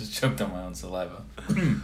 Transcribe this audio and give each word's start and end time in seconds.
just 0.00 0.14
choked 0.14 0.40
on 0.40 0.50
my 0.50 0.62
own 0.62 0.74
saliva. 0.74 1.22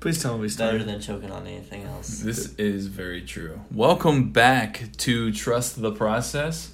Please 0.00 0.22
tell 0.22 0.34
me 0.34 0.40
we 0.40 0.46
Better 0.46 0.52
started. 0.54 0.86
than 0.88 1.00
choking 1.00 1.30
on 1.30 1.46
anything 1.46 1.82
else. 1.84 2.20
This 2.20 2.54
is 2.54 2.86
very 2.86 3.20
true. 3.20 3.60
Welcome 3.70 4.30
back 4.32 4.88
to 4.98 5.30
Trust 5.30 5.82
the 5.82 5.92
Process. 5.92 6.72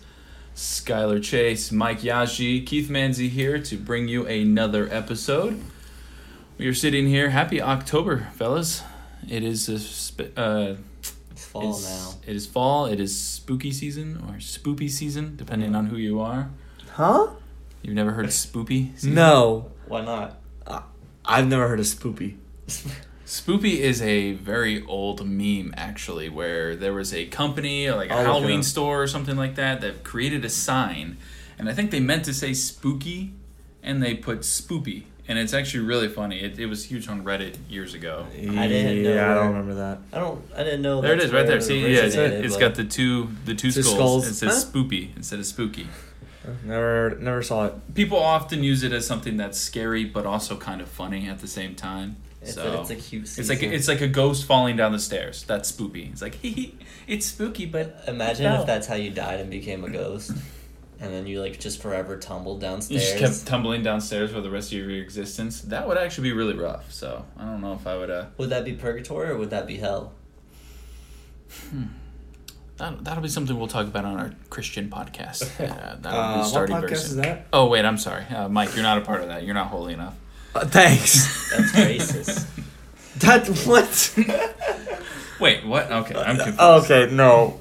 Skyler 0.54 1.20
Chase, 1.22 1.72
Mike 1.72 2.00
Yashi, 2.00 2.64
Keith 2.64 2.88
Manzi 2.88 3.28
here 3.28 3.58
to 3.58 3.76
bring 3.76 4.06
you 4.06 4.24
another 4.26 4.88
episode. 4.92 5.60
We 6.58 6.68
are 6.68 6.74
sitting 6.74 7.08
here. 7.08 7.30
Happy 7.30 7.60
October, 7.60 8.28
fellas. 8.34 8.82
It 9.28 9.42
is 9.42 9.68
a 9.68 9.80
sp- 9.82 10.30
uh, 10.36 10.74
It's 11.32 11.44
fall 11.44 11.62
it's- 11.76 11.84
now. 11.84 12.14
It 12.30 12.36
is 12.36 12.46
fall. 12.46 12.86
It 12.86 13.00
is 13.00 13.18
spooky 13.18 13.72
season 13.72 14.18
or 14.28 14.34
spoopy 14.36 14.88
season, 14.88 15.34
depending 15.36 15.74
on 15.74 15.86
who 15.86 15.96
you 15.96 16.20
are. 16.20 16.48
Huh? 16.92 17.30
You've 17.82 17.94
never 17.96 18.12
heard 18.12 18.26
spoopy? 18.26 18.94
Season? 18.94 19.14
No. 19.14 19.72
Why 19.86 20.04
not? 20.04 20.38
Uh, 20.66 20.80
I've 21.24 21.46
never 21.46 21.68
heard 21.68 21.80
of 21.80 21.86
spoopy. 21.86 22.36
Spoopy 23.26 23.78
is 23.78 24.00
a 24.02 24.32
very 24.34 24.84
old 24.86 25.26
meme, 25.26 25.74
actually, 25.76 26.28
where 26.28 26.76
there 26.76 26.92
was 26.92 27.12
a 27.12 27.26
company, 27.26 27.90
like 27.90 28.10
a 28.10 28.14
I'll 28.14 28.24
Halloween 28.24 28.62
store 28.62 29.02
or 29.02 29.06
something 29.08 29.36
like 29.36 29.56
that, 29.56 29.80
that 29.80 30.04
created 30.04 30.44
a 30.44 30.48
sign, 30.48 31.16
and 31.58 31.68
I 31.68 31.72
think 31.72 31.90
they 31.90 31.98
meant 32.00 32.24
to 32.26 32.34
say 32.34 32.54
spooky, 32.54 33.32
and 33.82 34.00
they 34.00 34.14
put 34.14 34.40
spoopy, 34.40 35.04
and 35.26 35.40
it's 35.40 35.52
actually 35.52 35.84
really 35.84 36.08
funny. 36.08 36.40
It, 36.40 36.58
it 36.60 36.66
was 36.66 36.84
huge 36.84 37.08
on 37.08 37.24
Reddit 37.24 37.56
years 37.68 37.94
ago. 37.94 38.26
I 38.32 38.68
didn't 38.68 39.02
know 39.02 39.14
Yeah, 39.14 39.30
I 39.32 39.34
don't 39.34 39.48
remember 39.48 39.74
that. 39.74 39.98
I 40.12 40.18
don't. 40.20 40.44
I 40.54 40.62
didn't 40.62 40.82
know. 40.82 41.00
That. 41.00 41.08
There 41.08 41.16
it 41.16 41.20
that's 41.22 41.32
right 41.32 41.46
there. 41.48 41.60
See, 41.60 41.80
yeah, 41.80 42.02
it's, 42.02 42.14
originated, 42.16 42.44
it's 42.44 42.54
but- 42.54 42.60
got 42.60 42.74
the 42.76 42.84
two 42.84 43.28
the 43.44 43.54
two 43.56 43.72
Two 43.72 43.82
skulls. 43.82 43.96
skulls. 43.96 44.26
It 44.28 44.34
says 44.34 44.62
Huh? 44.64 44.70
spoopy 44.70 45.16
instead 45.16 45.40
of 45.40 45.46
spooky. 45.46 45.88
Never, 46.64 47.16
never 47.20 47.42
saw 47.42 47.66
it. 47.66 47.94
People 47.94 48.18
often 48.18 48.62
use 48.62 48.82
it 48.82 48.92
as 48.92 49.06
something 49.06 49.36
that's 49.36 49.58
scary, 49.58 50.04
but 50.04 50.26
also 50.26 50.56
kind 50.56 50.80
of 50.80 50.88
funny 50.88 51.28
at 51.28 51.40
the 51.40 51.48
same 51.48 51.74
time. 51.74 52.16
It's, 52.42 52.54
so 52.54 52.78
a, 52.78 52.80
it's 52.80 52.90
a 52.90 52.96
cute. 52.96 53.38
It's 53.38 53.48
like 53.48 53.62
it's 53.62 53.88
like 53.88 54.00
a 54.00 54.08
ghost 54.08 54.44
falling 54.44 54.76
down 54.76 54.92
the 54.92 54.98
stairs. 54.98 55.42
That's 55.44 55.68
spooky. 55.68 56.10
It's 56.12 56.22
like 56.22 56.38
it's 57.06 57.26
spooky, 57.26 57.66
but 57.66 58.04
Imagine 58.06 58.52
if 58.52 58.66
that's 58.66 58.86
how 58.86 58.94
you 58.94 59.10
died 59.10 59.40
and 59.40 59.50
became 59.50 59.84
a 59.84 59.90
ghost, 59.90 60.30
and 61.00 61.12
then 61.12 61.26
you 61.26 61.40
like 61.40 61.58
just 61.58 61.82
forever 61.82 62.16
tumbled 62.16 62.62
you 62.62 62.68
downstairs. 62.68 63.02
just 63.02 63.18
kept 63.18 63.46
tumbling 63.48 63.82
downstairs 63.82 64.30
for 64.30 64.40
the 64.40 64.50
rest 64.50 64.72
of 64.72 64.78
your 64.78 64.90
existence. 64.90 65.62
That 65.62 65.88
would 65.88 65.98
actually 65.98 66.28
be 66.28 66.32
really 66.34 66.54
rough. 66.54 66.92
So 66.92 67.24
I 67.36 67.44
don't 67.44 67.60
know 67.60 67.72
if 67.72 67.86
I 67.86 67.96
would. 67.96 68.10
Uh, 68.10 68.26
would 68.38 68.50
that 68.50 68.64
be 68.64 68.74
purgatory 68.74 69.30
or 69.30 69.36
would 69.36 69.50
that 69.50 69.66
be 69.66 69.78
hell? 69.78 70.12
That, 72.78 73.04
that'll 73.04 73.22
be 73.22 73.28
something 73.28 73.56
we'll 73.58 73.68
talk 73.68 73.86
about 73.86 74.04
on 74.04 74.16
our 74.18 74.32
Christian 74.50 74.88
podcast. 74.90 75.42
Uh, 75.60 75.96
that'll 76.00 76.18
Uh, 76.20 76.32
be 76.34 76.38
what 76.40 76.48
starting 76.48 76.80
very 76.80 76.92
podcast 76.92 76.96
soon. 76.98 77.10
is 77.10 77.16
that? 77.16 77.46
Oh 77.52 77.66
wait, 77.66 77.84
I'm 77.84 77.98
sorry, 77.98 78.24
uh, 78.26 78.48
Mike. 78.48 78.74
You're 78.74 78.82
not 78.82 78.98
a 78.98 79.00
part 79.02 79.22
of 79.22 79.28
that. 79.28 79.44
You're 79.44 79.54
not 79.54 79.68
holy 79.68 79.94
enough. 79.94 80.14
Uh, 80.54 80.64
thanks. 80.66 81.50
That's 81.50 81.72
racist. 81.72 82.46
that 83.18 83.46
what? 83.66 84.14
Wait, 85.40 85.66
what? 85.66 85.90
Okay, 85.92 86.14
I'm 86.14 86.36
confused. 86.36 86.60
okay, 86.60 87.08
no. 87.12 87.60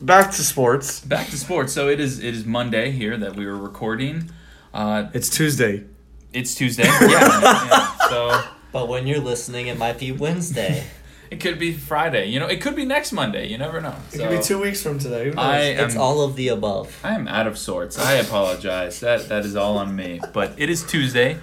Back 0.00 0.30
to 0.32 0.42
sports. 0.44 1.00
Back 1.00 1.28
to 1.30 1.36
sports. 1.36 1.72
So 1.72 1.88
it 1.88 1.98
is. 2.00 2.18
It 2.20 2.34
is 2.34 2.44
Monday 2.44 2.90
here 2.92 3.16
that 3.16 3.34
we 3.36 3.44
were 3.46 3.56
recording. 3.56 4.30
Uh, 4.74 5.06
It's 5.12 5.28
Tuesday. 5.28 5.84
it's 6.32 6.54
Tuesday. 6.54 6.84
Yeah. 6.84 7.08
yeah. 7.10 7.96
So 8.08 8.42
But 8.72 8.88
when 8.88 9.06
you're 9.06 9.20
listening, 9.20 9.66
it 9.66 9.78
might 9.78 9.98
be 9.98 10.12
Wednesday. 10.12 10.84
It 11.32 11.40
could 11.40 11.58
be 11.58 11.72
Friday. 11.72 12.26
You 12.26 12.40
know, 12.40 12.46
it 12.46 12.60
could 12.60 12.76
be 12.76 12.84
next 12.84 13.10
Monday. 13.10 13.48
You 13.48 13.56
never 13.56 13.80
know. 13.80 13.96
It 14.12 14.18
could 14.18 14.28
be 14.28 14.42
two 14.42 14.60
weeks 14.60 14.82
from 14.82 14.98
today. 14.98 15.24
Who 15.24 15.30
knows? 15.30 15.38
I 15.38 15.60
it's 15.60 15.96
all 15.96 16.20
of 16.20 16.36
the 16.36 16.48
above. 16.48 17.00
I 17.02 17.14
am 17.14 17.26
out 17.26 17.46
of 17.46 17.56
sorts. 17.56 17.98
I 17.98 18.14
apologize. 18.14 19.00
That 19.00 19.28
that 19.28 19.44
is 19.46 19.56
all 19.56 19.78
on 19.78 19.96
me. 19.96 20.20
But 20.34 20.52
it 20.58 20.68
is 20.68 20.82
Tuesday. 20.84 21.38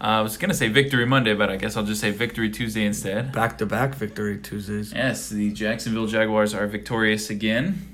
Uh, 0.00 0.18
I 0.18 0.20
was 0.20 0.36
gonna 0.36 0.54
say 0.54 0.68
Victory 0.68 1.06
Monday, 1.06 1.34
but 1.34 1.50
I 1.50 1.56
guess 1.56 1.76
I'll 1.76 1.84
just 1.84 2.00
say 2.00 2.10
Victory 2.10 2.50
Tuesday 2.50 2.84
instead. 2.84 3.32
back 3.32 3.58
to 3.58 3.66
back 3.66 3.94
victory 3.94 4.38
Tuesdays. 4.38 4.92
Yes, 4.92 5.28
the 5.30 5.52
Jacksonville 5.52 6.06
Jaguars 6.06 6.54
are 6.54 6.66
victorious 6.66 7.30
again. 7.30 7.93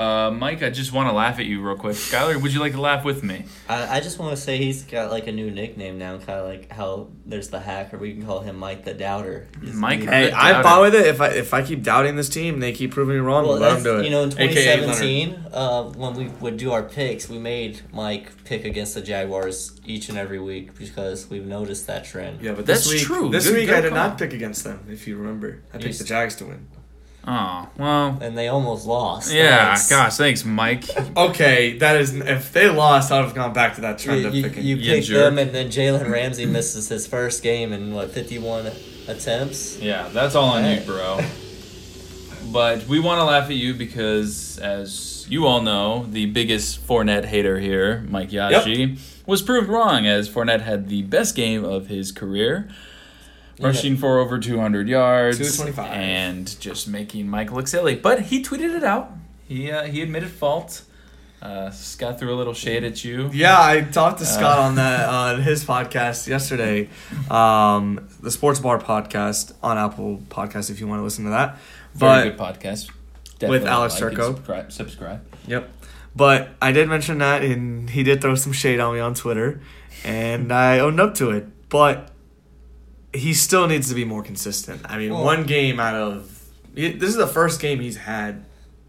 Uh, 0.00 0.30
Mike, 0.30 0.62
I 0.62 0.70
just 0.70 0.92
want 0.92 1.10
to 1.10 1.12
laugh 1.12 1.38
at 1.38 1.44
you 1.44 1.60
real 1.60 1.76
quick. 1.76 1.94
Skyler, 1.94 2.40
would 2.40 2.54
you 2.54 2.60
like 2.60 2.72
to 2.72 2.80
laugh 2.80 3.04
with 3.04 3.22
me? 3.22 3.44
I, 3.68 3.98
I 3.98 4.00
just 4.00 4.18
want 4.18 4.34
to 4.34 4.40
say 4.42 4.56
he's 4.56 4.82
got 4.84 5.10
like 5.10 5.26
a 5.26 5.32
new 5.32 5.50
nickname 5.50 5.98
now, 5.98 6.16
kind 6.16 6.40
of 6.40 6.46
like 6.46 6.72
how 6.72 7.08
there's 7.26 7.48
the 7.50 7.60
hacker. 7.60 7.98
We 7.98 8.14
can 8.14 8.24
call 8.24 8.40
him 8.40 8.56
Mike 8.56 8.84
the 8.86 8.94
Doubter. 8.94 9.46
He's 9.60 9.74
Mike- 9.74 10.00
Hey, 10.04 10.30
Good 10.30 10.32
I'm 10.32 10.62
fine 10.62 10.80
with 10.80 10.94
it. 10.94 11.06
If 11.06 11.20
I 11.20 11.28
if 11.28 11.52
I 11.52 11.62
keep 11.62 11.82
doubting 11.82 12.16
this 12.16 12.30
team, 12.30 12.60
they 12.60 12.72
keep 12.72 12.92
proving 12.92 13.16
me 13.16 13.20
wrong. 13.20 13.46
Well, 13.46 13.58
let 13.58 13.72
that's, 13.72 13.82
them 13.84 13.96
do 13.96 14.00
it. 14.00 14.04
you 14.06 14.10
know, 14.10 14.22
in 14.22 14.30
2017, 14.30 15.46
uh, 15.52 15.82
when 15.90 16.14
we 16.14 16.28
would 16.40 16.56
do 16.56 16.72
our 16.72 16.82
picks, 16.82 17.28
we 17.28 17.38
made 17.38 17.82
Mike 17.92 18.44
pick 18.44 18.64
against 18.64 18.94
the 18.94 19.02
Jaguars 19.02 19.78
each 19.84 20.08
and 20.08 20.16
every 20.16 20.38
week 20.40 20.78
because 20.78 21.28
we've 21.28 21.44
noticed 21.46 21.86
that 21.88 22.06
trend. 22.06 22.40
Yeah, 22.40 22.52
but 22.52 22.64
That's 22.64 22.88
week, 22.88 23.02
true. 23.02 23.28
This 23.28 23.46
Good- 23.46 23.54
week 23.56 23.66
good 23.66 23.76
I 23.76 23.80
did 23.82 23.88
call. 23.90 23.98
not 23.98 24.16
pick 24.18 24.32
against 24.32 24.64
them. 24.64 24.86
If 24.90 25.06
you 25.06 25.16
remember, 25.18 25.62
I 25.74 25.76
You 25.76 25.84
picked 25.84 25.98
the 25.98 26.04
Jags 26.04 26.36
to 26.36 26.46
win. 26.46 26.66
Oh, 27.26 27.68
well. 27.76 28.18
And 28.22 28.36
they 28.36 28.48
almost 28.48 28.86
lost. 28.86 29.32
Yeah, 29.32 29.74
Thanks. 29.74 29.88
gosh, 29.90 30.16
thanks, 30.16 30.44
Mike. 30.44 30.84
Okay, 31.16 31.76
that 31.78 32.00
is 32.00 32.14
if 32.14 32.52
they 32.52 32.68
lost, 32.70 33.12
I 33.12 33.18
would 33.18 33.26
have 33.26 33.34
gone 33.34 33.52
back 33.52 33.74
to 33.74 33.82
that 33.82 33.98
trend 33.98 34.22
You, 34.22 34.28
of 34.28 34.34
you, 34.34 34.42
picking. 34.44 34.64
you 34.64 34.76
You 34.76 34.94
picked 34.94 35.06
jerk. 35.08 35.16
them, 35.24 35.38
and 35.38 35.50
then 35.54 35.68
Jalen 35.68 36.10
Ramsey 36.10 36.46
misses 36.46 36.88
his 36.88 37.06
first 37.06 37.42
game 37.42 37.72
in 37.72 37.92
what 37.92 38.10
51 38.10 38.70
attempts. 39.08 39.78
Yeah, 39.78 40.08
that's 40.08 40.34
all 40.34 40.50
on 40.50 40.64
you, 40.64 40.80
bro. 40.80 41.20
But 42.52 42.86
we 42.88 42.98
want 43.00 43.18
to 43.20 43.24
laugh 43.24 43.48
at 43.50 43.56
you 43.56 43.74
because, 43.74 44.58
as 44.58 45.26
you 45.28 45.46
all 45.46 45.60
know, 45.62 46.06
the 46.10 46.26
biggest 46.26 46.84
Fournette 46.86 47.26
hater 47.26 47.58
here, 47.60 48.04
Mike 48.08 48.30
Yashi, 48.30 48.98
was 49.26 49.42
proved 49.42 49.68
wrong 49.68 50.06
as 50.06 50.28
Fournette 50.28 50.62
had 50.62 50.88
the 50.88 51.02
best 51.02 51.36
game 51.36 51.64
of 51.64 51.86
his 51.88 52.10
career, 52.12 52.68
Yeah. 52.68 52.74
Rushing 53.60 53.96
for 53.96 54.18
over 54.18 54.38
200 54.38 54.88
yards, 54.88 55.38
225. 55.38 55.92
and 55.92 56.60
just 56.60 56.88
making 56.88 57.28
Mike 57.28 57.52
look 57.52 57.68
silly. 57.68 57.94
But 57.94 58.22
he 58.22 58.42
tweeted 58.42 58.76
it 58.76 58.84
out. 58.84 59.12
He 59.46 59.70
uh, 59.70 59.84
he 59.84 60.02
admitted 60.02 60.30
fault. 60.30 60.82
Uh, 61.42 61.70
Scott 61.70 62.18
threw 62.18 62.34
a 62.34 62.36
little 62.36 62.52
shade 62.52 62.84
at 62.84 63.02
you. 63.02 63.30
Yeah, 63.32 63.56
I 63.58 63.80
talked 63.80 64.18
to 64.18 64.24
Uh, 64.24 64.28
Scott 64.28 64.58
on 64.58 64.74
that 64.74 65.08
on 65.08 65.40
his 65.42 65.64
podcast 65.64 66.28
yesterday, 66.28 66.90
um, 67.30 68.08
the 68.20 68.30
Sports 68.30 68.60
Bar 68.60 68.78
podcast 68.78 69.54
on 69.62 69.78
Apple 69.78 70.18
Podcast. 70.28 70.70
If 70.70 70.80
you 70.80 70.86
want 70.86 71.00
to 71.00 71.04
listen 71.04 71.24
to 71.24 71.30
that, 71.30 71.58
Very 71.94 72.30
but 72.30 72.36
good 72.58 72.68
podcast. 72.68 72.90
With 73.48 73.64
Alex 73.66 73.94
like 73.94 74.12
Turco. 74.12 74.34
Subscribe. 74.34 74.70
subscribe. 74.72 75.20
Yep. 75.46 75.70
But 76.14 76.50
I 76.60 76.72
did 76.72 76.88
mention 76.90 77.18
that, 77.18 77.42
and 77.42 77.88
he 77.88 78.02
did 78.02 78.20
throw 78.20 78.34
some 78.34 78.52
shade 78.52 78.80
on 78.80 78.92
me 78.94 79.00
on 79.00 79.14
Twitter, 79.14 79.62
and 80.04 80.52
I 80.52 80.78
owned 80.80 81.00
up 81.00 81.14
to 81.14 81.30
it. 81.30 81.46
But 81.70 82.10
he 83.12 83.34
still 83.34 83.66
needs 83.66 83.88
to 83.88 83.94
be 83.94 84.04
more 84.04 84.22
consistent. 84.22 84.82
I 84.84 84.98
mean, 84.98 85.12
Well- 85.12 85.24
one 85.24 85.44
game 85.44 85.80
out 85.80 85.94
of 85.94 86.36
this 86.74 87.10
is 87.10 87.16
the 87.16 87.26
first 87.26 87.60
game 87.60 87.80
he's 87.80 87.96
had 87.96 88.44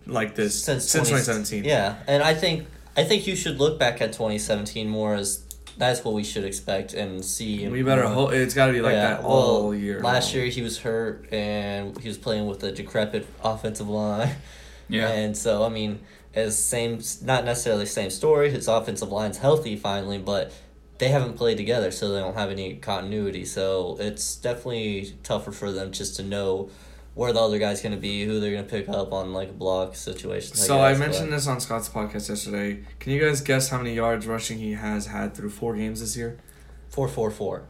like 0.05 0.35
this 0.35 0.63
since, 0.63 0.87
since 0.89 1.09
20 1.09 1.23
2017. 1.23 1.63
Yeah, 1.63 1.95
and 2.07 2.21
I 2.23 2.33
think 2.33 2.67
I 2.95 3.03
think 3.03 3.25
you 3.27 3.35
should 3.35 3.57
look 3.59 3.79
back 3.79 4.01
at 4.01 4.11
2017 4.13 4.87
more 4.89 5.15
as 5.15 5.43
that's 5.77 6.03
what 6.03 6.13
we 6.13 6.23
should 6.23 6.43
expect 6.43 6.93
and 6.93 7.23
see. 7.23 7.67
We 7.67 7.81
better 7.81 8.03
more. 8.03 8.13
hope 8.13 8.33
it's 8.33 8.53
got 8.53 8.67
to 8.67 8.73
be 8.73 8.81
like 8.81 8.93
Yeah, 8.93 9.15
that 9.15 9.23
all 9.23 9.69
well, 9.69 9.75
year. 9.75 10.01
Last 10.01 10.33
year 10.33 10.45
he 10.45 10.61
was 10.61 10.79
hurt 10.79 11.31
and 11.31 11.97
he 11.99 12.07
was 12.07 12.17
playing 12.17 12.45
with 12.45 12.63
a 12.63 12.71
decrepit 12.71 13.25
offensive 13.43 13.89
line. 13.89 14.35
Yeah. 14.89 15.07
And 15.07 15.37
so 15.37 15.63
I 15.63 15.69
mean, 15.69 16.01
as 16.35 16.61
same 16.61 16.99
not 17.21 17.45
necessarily 17.45 17.85
same 17.85 18.09
story. 18.09 18.51
His 18.51 18.67
offensive 18.67 19.09
line's 19.09 19.37
healthy 19.37 19.77
finally, 19.77 20.17
but 20.17 20.51
they 21.01 21.07
haven't 21.07 21.33
played 21.33 21.57
together, 21.57 21.89
so 21.89 22.13
they 22.13 22.19
don't 22.19 22.35
have 22.35 22.51
any 22.51 22.75
continuity. 22.75 23.43
So 23.43 23.97
it's 23.99 24.35
definitely 24.35 25.15
tougher 25.23 25.51
for 25.51 25.71
them 25.71 25.91
just 25.91 26.15
to 26.17 26.23
know 26.23 26.69
where 27.15 27.33
the 27.33 27.39
other 27.39 27.57
guy's 27.57 27.81
going 27.81 27.95
to 27.95 27.99
be, 27.99 28.23
who 28.23 28.39
they're 28.39 28.51
going 28.51 28.63
to 28.63 28.69
pick 28.69 28.87
up 28.87 29.11
on 29.11 29.33
like 29.33 29.49
a 29.49 29.53
block 29.53 29.95
situation. 29.95 30.55
So 30.55 30.79
I 30.79 30.95
mentioned 30.95 31.33
this 31.33 31.47
on 31.47 31.59
Scott's 31.59 31.89
podcast 31.89 32.29
yesterday. 32.29 32.83
Can 32.99 33.13
you 33.13 33.19
guys 33.19 33.41
guess 33.41 33.69
how 33.69 33.79
many 33.79 33.95
yards 33.95 34.27
rushing 34.27 34.59
he 34.59 34.73
has 34.73 35.07
had 35.07 35.33
through 35.33 35.49
four 35.49 35.75
games 35.75 36.01
this 36.01 36.15
year? 36.15 36.37
four 36.89 37.07
four 37.07 37.31
four. 37.31 37.63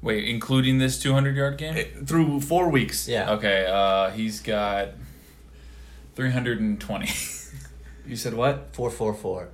Wait, 0.00 0.26
including 0.26 0.78
this 0.78 0.98
200 1.02 1.36
yard 1.36 1.58
game? 1.58 1.76
Eh, 1.76 1.84
through 2.06 2.40
four 2.40 2.70
weeks. 2.70 3.06
Yeah. 3.06 3.32
Okay, 3.32 3.66
uh, 3.66 4.10
he's 4.10 4.40
got 4.40 4.88
320. 6.14 7.10
You 8.06 8.16
said 8.16 8.34
what? 8.34 8.68
Four 8.74 8.90
four 8.90 9.14
four. 9.14 9.48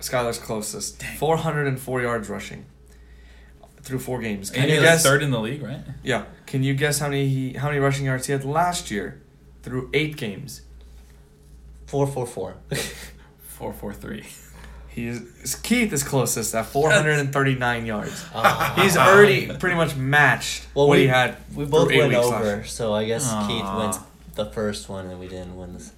Skyler's 0.00 0.38
closest. 0.38 1.02
404 1.02 2.02
yards 2.02 2.28
rushing 2.28 2.64
through 3.82 3.98
four 3.98 4.20
games. 4.20 4.50
Can 4.50 4.62
and 4.62 4.68
you 4.70 4.76
he's 4.76 4.84
guess? 4.84 5.02
third 5.02 5.22
in 5.22 5.30
the 5.30 5.40
league, 5.40 5.62
right? 5.62 5.80
Yeah. 6.02 6.24
Can 6.46 6.62
you 6.62 6.74
guess 6.74 6.98
how 6.98 7.08
many 7.08 7.28
he, 7.28 7.52
how 7.54 7.68
many 7.68 7.78
rushing 7.80 8.04
yards 8.06 8.26
he 8.26 8.32
had 8.32 8.44
last 8.44 8.90
year 8.90 9.20
through 9.62 9.90
eight 9.94 10.16
games? 10.16 10.62
Four 11.86 12.06
four 12.06 12.26
four. 12.26 12.56
443. 13.58 14.24
He 14.88 15.06
is 15.08 15.54
Keith 15.62 15.92
is 15.92 16.02
closest 16.02 16.54
at 16.54 16.66
439 16.66 17.86
yards. 17.86 18.24
Uh, 18.34 18.74
He's 18.82 18.96
already 18.96 19.46
pretty 19.56 19.76
much 19.76 19.96
matched 19.96 20.66
Well, 20.74 20.88
what 20.88 20.96
we- 20.96 21.02
he 21.02 21.06
had. 21.08 21.36
we 21.54 21.64
both 21.64 21.88
went 21.88 22.14
over, 22.14 22.64
so 22.64 22.92
I 22.94 23.04
guess 23.04 23.24
Keith 23.46 23.62
Aw. 23.64 23.78
wins 23.80 23.98
the 24.34 24.46
first 24.46 24.88
one 24.88 25.06
and 25.06 25.18
we 25.18 25.28
didn't 25.28 25.56
win 25.56 25.74
this. 25.74 25.92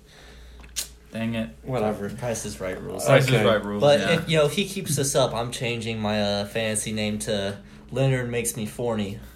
Dang 1.13 1.35
it. 1.35 1.51
Whatever. 1.63 2.09
Price 2.11 2.45
is 2.45 2.61
right 2.61 2.81
rules. 2.81 3.05
Price 3.05 3.29
is 3.29 3.43
right 3.43 3.65
rules. 3.65 3.81
But 3.81 4.01
yeah. 4.01 4.13
if 4.13 4.29
you 4.29 4.39
know 4.39 4.47
if 4.47 4.53
he 4.53 4.65
keeps 4.67 4.97
this 4.97 5.15
up, 5.15 5.35
I'm 5.35 5.51
changing 5.51 6.01
my 6.01 6.23
uh, 6.23 6.45
fantasy 6.47 6.93
name 6.93 7.19
to 7.21 7.59
Leonard 7.91 8.31
makes 8.31 8.57
me 8.57 8.67
forny. 8.67 9.19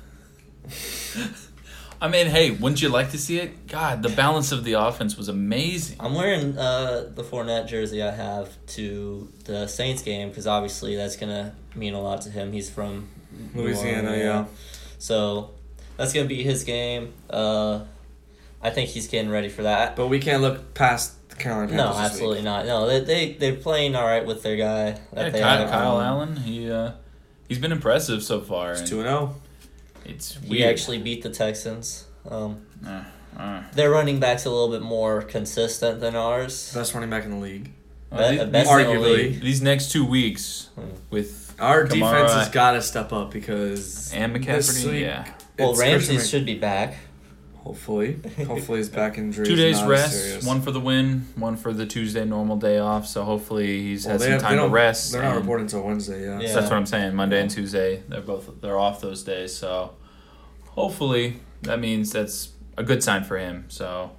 I 2.00 2.08
mean, 2.08 2.26
hey, 2.26 2.50
wouldn't 2.50 2.82
you 2.82 2.90
like 2.90 3.12
to 3.12 3.18
see 3.18 3.38
it? 3.38 3.66
God, 3.66 4.02
the 4.02 4.08
balance 4.10 4.52
of 4.52 4.64
the 4.64 4.74
offense 4.74 5.16
was 5.16 5.28
amazing. 5.28 5.96
I'm 5.98 6.14
wearing 6.14 6.56
uh, 6.58 7.10
the 7.14 7.22
Fournette 7.22 7.66
jersey 7.66 8.02
I 8.02 8.10
have 8.10 8.54
to 8.68 9.32
the 9.44 9.66
Saints 9.66 10.02
game 10.02 10.28
because 10.28 10.46
obviously 10.46 10.96
that's 10.96 11.16
gonna 11.16 11.54
mean 11.74 11.94
a 11.94 12.00
lot 12.00 12.20
to 12.22 12.30
him. 12.30 12.52
He's 12.52 12.68
from 12.68 13.08
New 13.54 13.62
Louisiana, 13.62 14.10
Orleans. 14.10 14.22
yeah. 14.22 14.44
So 14.98 15.52
that's 15.96 16.12
gonna 16.12 16.28
be 16.28 16.42
his 16.42 16.64
game. 16.64 17.14
Uh, 17.30 17.84
I 18.62 18.70
think 18.70 18.90
he's 18.90 19.08
getting 19.08 19.30
ready 19.30 19.48
for 19.48 19.62
that. 19.62 19.96
But 19.96 20.08
we 20.08 20.18
can't 20.18 20.42
look 20.42 20.74
past 20.74 21.23
the 21.36 21.42
Carolina 21.42 21.68
Panthers. 21.68 21.76
No, 21.76 21.88
this 21.92 21.96
week. 22.02 22.04
absolutely 22.12 22.42
not. 22.42 22.66
No, 22.66 22.86
they 22.88 23.00
they 23.00 23.32
they're 23.34 23.56
playing 23.60 23.94
all 23.96 24.04
right 24.06 24.24
with 24.24 24.42
their 24.42 24.56
guy. 24.56 24.98
That 25.12 25.26
Yeah, 25.26 25.30
they 25.30 25.40
Kyle. 25.40 25.68
Kyle 25.68 25.96
Um, 25.98 26.02
Allen, 26.04 26.36
he 26.36 26.70
uh, 26.70 26.92
he's 27.48 27.58
been 27.58 27.72
impressive 27.72 28.22
so 28.22 28.40
far. 28.40 28.72
It's 28.72 28.80
and 28.82 28.88
0. 28.88 29.34
It's 30.04 30.36
He 30.38 30.50
weird. 30.50 30.70
actually 30.70 30.98
beat 30.98 31.22
the 31.22 31.30
Texans. 31.30 32.04
Um, 32.28 32.62
Uh, 32.86 33.04
uh. 33.38 33.62
their 33.72 33.90
running 33.90 34.20
back's 34.20 34.44
a 34.44 34.50
little 34.50 34.68
bit 34.70 34.82
more 34.82 35.22
consistent 35.22 36.00
than 36.00 36.14
ours. 36.14 36.72
Best 36.74 36.94
running 36.94 37.10
back 37.10 37.24
in 37.24 37.30
the 37.30 37.36
league. 37.38 37.72
Well, 38.10 38.30
Be- 38.30 38.36
these, 38.38 38.46
best 38.48 38.70
in 38.70 38.76
the 38.78 38.84
arguably. 38.84 39.40
these 39.40 39.62
next 39.62 39.90
two 39.92 40.04
weeks 40.06 40.68
Hmm. 40.74 40.82
with 41.10 41.54
Our 41.58 41.84
Kamara 41.86 41.90
defense 41.90 42.32
has 42.32 42.48
got 42.50 42.72
to 42.72 42.82
step 42.82 43.12
up 43.12 43.30
because 43.32 44.12
and 44.12 44.34
this 44.34 44.44
McCaffrey, 44.44 44.90
week, 44.92 45.02
yeah, 45.02 45.24
Well, 45.58 45.70
it's 45.70 45.80
Ramsey 45.80 46.18
should 46.18 46.44
be 46.46 46.54
back. 46.58 46.96
Hopefully. 47.64 48.18
Hopefully 48.46 48.78
his 48.78 48.88
back 48.90 49.16
in 49.18 49.32
two 49.32 49.56
days 49.56 49.82
rest, 49.82 50.12
serious. 50.22 50.44
one 50.46 50.60
for 50.60 50.70
the 50.70 50.78
win, 50.80 51.26
one 51.34 51.56
for 51.56 51.72
the 51.72 51.86
Tuesday 51.86 52.24
normal 52.24 52.56
day 52.56 52.78
off. 52.78 53.06
So 53.06 53.24
hopefully 53.24 53.80
he's 53.82 54.04
Well, 54.04 54.12
had 54.12 54.20
some 54.20 54.30
have- 54.32 54.40
time 54.42 54.58
to 54.58 54.68
rest. 54.68 55.12
They're 55.12 55.22
not 55.22 55.32
and- 55.32 55.40
reporting 55.40 55.64
until 55.64 55.82
Wednesday, 55.82 56.22
yeah. 56.24 56.40
Yeah. 56.40 56.52
That's 56.52 56.68
what 56.70 56.74
I'm 56.76 56.84
saying. 56.86 57.14
Monday 57.14 57.40
and 57.40 57.50
Tuesday, 57.50 58.02
they're 58.08 58.20
both 58.20 58.60
they're 58.60 58.78
off 58.78 59.00
those 59.00 59.22
days. 59.24 59.54
So 59.56 59.94
hopefully 60.70 61.40
that 61.62 61.80
means 61.80 62.12
that's 62.12 62.50
a 62.76 62.82
good 62.82 63.02
sign 63.02 63.24
for 63.24 63.38
him. 63.38 63.64
So 63.68 64.10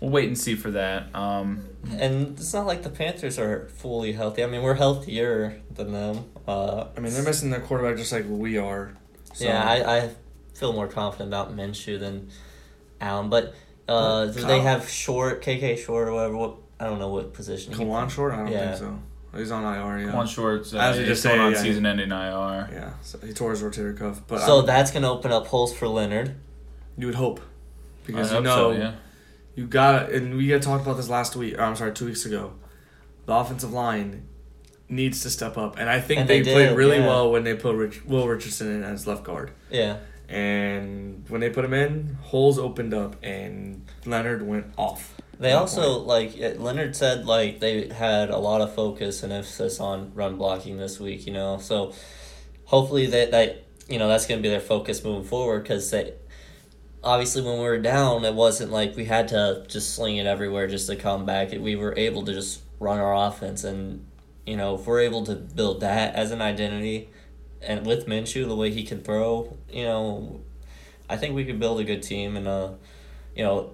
we'll 0.00 0.10
wait 0.10 0.26
and 0.28 0.36
see 0.36 0.54
for 0.56 0.70
that. 0.72 1.14
Um, 1.14 1.68
And 1.92 2.36
it's 2.38 2.52
not 2.52 2.66
like 2.66 2.82
the 2.82 2.90
Panthers 2.90 3.38
are 3.38 3.68
fully 3.76 4.12
healthy. 4.12 4.42
I 4.42 4.46
mean, 4.46 4.62
we're 4.62 4.74
healthier 4.74 5.60
than 5.72 5.92
them. 5.92 6.24
Uh, 6.46 6.86
I 6.96 7.00
mean, 7.00 7.12
they're 7.12 7.22
missing 7.22 7.50
their 7.50 7.60
quarterback 7.60 7.96
just 7.96 8.10
like 8.12 8.24
we 8.28 8.58
are. 8.58 8.96
So. 9.34 9.44
yeah, 9.44 9.62
I, 9.62 9.96
I 9.98 10.10
feel 10.54 10.72
more 10.72 10.88
confident 10.88 11.28
about 11.28 11.54
Minshew 11.54 12.00
than 12.00 12.30
Allen. 13.00 13.30
But 13.30 13.54
uh, 13.88 14.26
do 14.26 14.42
they 14.44 14.60
have 14.60 14.88
short, 14.88 15.42
KK 15.42 15.78
short 15.78 16.08
or 16.08 16.12
whatever? 16.12 16.36
What, 16.36 16.56
I 16.80 16.84
don't 16.86 16.98
know 16.98 17.08
what 17.08 17.32
position. 17.34 17.72
he 17.72 17.84
Kawann 17.84 18.10
Short? 18.10 18.32
I 18.32 18.36
don't 18.36 18.48
Yeah. 18.48 18.74
think 18.74 18.78
so. 18.78 18.98
He's 19.38 19.50
on 19.50 19.62
IR, 19.62 20.06
yeah. 20.06 20.14
One 20.16 20.26
Shorts, 20.26 20.72
uh, 20.72 20.78
As 20.78 20.98
you 20.98 21.04
just 21.04 21.22
going 21.22 21.36
say, 21.36 21.42
on 21.42 21.52
yeah. 21.52 21.62
season-ending 21.62 22.10
IR. 22.10 22.68
Yeah, 22.72 22.90
so 23.02 23.18
he 23.18 23.32
tore 23.34 23.50
his 23.50 23.62
rotator 23.62 23.96
cuff. 23.96 24.22
But 24.26 24.40
so 24.40 24.58
I'm- 24.58 24.66
that's 24.66 24.90
going 24.90 25.02
to 25.02 25.10
open 25.10 25.30
up 25.30 25.46
holes 25.48 25.74
for 25.76 25.86
Leonard. 25.86 26.34
you 26.96 27.06
would 27.06 27.14
hope. 27.14 27.40
Because 28.06 28.32
I 28.32 28.38
you 28.38 28.44
hope 28.44 28.54
so, 28.56 28.72
know, 28.72 28.78
yeah. 28.78 28.92
you 29.54 29.66
got 29.66 30.10
and 30.10 30.34
we 30.36 30.48
got 30.48 30.62
talked 30.62 30.82
about 30.82 30.96
this 30.96 31.10
last 31.10 31.36
week. 31.36 31.58
Or 31.58 31.62
I'm 31.62 31.76
sorry, 31.76 31.92
two 31.92 32.06
weeks 32.06 32.24
ago. 32.24 32.52
The 33.26 33.34
offensive 33.34 33.70
line 33.72 34.26
needs 34.88 35.20
to 35.22 35.30
step 35.30 35.58
up, 35.58 35.78
and 35.78 35.90
I 35.90 36.00
think 36.00 36.20
And 36.22 36.28
they, 36.30 36.40
they 36.40 36.52
played 36.54 36.74
really 36.76 36.96
yeah. 36.96 37.06
well 37.06 37.30
when 37.30 37.44
they 37.44 37.52
put 37.54 37.76
Rich, 37.76 38.06
Will 38.06 38.26
Richardson 38.26 38.74
in 38.74 38.82
as 38.82 39.06
left 39.06 39.24
guard. 39.24 39.50
Yeah. 39.70 39.98
And 40.28 41.24
when 41.28 41.40
they 41.40 41.50
put 41.50 41.64
him 41.64 41.72
in, 41.72 42.18
holes 42.20 42.58
opened 42.58 42.92
up, 42.92 43.16
and 43.22 43.86
Leonard 44.04 44.46
went 44.46 44.72
off. 44.76 45.14
They 45.40 45.52
also 45.52 45.98
like 46.00 46.36
Leonard 46.58 46.96
said 46.96 47.24
like 47.24 47.60
they 47.60 47.88
had 47.88 48.30
a 48.30 48.38
lot 48.38 48.60
of 48.60 48.74
focus 48.74 49.22
and 49.22 49.32
emphasis 49.32 49.78
on 49.78 50.12
run 50.14 50.36
blocking 50.36 50.76
this 50.76 50.98
week, 50.98 51.26
you 51.26 51.32
know. 51.32 51.58
So 51.58 51.92
hopefully 52.64 53.06
that 53.06 53.30
that 53.30 53.64
you 53.88 53.98
know 53.98 54.08
that's 54.08 54.26
going 54.26 54.40
to 54.40 54.42
be 54.42 54.50
their 54.50 54.60
focus 54.60 55.04
moving 55.04 55.24
forward 55.24 55.62
because 55.62 55.88
they 55.90 56.12
obviously 57.04 57.42
when 57.42 57.54
we 57.54 57.64
were 57.64 57.78
down 57.78 58.24
it 58.24 58.34
wasn't 58.34 58.72
like 58.72 58.96
we 58.96 59.04
had 59.04 59.28
to 59.28 59.64
just 59.68 59.94
sling 59.94 60.16
it 60.16 60.26
everywhere 60.26 60.66
just 60.66 60.88
to 60.88 60.96
come 60.96 61.24
back. 61.24 61.52
We 61.52 61.76
were 61.76 61.94
able 61.96 62.24
to 62.24 62.34
just 62.34 62.62
run 62.80 62.98
our 62.98 63.28
offense 63.28 63.62
and 63.62 64.04
you 64.44 64.56
know 64.56 64.74
if 64.74 64.86
we're 64.86 65.00
able 65.00 65.24
to 65.26 65.36
build 65.36 65.80
that 65.80 66.16
as 66.16 66.32
an 66.32 66.42
identity 66.42 67.10
and 67.62 67.86
with 67.86 68.06
Minshew 68.06 68.46
the 68.46 68.56
way 68.56 68.70
he 68.70 68.84
can 68.84 69.02
throw, 69.02 69.56
you 69.70 69.84
know, 69.84 70.40
I 71.08 71.16
think 71.16 71.34
we 71.34 71.44
could 71.44 71.58
build 71.58 71.80
a 71.80 71.84
good 71.84 72.02
team 72.02 72.36
and 72.36 72.46
uh 72.46 72.72
you 73.34 73.44
know 73.44 73.72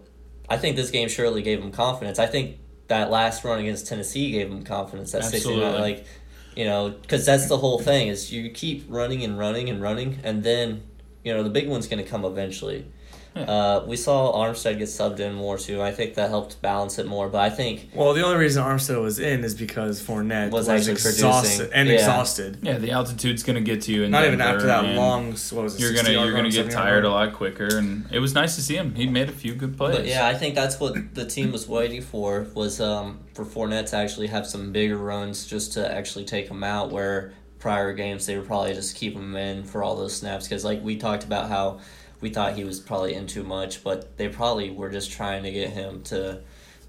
I 0.49 0.59
think 0.59 0.77
this 0.77 0.91
game 0.91 1.09
surely 1.09 1.43
gave 1.43 1.63
him 1.63 1.73
confidence. 1.73 2.19
I 2.19 2.27
think 2.27 2.59
that 2.89 3.11
last 3.11 3.45
run 3.45 3.61
against 3.61 3.87
Tennessee 3.87 4.31
gave 4.31 4.51
him 4.51 4.63
confidence. 4.63 5.13
That 5.13 5.25
sixty 5.25 5.51
Absolutely. 5.51 5.81
like, 5.81 6.07
you 6.55 6.65
know, 6.65 6.91
because 6.91 7.25
that's 7.25 7.49
the 7.49 7.57
whole 7.57 7.79
thing 7.79 8.09
is 8.09 8.33
you 8.33 8.51
keep 8.51 8.85
running 8.89 9.23
and 9.25 9.39
running 9.39 9.71
and 9.71 9.81
running, 9.81 10.21
and 10.23 10.43
then 10.43 10.83
you 11.23 11.33
know 11.33 11.43
the 11.43 11.51
big 11.51 11.69
one's 11.69 11.87
going 11.87 12.03
to 12.03 12.09
come 12.09 12.25
eventually. 12.25 12.87
Yeah. 13.35 13.45
Uh, 13.55 13.85
we 13.87 13.97
saw 13.97 14.33
Armstead 14.33 14.79
get 14.79 14.89
subbed 14.89 15.19
in 15.21 15.35
more 15.35 15.59
too. 15.59 15.83
I 15.83 15.91
think 15.93 16.15
that 16.15 16.31
helped 16.31 16.61
balance 16.63 16.99
it 16.99 17.07
more. 17.07 17.29
But 17.29 17.41
I 17.41 17.51
think 17.51 17.91
Well, 17.95 18.15
the 18.15 18.23
only 18.25 18.39
reason 18.39 18.63
Armstead 18.63 19.01
was 19.03 19.19
in 19.19 19.45
is 19.45 19.55
because 19.55 20.01
Fournette 20.03 20.51
Was 20.51 20.69
was, 20.69 20.89
exhausted 20.89 21.23
producing. 21.49 21.71
and 21.75 21.89
Yeah. 21.89 21.95
exhausted. 21.97 22.59
Yeah, 22.63 22.79
the 22.79 22.93
altitude's 22.93 23.43
gonna 23.43 23.61
get 23.61 23.83
to 23.83 23.93
you. 23.93 24.05
In 24.05 24.11
Not 24.13 24.25
even 24.25 24.41
after 24.41 24.67
that 24.67 24.85
long. 24.95 25.33
What 25.33 25.53
was 25.65 25.75
it? 25.75 25.81
You're 25.81 25.93
gonna 25.95 26.11
you're 26.11 26.33
gonna 26.33 26.51
get 26.51 26.71
tired 26.71 27.05
a 27.05 27.11
lot 27.11 27.33
quicker, 27.35 27.77
and 27.77 28.07
it 28.13 28.21
was 28.21 28.35
nice 28.35 28.55
to 28.55 28.63
see 28.63 28.77
him. 28.77 28.95
He 28.95 29.07
made 29.07 29.29
a 29.29 29.33
few 29.33 29.55
good 29.55 29.77
plays. 29.77 29.97
But 29.97 30.07
yeah, 30.07 30.27
I 30.27 30.35
think 30.35 30.55
that's 30.55 30.79
what 30.79 31.15
the 31.15 31.25
team 31.27 31.51
was 31.53 31.69
waiting 31.69 32.03
for 32.03 32.47
was 32.55 32.81
um, 32.81 33.19
for 33.35 33.45
Fournette 33.45 33.91
to 33.91 33.97
actually 33.97 34.29
have 34.29 34.47
some 34.47 34.71
bigger 34.73 34.97
runs 34.97 35.45
just 35.47 35.73
to 35.75 35.93
actually 35.93 36.25
take 36.25 36.49
him 36.49 36.63
out. 36.63 36.91
Where 36.93 37.33
prior 37.59 37.93
games 37.95 38.27
they 38.27 38.37
would 38.37 38.47
probably 38.47 38.75
just 38.75 38.95
keep 38.95 39.15
him 39.15 39.35
in 39.37 39.65
for 39.65 39.83
all 39.83 39.97
those 39.97 40.15
snaps 40.15 40.47
because 40.47 40.65
like 40.65 40.83
we 40.85 40.97
talked 40.97 41.25
about 41.25 41.49
how 41.49 41.81
we 42.25 42.31
thought 42.31 42.55
he 42.55 42.65
was 42.65 42.81
probably 42.81 43.12
in 43.12 43.26
too 43.26 43.43
much, 43.43 43.85
but 43.85 44.17
they 44.17 44.31
probably 44.31 44.71
were 44.71 44.88
just 44.88 45.12
trying 45.12 45.43
to 45.43 45.50
get 45.50 45.69
him 45.69 46.03
to 46.05 46.41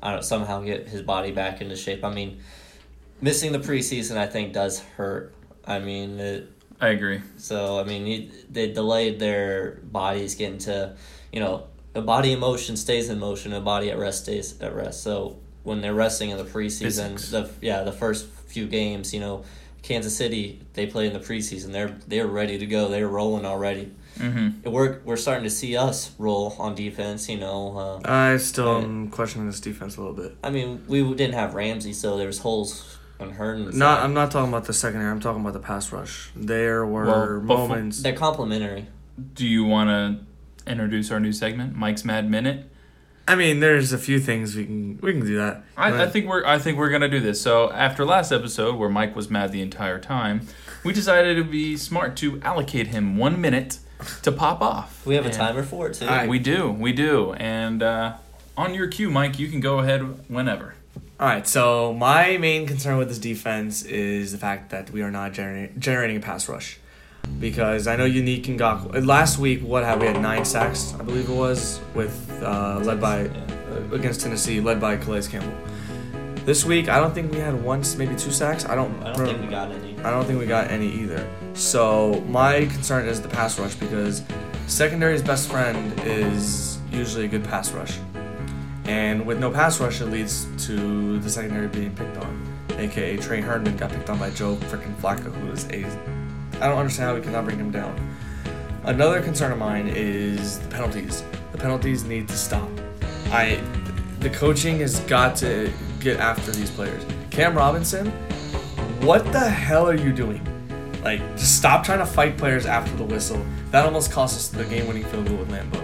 I 0.02 0.12
don't 0.12 0.20
know, 0.20 0.22
somehow 0.22 0.62
get 0.62 0.88
his 0.88 1.02
body 1.02 1.32
back 1.32 1.60
into 1.60 1.76
shape. 1.76 2.06
I 2.06 2.14
mean, 2.14 2.40
missing 3.20 3.52
the 3.52 3.60
preseason 3.60 4.16
I 4.16 4.28
think 4.28 4.54
does 4.54 4.80
hurt. 4.80 5.36
I 5.68 5.80
mean, 5.80 6.22
it, 6.22 6.50
I 6.80 6.88
agree. 6.88 7.20
so 7.36 7.82
I 7.82 7.84
mean, 7.84 8.06
he, 8.06 8.32
they 8.50 8.72
delayed 8.72 9.20
their 9.20 9.82
bodies 9.84 10.36
getting 10.36 10.60
to, 10.60 10.96
you 11.34 11.42
know, 11.42 11.66
a 11.94 12.02
body 12.02 12.32
in 12.32 12.40
motion 12.40 12.78
stays 12.78 13.10
in 13.10 13.20
motion, 13.20 13.52
a 13.52 13.60
body 13.60 13.92
at 13.92 13.98
rest 13.98 14.24
stays 14.24 14.58
at 14.62 14.74
rest. 14.74 15.04
So 15.04 15.38
when 15.64 15.82
they're 15.82 15.94
resting 15.94 16.30
in 16.30 16.38
the 16.38 16.46
preseason, 16.46 17.12
Physics. 17.16 17.32
the 17.32 17.50
yeah, 17.60 17.84
the 17.84 17.92
first 17.92 18.26
few 18.48 18.68
games, 18.68 19.14
you 19.14 19.20
know, 19.20 19.44
Kansas 19.82 20.16
City 20.16 20.62
they 20.76 20.88
play 20.88 21.08
in 21.08 21.12
the 21.12 21.20
preseason. 21.20 21.74
They're 21.74 21.94
they're 22.08 22.26
ready 22.26 22.58
to 22.58 22.66
go. 22.66 22.88
They're 22.88 23.10
rolling 23.10 23.44
already. 23.46 23.92
Mm-hmm. 24.18 24.70
We're 24.70 25.00
we're 25.06 25.18
starting 25.18 25.44
to 25.44 25.50
see 25.50 25.76
us 25.78 26.12
roll 26.18 26.56
on 26.60 26.76
defense. 26.76 27.28
You 27.30 27.38
know, 27.38 28.02
uh, 28.06 28.10
I 28.10 28.38
still 28.38 28.80
Yeah. 28.80 28.86
am 28.86 29.10
questioning 29.10 29.48
this 29.48 29.60
defense 29.60 29.98
a 29.98 30.02
little 30.02 30.16
bit. 30.16 30.36
I 30.44 30.50
mean, 30.50 30.84
we 30.88 31.02
didn't 31.14 31.36
have 31.36 31.54
Ramsey, 31.54 31.94
so 31.94 32.18
there 32.18 32.28
was 32.28 32.40
holes 32.40 32.98
on 33.20 33.32
Herndon. 33.32 33.78
Not, 33.78 34.04
I'm 34.04 34.14
not 34.14 34.32
talking 34.32 34.50
about 34.50 34.66
the 34.66 34.74
secondary. 34.74 35.10
I'm 35.10 35.20
talking 35.22 35.42
about 35.42 35.54
the 35.54 35.60
pass 35.60 35.92
rush. 35.92 36.30
There 36.36 36.86
were 36.86 37.40
Well, 37.40 37.42
moments. 37.42 38.02
They're 38.02 38.14
complementary. 38.14 38.88
Do 39.34 39.46
you 39.48 39.64
want 39.64 39.90
to 39.90 40.70
introduce 40.72 41.12
our 41.12 41.20
new 41.20 41.32
segment, 41.32 41.76
Mike's 41.76 42.04
Mad 42.04 42.30
Minute? 42.30 42.70
I 43.28 43.36
mean, 43.36 43.60
there's 43.60 43.92
a 43.92 43.98
few 43.98 44.20
things 44.20 44.56
we 44.56 44.66
can 44.66 45.00
we 45.02 45.12
can 45.14 45.26
do 45.26 45.38
that. 45.38 45.64
I, 45.76 46.04
I 46.04 46.08
think 46.08 46.28
we're 46.28 46.46
I 46.46 46.60
think 46.60 46.78
we're 46.78 46.90
gonna 46.92 47.10
do 47.10 47.20
this. 47.20 47.42
So 47.42 47.72
after 47.72 48.06
last 48.06 48.32
episode, 48.32 48.76
where 48.76 48.90
Mike 48.90 49.16
was 49.16 49.30
mad 49.32 49.52
the 49.52 49.62
entire 49.62 50.00
time, 50.00 50.42
we 50.84 50.94
decided 50.94 51.32
it'd 51.38 51.50
be 51.50 51.76
smart 51.76 52.16
to 52.18 52.40
allocate 52.44 52.88
him 52.88 53.18
one 53.18 53.42
minute 53.42 53.80
to 54.24 54.32
pop 54.32 54.62
off. 54.62 55.06
We 55.06 55.16
have 55.16 55.26
a 55.26 55.32
timer 55.32 55.64
for 55.64 55.88
it 55.88 55.96
too. 55.96 56.06
I- 56.08 56.28
We 56.28 56.40
do, 56.40 56.70
we 56.72 56.92
do, 56.94 57.34
and 57.34 57.82
uh, 57.84 58.14
on 58.58 58.74
your 58.74 58.88
cue, 58.88 59.10
Mike, 59.10 59.40
you 59.40 59.48
can 59.48 59.60
go 59.60 59.80
ahead 59.80 60.02
whenever. 60.30 60.76
All 61.20 61.28
right, 61.28 61.48
so 61.48 61.94
my 61.94 62.38
main 62.38 62.68
concern 62.68 62.98
with 62.98 63.08
this 63.08 63.20
defense 63.20 63.84
is 63.84 64.32
the 64.34 64.38
fact 64.38 64.70
that 64.72 64.92
we 64.92 65.02
are 65.02 65.12
not 65.12 65.32
generating 65.34 65.80
generating 65.80 66.18
a 66.18 66.20
pass 66.20 66.50
rush. 66.50 66.78
Because 67.40 67.88
I 67.88 67.96
know 67.96 68.06
Unique 68.06 68.48
and 68.50 68.60
Ngakoue. 68.60 69.04
Last 69.06 69.40
week, 69.40 69.62
what 69.62 69.84
had 69.84 70.00
we 70.00 70.06
had 70.06 70.22
nine 70.22 70.46
sacks, 70.46 70.94
I 71.00 71.02
believe 71.04 71.28
it 71.28 71.34
was, 71.34 71.80
with 71.96 72.14
uh, 72.44 72.80
led 72.84 73.02
by 73.02 73.24
Yeah. 73.24 73.32
uh, 73.92 73.96
against 73.96 74.22
Tennessee, 74.22 74.62
led 74.62 74.80
by 74.80 74.96
Calais 74.98 75.24
Campbell. 75.28 75.56
This 76.46 76.64
week, 76.66 76.88
I 76.88 77.00
don't 77.00 77.14
think 77.16 77.32
we 77.32 77.40
had 77.40 77.56
once, 77.64 77.96
maybe 77.96 78.14
two 78.16 78.30
sacks. 78.32 78.66
I 78.66 78.76
don't. 78.76 78.94
I 79.04 79.14
don't 79.14 79.26
think 79.26 79.42
we 79.42 79.48
got 79.48 79.72
any. 79.72 79.95
I 80.06 80.12
don't 80.12 80.24
think 80.26 80.40
we 80.40 80.46
got 80.46 80.70
any 80.70 80.88
either. 80.88 81.28
So 81.56 82.24
my 82.28 82.66
concern 82.68 83.08
is 83.08 83.20
the 83.20 83.28
pass 83.28 83.58
rush 83.58 83.74
because 83.74 84.22
secondary's 84.68 85.24
best 85.24 85.50
friend 85.50 86.00
is 86.06 86.78
usually 86.92 87.26
a 87.26 87.28
good 87.28 87.44
pass 87.44 87.72
rush, 87.72 87.98
and 88.86 89.26
with 89.26 89.40
no 89.40 89.50
pass 89.50 89.80
rush, 89.80 90.02
it 90.02 90.06
leads 90.06 90.46
to 90.68 91.18
the 91.20 91.30
secondary 91.30 91.68
being 91.68 91.96
picked 91.96 92.18
on, 92.18 92.56
aka 92.78 93.18
Tre 93.18 93.42
Herndon 93.42 93.76
got 93.78 93.90
picked 93.90 94.10
on 94.12 94.20
by 94.20 94.30
Joe 94.30 94.56
freaking 94.56 94.96
Flacco, 94.98 95.34
who 95.34 95.52
is 95.52 95.66
a. 95.72 95.86
I 96.62 96.68
don't 96.68 96.78
understand 96.78 97.10
how 97.10 97.16
we 97.16 97.22
cannot 97.22 97.44
bring 97.44 97.58
him 97.58 97.72
down. 97.72 98.00
Another 98.84 99.24
concern 99.24 99.52
of 99.52 99.58
mine 99.58 99.88
is 99.88 100.60
the 100.60 100.68
penalties. 100.68 101.24
The 101.52 101.58
penalties 101.58 102.04
need 102.04 102.28
to 102.28 102.38
stop. 102.38 102.70
I, 103.32 103.60
the 104.20 104.30
coaching 104.30 104.80
has 104.82 105.00
got 105.02 105.36
to 105.38 105.74
get 106.00 106.20
after 106.20 106.52
these 106.52 106.70
players. 106.70 107.04
Cam 107.32 107.58
Robinson, 107.58 108.14
what 109.06 109.32
the 109.32 109.40
hell 109.40 109.88
are 109.88 109.96
you 109.96 110.12
doing? 110.12 110.42
Like, 111.04 111.20
just 111.38 111.56
stop 111.58 111.84
trying 111.86 112.00
to 112.00 112.06
fight 112.06 112.38
players 112.38 112.66
after 112.66 112.96
the 112.96 113.04
whistle. 113.04 113.44
That 113.72 113.86
almost 113.86 114.12
cost 114.12 114.36
us 114.38 114.48
the 114.48 114.64
game-winning 114.66 115.04
field 115.06 115.28
goal 115.28 115.38
with 115.38 115.50
Lambo. 115.50 115.82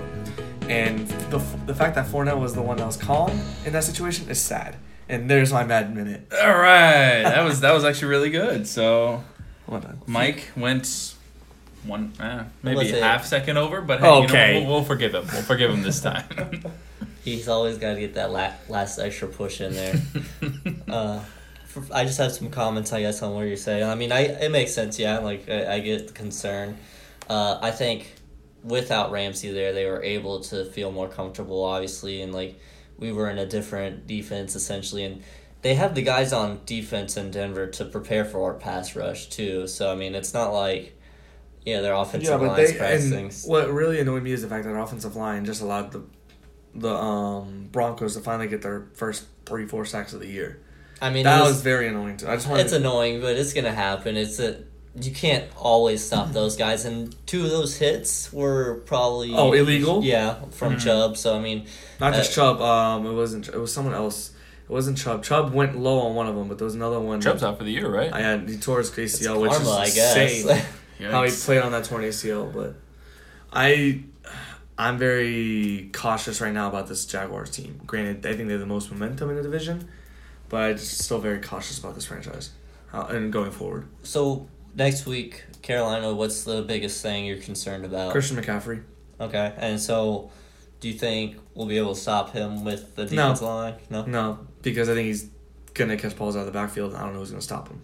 And 0.69 1.07
the, 1.29 1.37
the 1.65 1.75
fact 1.75 1.95
that 1.95 2.07
Fournette 2.07 2.39
was 2.39 2.55
the 2.55 2.61
one 2.61 2.77
that 2.77 2.85
was 2.85 2.97
calm 2.97 3.29
in 3.65 3.73
that 3.73 3.83
situation 3.83 4.29
is 4.29 4.39
sad. 4.39 4.77
And 5.09 5.29
there's 5.29 5.51
my 5.51 5.63
mad 5.65 5.93
minute. 5.93 6.25
All 6.41 6.57
right, 6.57 7.23
that 7.23 7.43
was 7.43 7.59
that 7.59 7.73
was 7.73 7.83
actually 7.83 8.07
really 8.07 8.29
good. 8.29 8.65
So 8.65 9.21
Hold. 9.67 9.85
Mike 10.07 10.51
went 10.55 11.13
one, 11.83 12.13
eh, 12.19 12.43
maybe 12.63 12.77
Was 12.77 12.91
it- 12.91 13.03
half 13.03 13.25
second 13.25 13.57
over, 13.57 13.81
but 13.81 13.99
hey, 13.99 14.05
you 14.05 14.11
know, 14.11 14.23
Okay. 14.23 14.59
we'll, 14.61 14.69
we'll 14.75 14.83
forgive 14.83 15.13
him. 15.13 15.25
We'll 15.33 15.41
forgive 15.41 15.69
him 15.71 15.81
this 15.83 15.99
time. 15.99 16.23
He's 17.25 17.47
always 17.49 17.77
got 17.77 17.95
to 17.95 17.99
get 17.99 18.13
that 18.15 18.31
la- 18.31 18.53
last 18.69 18.97
extra 18.99 19.27
push 19.27 19.59
in 19.61 19.73
there. 19.73 19.95
uh, 20.89 21.19
for, 21.19 21.25
I 21.93 22.05
just 22.05 22.17
have 22.17 22.31
some 22.31 22.49
comments, 22.49 22.91
I 22.93 23.01
guess, 23.01 23.21
on 23.21 23.33
what 23.33 23.41
you're 23.47 23.57
saying. 23.57 23.83
I 23.83 23.95
mean, 23.95 24.11
I 24.11 24.21
it 24.21 24.51
makes 24.51 24.73
sense, 24.73 24.99
yeah. 24.99 25.19
Like 25.19 25.49
I, 25.49 25.75
I 25.75 25.79
get 25.79 26.07
the 26.07 26.13
concern. 26.13 26.77
Uh, 27.29 27.59
I 27.61 27.71
think 27.71 28.13
without 28.63 29.11
Ramsey 29.11 29.51
there, 29.51 29.73
they 29.73 29.85
were 29.85 30.03
able 30.03 30.41
to 30.41 30.65
feel 30.65 30.91
more 30.91 31.07
comfortable, 31.07 31.63
obviously, 31.63 32.21
and 32.21 32.33
like 32.33 32.59
we 32.97 33.11
were 33.11 33.29
in 33.29 33.37
a 33.37 33.45
different 33.45 34.07
defense 34.07 34.55
essentially, 34.55 35.03
and 35.03 35.23
they 35.61 35.75
have 35.75 35.95
the 35.95 36.01
guys 36.01 36.33
on 36.33 36.61
defense 36.65 37.17
in 37.17 37.31
Denver 37.31 37.67
to 37.67 37.85
prepare 37.85 38.25
for 38.25 38.43
our 38.43 38.53
pass 38.53 38.95
rush 38.95 39.27
too. 39.29 39.67
So 39.67 39.91
I 39.91 39.95
mean, 39.95 40.15
it's 40.15 40.33
not 40.33 40.53
like 40.53 40.97
yeah, 41.65 41.81
their 41.81 41.93
offensive 41.93 42.29
Yeah, 42.29 42.37
but 42.37 42.57
line's 42.57 42.71
they 42.71 42.77
pressing. 42.77 43.25
and 43.25 43.33
what 43.45 43.71
really 43.71 43.99
annoyed 43.99 44.23
me 44.23 44.31
is 44.31 44.41
the 44.41 44.47
fact 44.47 44.65
that 44.65 44.71
our 44.71 44.81
offensive 44.81 45.15
line 45.15 45.45
just 45.45 45.61
allowed 45.61 45.91
the 45.91 46.03
the 46.73 46.93
um, 46.93 47.67
Broncos 47.71 48.15
to 48.15 48.21
finally 48.21 48.47
get 48.47 48.61
their 48.61 48.87
first 48.93 49.25
three 49.45 49.67
four 49.67 49.85
sacks 49.85 50.13
of 50.13 50.19
the 50.19 50.27
year. 50.27 50.61
I 51.01 51.09
mean, 51.09 51.23
that 51.23 51.41
was, 51.41 51.53
was, 51.53 51.61
very 51.61 51.87
annoying. 51.87 52.17
Too. 52.17 52.27
I 52.27 52.35
just 52.35 52.47
wanted 52.47 52.63
it's 52.63 52.73
annoying, 52.73 53.21
but 53.21 53.35
it's 53.35 53.53
gonna 53.53 53.73
happen. 53.73 54.15
It's 54.17 54.39
a 54.39 54.63
you 54.99 55.11
can't 55.11 55.45
always 55.57 56.05
stop 56.05 56.31
those 56.33 56.57
guys, 56.57 56.85
and 56.85 57.15
two 57.25 57.43
of 57.45 57.49
those 57.49 57.77
hits 57.77 58.31
were 58.33 58.81
probably 58.85 59.33
Oh, 59.33 59.53
illegal? 59.53 60.03
Yeah, 60.03 60.35
from 60.51 60.75
Mhm. 60.75 60.83
Chubb. 60.83 61.17
So 61.17 61.35
I 61.35 61.39
mean, 61.41 61.65
not 61.99 62.13
just 62.13 62.31
uh, 62.31 62.35
Chubb. 62.35 62.61
Um, 62.61 63.05
it 63.05 63.13
wasn't. 63.13 63.47
It 63.47 63.57
was 63.57 63.73
someone 63.73 63.93
else. 63.93 64.31
It 64.63 64.71
wasn't 64.71 64.97
Chubb. 64.97 65.23
Chubb 65.23 65.53
went 65.53 65.77
low 65.77 65.99
on 65.99 66.15
one 66.15 66.27
of 66.27 66.35
them, 66.35 66.47
but 66.47 66.57
there 66.57 66.65
was 66.65 66.75
another 66.75 66.99
one. 66.99 67.19
Chubb's 67.21 67.41
out 67.43 67.57
for 67.57 67.63
the 67.63 67.71
year, 67.71 67.89
right? 67.89 68.11
I 68.13 68.19
had 68.21 68.47
he 68.49 68.57
tore 68.57 68.79
his 68.79 68.95
it's 68.97 69.19
ACL, 69.19 69.41
which 69.41 69.51
karma, 69.51 69.69
I 69.71 69.83
is 69.85 69.95
guess. 69.95 70.15
insane. 70.17 70.65
how 71.11 71.23
he 71.23 71.31
played 71.31 71.61
on 71.61 71.71
that 71.71 71.85
torn 71.85 72.03
ACL. 72.03 72.53
But 72.53 72.75
I, 73.51 74.03
I'm 74.77 74.97
very 74.97 75.89
cautious 75.93 76.41
right 76.41 76.53
now 76.53 76.67
about 76.69 76.87
this 76.87 77.05
Jaguars 77.05 77.49
team. 77.49 77.81
Granted, 77.85 78.25
I 78.25 78.35
think 78.35 78.47
they 78.47 78.53
have 78.53 78.59
the 78.59 78.65
most 78.67 78.91
momentum 78.91 79.29
in 79.29 79.35
the 79.37 79.41
division, 79.43 79.89
but 80.51 80.61
I'm 80.71 80.77
still 80.77 81.17
very 81.19 81.39
cautious 81.39 81.79
about 81.79 81.95
this 81.95 82.05
franchise 82.05 82.51
uh, 82.93 83.05
and 83.09 83.31
going 83.33 83.51
forward. 83.51 83.87
so 84.03 84.47
next 84.75 85.05
week, 85.07 85.43
Carolina. 85.63 86.13
What's 86.13 86.43
the 86.43 86.61
biggest 86.61 87.01
thing 87.01 87.25
you're 87.25 87.37
concerned 87.37 87.85
about? 87.85 88.11
Christian 88.11 88.37
McCaffrey. 88.37 88.83
Okay, 89.19 89.53
and 89.57 89.79
so 89.79 90.29
do 90.81 90.87
you 90.89 90.93
think 90.93 91.37
we'll 91.55 91.67
be 91.67 91.77
able 91.77 91.93
to 91.95 91.99
stop 91.99 92.31
him 92.33 92.63
with 92.65 92.95
the 92.95 93.03
No. 93.03 93.09
defense 93.09 93.41
line? 93.41 93.75
No. 93.89 94.05
No, 94.05 94.39
because 94.61 94.89
I 94.89 94.93
think 94.95 95.07
he's 95.07 95.29
gonna 95.73 95.95
catch 95.97 96.15
balls 96.17 96.35
out 96.35 96.41
of 96.41 96.45
the 96.47 96.51
backfield. 96.51 96.91
and 96.91 96.99
I 97.01 97.05
don't 97.05 97.13
know 97.13 97.19
who's 97.19 97.31
gonna 97.31 97.41
stop 97.41 97.67
him. 97.69 97.81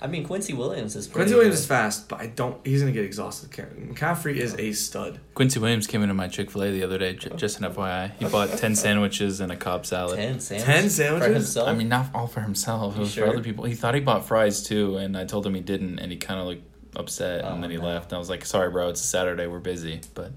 I 0.00 0.06
mean, 0.06 0.24
Quincy 0.24 0.52
Williams 0.54 0.94
is 0.94 1.06
pretty 1.08 1.24
Quincy 1.24 1.34
Williams 1.34 1.56
good. 1.56 1.60
is 1.62 1.66
fast, 1.66 2.08
but 2.08 2.20
I 2.20 2.26
don't. 2.28 2.64
He's 2.64 2.80
gonna 2.80 2.92
get 2.92 3.04
exhausted. 3.04 3.50
McCaffrey 3.50 4.36
is 4.36 4.54
a 4.58 4.72
stud. 4.72 5.18
Quincy 5.34 5.58
Williams 5.58 5.86
came 5.86 6.02
into 6.02 6.14
my 6.14 6.28
Chick 6.28 6.50
Fil 6.50 6.62
A 6.64 6.70
the 6.70 6.84
other 6.84 6.98
day. 6.98 7.14
J- 7.14 7.30
just 7.36 7.60
an 7.60 7.72
FYI, 7.72 8.12
he 8.18 8.24
bought 8.28 8.50
ten 8.50 8.76
sandwiches 8.76 9.40
and 9.40 9.50
a 9.50 9.56
Cobb 9.56 9.84
salad. 9.86 10.16
ten 10.16 10.38
sandwiches. 10.40 10.64
Ten 10.74 10.90
sandwiches? 10.90 11.26
for 11.28 11.32
himself. 11.34 11.68
I 11.68 11.74
mean, 11.74 11.88
not 11.88 12.06
all 12.14 12.26
for 12.28 12.40
himself. 12.40 12.96
It 12.96 13.00
was 13.00 13.10
sure? 13.12 13.26
for 13.26 13.32
other 13.32 13.42
people. 13.42 13.64
He 13.64 13.74
thought 13.74 13.94
he 13.94 14.00
bought 14.00 14.24
fries 14.26 14.62
too, 14.62 14.96
and 14.98 15.16
I 15.16 15.24
told 15.24 15.44
him 15.46 15.54
he 15.54 15.60
didn't, 15.60 15.98
and 15.98 16.12
he 16.12 16.18
kind 16.18 16.38
of 16.40 16.46
looked 16.46 16.62
upset, 16.96 17.44
Oh, 17.44 17.48
and 17.54 17.62
then 17.62 17.70
he 17.70 17.76
no. 17.76 17.84
left. 17.84 18.12
And 18.12 18.16
I 18.16 18.18
was 18.18 18.30
like, 18.30 18.44
"Sorry, 18.44 18.70
bro. 18.70 18.88
It's 18.90 19.00
a 19.02 19.06
Saturday. 19.06 19.46
We're 19.48 19.58
busy." 19.58 20.00
But 20.14 20.32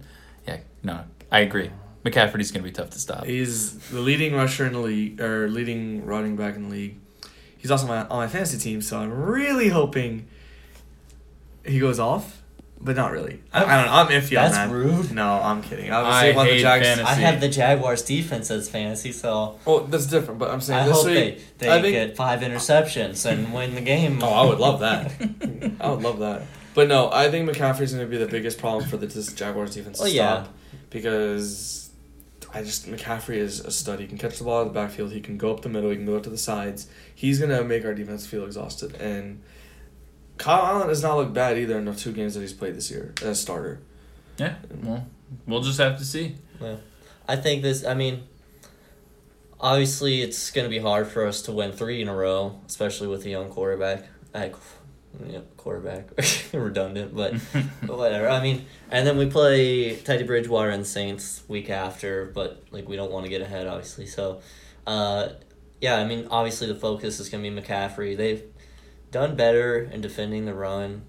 yeah, 0.48 0.58
no, 0.84 1.04
I 1.32 1.42
agree. 1.42 1.70
McCaffrey's 2.04 2.52
gonna 2.52 2.64
be 2.64 2.72
tough 2.72 2.90
to 2.90 3.00
stop. 3.00 3.26
He's 3.26 3.78
the 3.90 4.00
leading 4.00 4.34
rusher 4.34 4.66
in 4.66 4.74
the 4.74 4.80
league, 4.80 5.22
or 5.22 5.48
leading 5.50 6.04
running 6.06 6.36
back 6.36 6.56
in 6.56 6.64
the 6.64 6.70
league. 6.70 6.98
He's 7.62 7.72
also 7.72 7.88
my, 7.88 8.02
on 8.08 8.18
my 8.18 8.28
fantasy 8.28 8.58
team, 8.58 8.82
so 8.82 9.00
I'm 9.00 9.12
really 9.14 9.70
hoping 9.70 10.28
he 11.64 11.80
goes 11.80 12.00
off, 12.00 12.42
but 12.80 12.96
not 12.96 13.12
really. 13.12 13.40
I, 13.54 13.64
I 13.64 13.76
don't 13.78 13.86
know. 13.86 13.92
I'm 13.94 14.08
iffy 14.08 14.32
That's 14.32 14.58
on 14.58 14.70
that. 14.70 14.74
rude. 14.76 15.12
No, 15.12 15.40
I'm 15.44 15.62
kidding. 15.62 15.92
I 15.92 16.02
Obviously, 16.02 16.36
want 16.36 16.50
the 16.50 16.56
hate 16.56 16.62
Jags. 16.62 16.86
fantasy. 16.88 17.08
I 17.08 17.14
have 17.14 17.40
the 17.40 17.50
Jaguars 17.50 18.02
defense 18.02 18.50
as 18.50 18.68
fantasy, 18.68 19.12
so 19.12 19.60
Oh, 19.68 19.82
that's 19.86 20.08
different. 20.08 20.40
But 20.40 20.50
I'm 20.50 20.60
saying 20.60 20.80
I 20.80 20.88
this 20.88 20.98
hope 20.98 21.06
week. 21.06 21.44
they, 21.60 21.70
I 21.70 21.80
think- 21.82 21.94
get 21.94 22.16
five 22.18 22.40
interceptions 22.40 23.26
and 23.32 23.54
win 23.54 23.76
the 23.76 23.82
game. 23.82 24.24
Oh, 24.24 24.30
I 24.30 24.46
would 24.50 24.58
love 24.60 24.80
that. 24.80 25.12
I 25.80 25.92
would 25.92 26.02
love 26.02 26.18
that. 26.20 26.42
But 26.74 26.88
no, 26.88 27.12
I 27.12 27.30
think 27.30 27.48
McCaffrey's 27.48 27.94
going 27.94 28.06
to 28.06 28.10
be 28.10 28.18
the 28.18 28.32
biggest 28.32 28.58
problem 28.58 28.90
for 28.90 28.98
the 28.98 29.06
this 29.06 29.32
Jaguars 29.34 29.76
defense 29.76 30.00
to 30.00 30.06
Oh, 30.06 30.08
yeah. 30.08 30.44
stop 30.46 30.54
because 30.90 31.91
I 32.54 32.64
just 32.64 32.88
McCaffrey 32.88 33.38
is 33.38 33.60
a 33.62 33.72
stud. 33.72 34.00
He 34.00 34.08
can 34.08 34.18
catch 34.18 34.38
the 34.38 34.44
ball 34.44 34.60
out 34.60 34.68
of 34.68 34.74
the 34.74 34.80
backfield. 34.80 35.12
He 35.12 35.22
can 35.22 35.38
go 35.38 35.54
up 35.54 35.62
the 35.62 35.70
middle. 35.70 35.90
He 35.90 35.96
can 35.96 36.06
go 36.06 36.18
up 36.18 36.24
to 36.24 36.30
the 36.30 36.38
sides. 36.38 36.88
He's 37.16 37.40
going 37.40 37.52
to 37.52 37.64
make 37.64 37.86
our 37.86 37.94
defense 37.94 38.26
feel 38.26 38.46
exhausted. 38.46 38.96
And 38.96 39.42
Kyle 40.38 40.66
Allen 40.66 40.90
has 40.90 41.02
not 41.02 41.18
looked 41.18 41.34
bad 41.34 41.58
either 41.58 41.78
in 41.78 41.86
the 41.86 41.94
two 41.94 42.12
games 42.12 42.34
that 42.34 42.42
he's 42.42 42.54
played 42.54 42.76
this 42.76 42.92
year 42.92 43.14
as 43.22 43.28
a 43.28 43.36
starter. 43.36 43.80
Yeah, 44.38 44.56
well, 44.84 45.06
we'll 45.46 45.62
just 45.62 45.80
have 45.80 45.98
to 46.00 46.06
see. 46.06 46.36
Yeah. 46.60 46.78
I 47.28 47.36
think 47.36 47.62
this. 47.62 47.86
I 47.86 47.94
mean, 47.94 48.24
obviously, 49.60 50.22
it's 50.22 50.52
going 50.52 50.66
to 50.66 50.70
be 50.70 50.80
hard 50.80 51.08
for 51.08 51.26
us 51.26 51.44
to 51.44 51.52
win 51.52 51.72
three 51.72 52.02
in 52.02 52.08
a 52.08 52.16
row, 52.16 52.60
especially 52.66 53.08
with 53.08 53.26
a 53.26 53.30
young 53.30 53.50
quarterback. 53.50 54.06
Like, 54.34 54.56
yeah, 55.28 55.40
quarterback, 55.58 56.10
redundant, 56.54 57.16
but 57.16 57.34
but 57.84 57.98
whatever. 57.98 58.30
I 58.30 58.42
mean, 58.42 58.66
and 58.90 59.06
then 59.06 59.18
we 59.18 59.26
play 59.28 59.96
Teddy 59.96 60.24
Bridgewater 60.24 60.70
and 60.70 60.86
Saints 60.86 61.44
week 61.48 61.70
after, 61.70 62.26
but 62.26 62.64
like 62.72 62.88
we 62.88 62.96
don't 62.96 63.12
want 63.12 63.26
to 63.26 63.30
get 63.30 63.42
ahead, 63.42 63.68
obviously. 63.68 64.06
So, 64.06 64.42
uh, 64.88 65.30
yeah, 65.80 65.96
I 65.98 66.06
mean, 66.06 66.28
obviously 66.30 66.68
the 66.68 66.76
focus 66.76 67.20
is 67.20 67.30
going 67.30 67.44
to 67.44 67.50
be 67.50 67.62
McCaffrey. 67.62 68.16
They've 68.16 68.44
done 69.12 69.36
better 69.36 69.80
in 69.80 70.02
defending 70.02 70.46
the 70.46 70.54
run. 70.54 71.04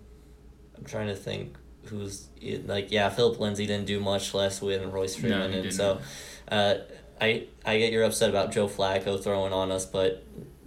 I'm 0.77 0.85
trying 0.85 1.09
to 1.09 1.17
think 1.17 1.57
who's 1.87 2.29
like 2.67 2.91
yeah, 2.91 3.09
Phillip 3.09 3.39
Lindsay 3.41 3.67
didn't 3.67 3.87
do 3.87 4.01
much 4.01 4.35
last 4.35 4.63
week, 4.63 4.81
and 4.81 4.93
Royce 4.93 5.17
No, 5.17 5.29
Freeman, 5.29 5.53
he 5.53 5.59
and 5.61 5.75
so. 5.75 6.01
Uh, 6.49 6.75
I 7.21 7.47
I 7.65 7.79
get 7.79 7.93
you're 7.93 8.05
upset 8.05 8.31
about 8.31 8.53
Joe 8.53 8.67
Flacco 8.69 9.23
throwing 9.23 9.53
on 9.53 9.71
us, 9.71 9.87
but 9.87 10.25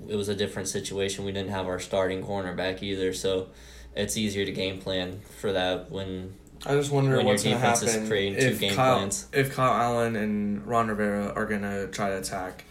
it 0.08 0.16
was 0.16 0.30
a 0.30 0.36
different 0.36 0.68
situation. 0.68 1.26
We 1.26 1.32
didn't 1.32 1.52
have 1.52 1.68
our 1.68 1.80
starting 1.80 2.24
cornerback 2.24 2.82
either, 2.84 3.14
so 3.14 3.48
it's 3.96 4.18
easier 4.18 4.46
to 4.46 4.52
game 4.52 4.80
plan 4.80 5.22
for 5.40 5.52
that 5.54 5.90
when 5.92 6.34
I 6.66 6.74
just 6.76 6.92
wonder 6.92 7.22
what's 7.22 7.44
going 7.44 7.56
to 7.56 7.62
defense 7.62 7.84
is 7.84 7.94
happen 7.94 8.12
if 8.12 8.60
game 8.60 8.74
Kyle, 8.74 8.98
plans. 8.98 9.28
if 9.34 9.54
Kyle 9.54 9.74
Allen 9.74 10.16
and 10.16 10.66
Ron 10.66 10.88
Rivera 10.88 11.34
are 11.34 11.46
going 11.46 11.62
to 11.62 11.88
try 11.88 12.10
to 12.10 12.18
attack 12.18 12.66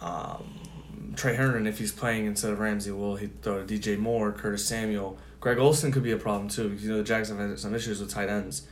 um, 0.00 0.60
Tre 1.16 1.34
Herndon 1.34 1.66
if 1.66 1.78
he's 1.78 1.92
playing 1.92 2.26
instead 2.26 2.52
of 2.52 2.60
Ramsey. 2.60 2.92
Will 2.92 3.16
he 3.16 3.28
throw 3.42 3.64
to 3.64 3.78
DJ 3.78 3.98
Moore, 3.98 4.32
Curtis 4.32 4.64
Samuel? 4.66 5.18
Greg 5.40 5.58
Olsen 5.58 5.90
could 5.90 6.02
be 6.02 6.12
a 6.12 6.16
problem 6.16 6.48
too 6.48 6.68
because 6.68 6.84
you 6.84 6.90
know 6.90 6.98
the 6.98 7.04
Jags 7.04 7.28
have 7.28 7.38
had 7.38 7.58
some 7.58 7.74
issues 7.74 8.00
with 8.00 8.10
tight 8.10 8.28
ends. 8.28 8.66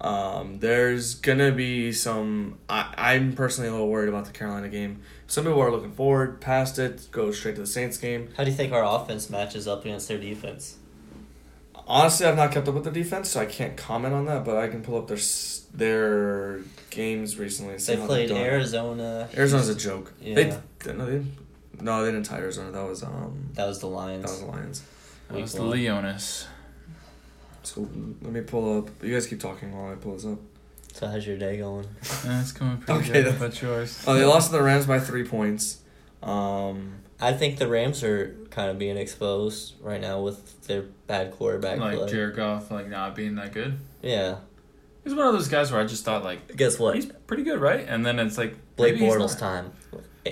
Um, 0.00 0.58
there's 0.58 1.14
gonna 1.14 1.52
be 1.52 1.92
some. 1.92 2.58
I, 2.68 2.92
I'm 2.96 3.32
personally 3.32 3.68
a 3.68 3.72
little 3.72 3.88
worried 3.88 4.08
about 4.08 4.26
the 4.26 4.32
Carolina 4.32 4.68
game. 4.68 5.00
Some 5.26 5.44
people 5.44 5.60
are 5.60 5.70
looking 5.70 5.92
forward 5.92 6.40
past 6.40 6.78
it, 6.78 7.08
go 7.10 7.32
straight 7.32 7.54
to 7.54 7.62
the 7.62 7.66
Saints 7.66 7.96
game. 7.96 8.28
how 8.36 8.44
do 8.44 8.50
you 8.50 8.56
think 8.56 8.72
our 8.72 8.84
offense 8.84 9.30
matches 9.30 9.66
up 9.66 9.84
against 9.84 10.08
their 10.08 10.18
defense? 10.18 10.76
Honestly, 11.88 12.26
I've 12.26 12.36
not 12.36 12.50
kept 12.52 12.68
up 12.68 12.74
with 12.74 12.84
the 12.84 12.90
defense, 12.90 13.30
so 13.30 13.40
I 13.40 13.46
can't 13.46 13.76
comment 13.76 14.12
on 14.12 14.26
that. 14.26 14.44
But 14.44 14.56
I 14.56 14.68
can 14.68 14.82
pull 14.82 14.98
up 14.98 15.08
their 15.08 15.18
their 15.72 16.60
games 16.90 17.38
recently. 17.38 17.74
And 17.74 17.82
see 17.82 17.94
They 17.94 18.06
played 18.06 18.28
they've. 18.30 18.36
Arizona. 18.36 19.28
Arizona's 19.36 19.68
a 19.68 19.74
joke. 19.74 20.12
Yeah. 20.20 20.34
They 20.34 20.92
no 20.92 21.06
they 21.06 21.24
no 21.80 22.04
they 22.04 22.10
didn't 22.10 22.26
tie 22.26 22.38
Arizona. 22.38 22.70
That 22.72 22.86
was 22.88 23.02
um 23.02 23.50
That 23.54 23.66
was 23.66 23.78
the 23.78 23.86
Lions. 23.86 24.24
that 24.24 24.30
was 24.30 24.40
the 24.40 24.46
Lions. 24.46 24.82
That 25.28 25.40
was 25.40 25.52
the. 25.52 25.62
Leonis. 25.62 26.46
So 27.66 27.80
let 28.22 28.32
me 28.32 28.40
pull 28.42 28.78
up. 28.78 28.90
You 29.02 29.12
guys 29.12 29.26
keep 29.26 29.40
talking 29.40 29.76
while 29.76 29.90
I 29.92 29.96
pull 29.96 30.12
this 30.14 30.24
up. 30.24 30.38
So 30.92 31.08
how's 31.08 31.26
your 31.26 31.36
day 31.36 31.58
going? 31.58 31.86
That's 32.24 32.52
going 32.52 32.78
pretty 32.78 33.00
Okay, 33.10 33.22
good. 33.24 33.34
that- 33.40 33.54
How 33.60 33.68
yours? 33.68 34.04
Oh, 34.06 34.14
they 34.14 34.24
lost 34.24 34.50
to 34.50 34.56
the 34.56 34.62
Rams 34.62 34.86
by 34.86 34.98
three 35.00 35.24
points. 35.24 35.78
Um, 36.22 36.94
I 37.20 37.32
think 37.32 37.58
the 37.58 37.66
Rams 37.68 38.02
are 38.04 38.34
kind 38.50 38.70
of 38.70 38.78
being 38.78 38.96
exposed 38.96 39.74
right 39.82 40.00
now 40.00 40.20
with 40.20 40.62
their 40.68 40.82
bad 41.06 41.32
quarterback 41.32 41.78
Like 41.78 41.98
play. 41.98 42.08
Jared 42.10 42.36
Goff, 42.36 42.70
like 42.70 42.88
not 42.88 43.14
being 43.14 43.34
that 43.34 43.52
good. 43.52 43.78
yeah. 44.02 44.36
He's 45.04 45.14
one 45.14 45.26
of 45.28 45.34
those 45.34 45.46
guys 45.48 45.70
where 45.70 45.80
I 45.80 45.84
just 45.84 46.04
thought 46.04 46.24
like 46.24 46.56
Guess 46.56 46.80
what? 46.80 46.96
he's 46.96 47.06
pretty 47.06 47.44
good, 47.44 47.60
right? 47.60 47.84
And 47.88 48.04
then 48.04 48.18
it's 48.18 48.36
like 48.38 48.56
Blake 48.76 48.96
Bortles 48.96 49.38
time. 49.38 49.70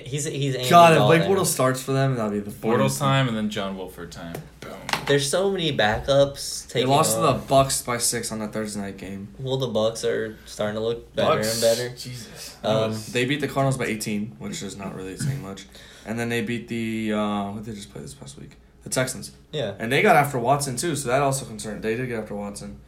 He's 0.03 0.25
he's 0.25 0.55
Andy 0.55 0.69
God, 0.69 0.93
if 0.93 0.97
Dalton. 0.97 1.19
Blake 1.19 1.29
Bortles 1.29 1.45
starts 1.47 1.81
for 1.81 1.93
them, 1.93 2.15
that'd 2.15 2.31
be 2.31 2.39
the 2.39 2.51
Bortles 2.51 2.99
time 2.99 3.27
and 3.27 3.35
then 3.37 3.49
John 3.49 3.77
Wolford 3.77 4.11
time. 4.11 4.35
Boom. 4.59 4.73
There's 5.07 5.29
so 5.29 5.51
many 5.51 5.75
backups. 5.75 6.67
They 6.67 6.81
Taking 6.81 6.89
lost 6.89 7.15
to 7.15 7.21
the. 7.21 7.33
Bucs 7.33 7.85
by 7.85 7.97
six 7.99 8.31
on 8.31 8.39
that 8.39 8.51
Thursday 8.53 8.81
night 8.81 8.97
game. 8.97 9.27
Well, 9.39 9.57
the 9.57 9.67
Bucs 9.67 10.03
are 10.03 10.37
starting 10.45 10.75
to 10.75 10.81
look 10.81 11.13
better 11.15 11.39
and 11.39 11.61
better. 11.61 11.89
Jesus. 11.89 12.57
Um, 12.63 12.95
They 13.11 13.25
beat 13.25 13.41
the 13.41 13.47
Cardinals 13.47 13.77
by 13.77 13.85
18, 13.85 14.37
which 14.39 14.63
is 14.63 14.75
not 14.75 14.95
really 14.95 15.15
saying 15.17 15.41
much. 15.43 15.65
And 16.05 16.19
then 16.19 16.29
they 16.29 16.41
beat 16.41 16.67
the 16.67 17.13
uh, 17.13 17.51
what 17.51 17.63
did 17.63 17.71
they 17.73 17.75
just 17.75 17.91
play 17.91 18.01
this 18.01 18.13
past 18.13 18.37
week? 18.39 18.57
The 18.83 18.89
Texans. 18.89 19.31
Yeah. 19.51 19.73
And 19.79 19.91
they 19.91 20.01
got 20.01 20.15
after 20.15 20.37
Watson 20.39 20.75
too, 20.77 20.95
so 20.95 21.07
that 21.09 21.21
also 21.21 21.45
concerned. 21.45 21.83
They 21.83 21.95
did 21.95 22.07
get 22.07 22.19
after 22.19 22.35
Watson. 22.35 22.79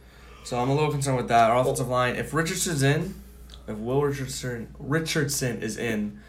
So 0.44 0.58
I'm 0.58 0.68
a 0.70 0.74
little 0.74 0.90
concerned 0.90 1.16
with 1.16 1.28
that. 1.28 1.50
Our 1.50 1.60
offensive 1.60 1.88
line, 1.88 2.16
if 2.16 2.32
Richardson's 2.32 2.82
in, 2.82 3.14
if 3.66 3.76
Will 3.76 4.02
Richardson 4.02 4.74
Richardson 4.78 5.60
is 5.62 5.76
in, 5.76 6.20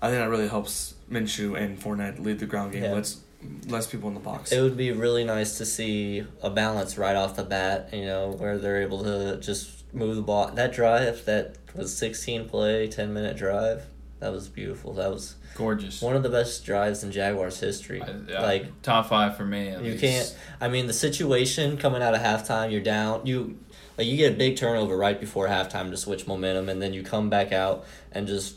I 0.00 0.08
think 0.10 0.20
that 0.20 0.28
really 0.30 0.48
helps 0.48 0.94
Minshew 1.10 1.60
and 1.60 1.78
Fournette 1.78 2.22
lead 2.24 2.38
the 2.38 2.46
ground 2.46 2.72
game. 2.72 2.84
Yeah. 2.84 2.92
Less 2.92 3.20
less 3.68 3.86
people 3.86 4.08
in 4.08 4.14
the 4.14 4.20
box. 4.20 4.50
It 4.50 4.60
would 4.60 4.76
be 4.76 4.90
really 4.90 5.22
nice 5.24 5.58
to 5.58 5.64
see 5.66 6.24
a 6.42 6.50
balance 6.50 6.98
right 6.98 7.14
off 7.14 7.36
the 7.36 7.44
bat, 7.44 7.90
you 7.92 8.04
know, 8.04 8.30
where 8.32 8.58
they're 8.58 8.82
able 8.82 9.04
to 9.04 9.36
just 9.40 9.84
move 9.94 10.16
the 10.16 10.22
ball. 10.22 10.48
That 10.50 10.72
drive, 10.72 11.24
that 11.26 11.56
was 11.74 11.96
16 11.96 12.48
play, 12.48 12.88
10 12.88 13.12
minute 13.14 13.36
drive, 13.36 13.84
that 14.18 14.32
was 14.32 14.48
beautiful. 14.48 14.92
That 14.94 15.10
was 15.12 15.36
Gorgeous. 15.54 16.02
one 16.02 16.16
of 16.16 16.24
the 16.24 16.28
best 16.30 16.64
drives 16.64 17.04
in 17.04 17.12
Jaguars 17.12 17.60
history. 17.60 18.02
I- 18.02 18.12
yeah, 18.28 18.42
Like, 18.42 18.82
top 18.82 19.08
five 19.08 19.36
for 19.36 19.44
me. 19.44 19.68
At 19.68 19.84
you 19.84 19.92
least. 19.92 20.02
can't, 20.02 20.36
I 20.60 20.66
mean, 20.68 20.88
the 20.88 20.92
situation 20.92 21.76
coming 21.76 22.02
out 22.02 22.14
of 22.16 22.20
halftime, 22.20 22.72
you're 22.72 22.80
down, 22.80 23.24
you. 23.24 23.56
Like 23.96 24.06
you 24.08 24.16
get 24.16 24.32
a 24.32 24.36
big 24.36 24.56
turnover 24.56 24.96
right 24.96 25.18
before 25.18 25.48
halftime 25.48 25.90
to 25.90 25.96
switch 25.96 26.26
momentum, 26.28 26.68
and 26.68 26.80
then 26.82 26.92
you 26.94 27.02
come 27.02 27.28
back 27.30 27.50
out 27.52 27.84
and 28.12 28.26
just 28.28 28.54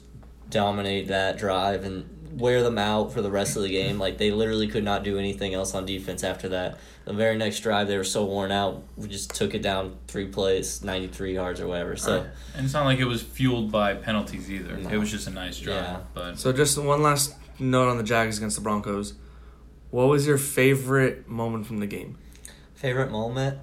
dominate 0.52 1.08
that 1.08 1.38
drive 1.38 1.84
and 1.84 2.40
wear 2.40 2.64
them 2.64 2.78
out 2.78 3.12
for 3.12 3.22
the 3.22 3.32
rest 3.32 3.58
of 3.58 3.64
the 3.64 3.70
game. 3.70 4.00
Like 4.00 4.18
they 4.18 4.32
literally 4.32 4.68
could 4.68 4.84
not 4.84 5.04
do 5.04 5.18
anything 5.18 5.54
else 5.54 5.74
on 5.74 5.86
defense 5.86 6.24
after 6.24 6.50
that. 6.50 6.78
The 7.06 7.14
very 7.14 7.36
next 7.38 7.60
drive, 7.62 7.88
they 7.88 7.98
were 7.98 8.04
so 8.04 8.26
worn 8.26 8.52
out. 8.52 8.84
We 8.96 9.08
just 9.08 9.34
took 9.34 9.54
it 9.56 9.62
down 9.62 9.98
three 10.08 10.28
plays, 10.28 10.84
ninety 10.84 11.08
three 11.08 11.34
yards 11.34 11.60
or 11.60 11.68
whatever. 11.68 11.96
So 11.98 12.26
And 12.56 12.66
it's 12.66 12.74
not 12.74 12.86
like 12.86 13.00
it 13.00 13.06
was 13.06 13.22
fueled 13.24 13.72
by 13.72 13.96
penalties 13.96 14.52
either. 14.52 14.78
No. 14.78 14.90
It 14.90 14.98
was 14.98 15.10
just 15.10 15.28
a 15.28 15.32
nice 15.32 15.60
drive. 15.60 15.84
Yeah. 15.84 16.00
But 16.14 16.40
So 16.40 16.54
just 16.54 16.78
one 16.78 17.02
last 17.02 17.36
note 17.60 17.90
on 17.90 17.98
the 17.98 18.04
Jags 18.04 18.38
against 18.38 18.56
the 18.56 18.62
Broncos. 18.62 19.16
What 19.90 20.08
was 20.08 20.26
your 20.26 20.38
favorite 20.38 21.28
moment 21.28 21.66
from 21.66 21.80
the 21.80 21.88
game? 21.88 22.18
favorite 22.76 23.12
moment, 23.12 23.60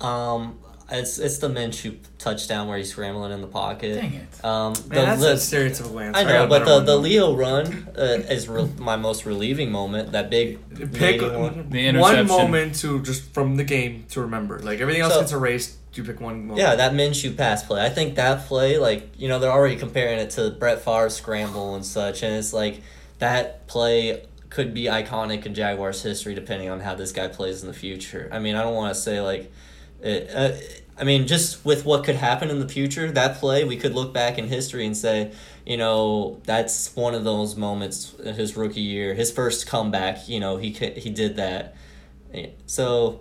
um, 0.00 0.58
it's 0.90 1.18
it's 1.18 1.38
the 1.38 1.48
Minshew 1.48 1.96
touchdown 2.18 2.68
where 2.68 2.76
he's 2.78 2.90
scrambling 2.90 3.32
in 3.32 3.40
the 3.40 3.46
pocket. 3.46 3.94
dang 3.96 4.14
it. 4.14 4.44
Um, 4.44 4.72
Man, 4.72 4.88
the, 4.88 4.94
that's 4.94 5.20
the- 5.20 5.32
a 5.32 5.34
stereotypical 5.34 6.02
answer. 6.02 6.20
I 6.20 6.24
know, 6.24 6.44
a 6.44 6.48
but 6.48 6.64
the, 6.64 6.80
the. 6.80 6.96
Leo 6.96 7.34
run 7.34 7.88
uh, 7.96 8.02
is 8.28 8.48
re- 8.48 8.68
my 8.78 8.96
most 8.96 9.24
relieving 9.26 9.70
moment. 9.70 10.12
That 10.12 10.30
big 10.30 10.58
pick 10.92 11.20
one. 11.22 11.70
The 11.70 11.92
one 11.98 12.26
moment 12.26 12.74
to 12.76 13.00
just 13.02 13.32
from 13.32 13.56
the 13.56 13.64
game 13.64 14.04
to 14.10 14.20
remember. 14.22 14.58
Like 14.60 14.80
everything 14.80 15.02
else 15.02 15.14
So- 15.14 15.20
gets 15.20 15.32
erased. 15.32 15.76
You 15.92 16.04
pick 16.04 16.20
one 16.20 16.42
moment. 16.46 16.58
Yeah, 16.58 16.76
that 16.76 16.92
Minshew 16.92 17.36
pass 17.36 17.64
play. 17.64 17.84
I 17.84 17.88
think 17.88 18.14
that 18.14 18.46
play, 18.46 18.78
like 18.78 19.10
you 19.18 19.26
know, 19.28 19.40
they're 19.40 19.50
already 19.50 19.74
comparing 19.76 20.20
it 20.20 20.30
to 20.30 20.50
Brett 20.50 20.82
Favre's 20.84 21.16
scramble 21.16 21.74
and 21.74 21.84
such, 21.84 22.22
and 22.22 22.32
it's 22.36 22.52
like 22.52 22.80
that 23.18 23.66
play 23.66 24.22
could 24.50 24.72
be 24.72 24.84
iconic 24.84 25.46
in 25.46 25.54
Jaguars 25.54 26.02
history 26.02 26.34
depending 26.34 26.68
on 26.68 26.80
how 26.80 26.94
this 26.94 27.12
guy 27.12 27.26
plays 27.28 27.62
in 27.62 27.68
the 27.68 27.74
future. 27.74 28.28
I 28.32 28.38
mean, 28.38 28.54
I 28.56 28.62
don't 28.62 28.74
want 28.74 28.94
to 28.94 29.00
say 29.00 29.20
like, 29.20 29.42
it, 29.42 29.52
uh, 30.04 30.52
I 30.98 31.04
mean, 31.04 31.26
just 31.26 31.64
with 31.64 31.84
what 31.86 32.04
could 32.04 32.16
happen 32.16 32.50
in 32.50 32.58
the 32.60 32.68
future, 32.68 33.10
that 33.12 33.38
play 33.38 33.64
we 33.64 33.76
could 33.76 33.94
look 33.94 34.12
back 34.12 34.36
in 34.38 34.48
history 34.48 34.84
and 34.84 34.94
say, 34.96 35.32
you 35.64 35.76
know, 35.78 36.40
that's 36.44 36.94
one 36.94 37.14
of 37.14 37.24
those 37.24 37.56
moments 37.56 38.14
in 38.22 38.34
his 38.34 38.56
rookie 38.56 38.80
year, 38.82 39.14
his 39.14 39.30
first 39.32 39.66
comeback. 39.66 40.28
You 40.28 40.40
know, 40.40 40.56
he 40.58 40.72
could, 40.72 40.96
he 40.98 41.08
did 41.10 41.36
that. 41.36 41.74
So 42.66 43.20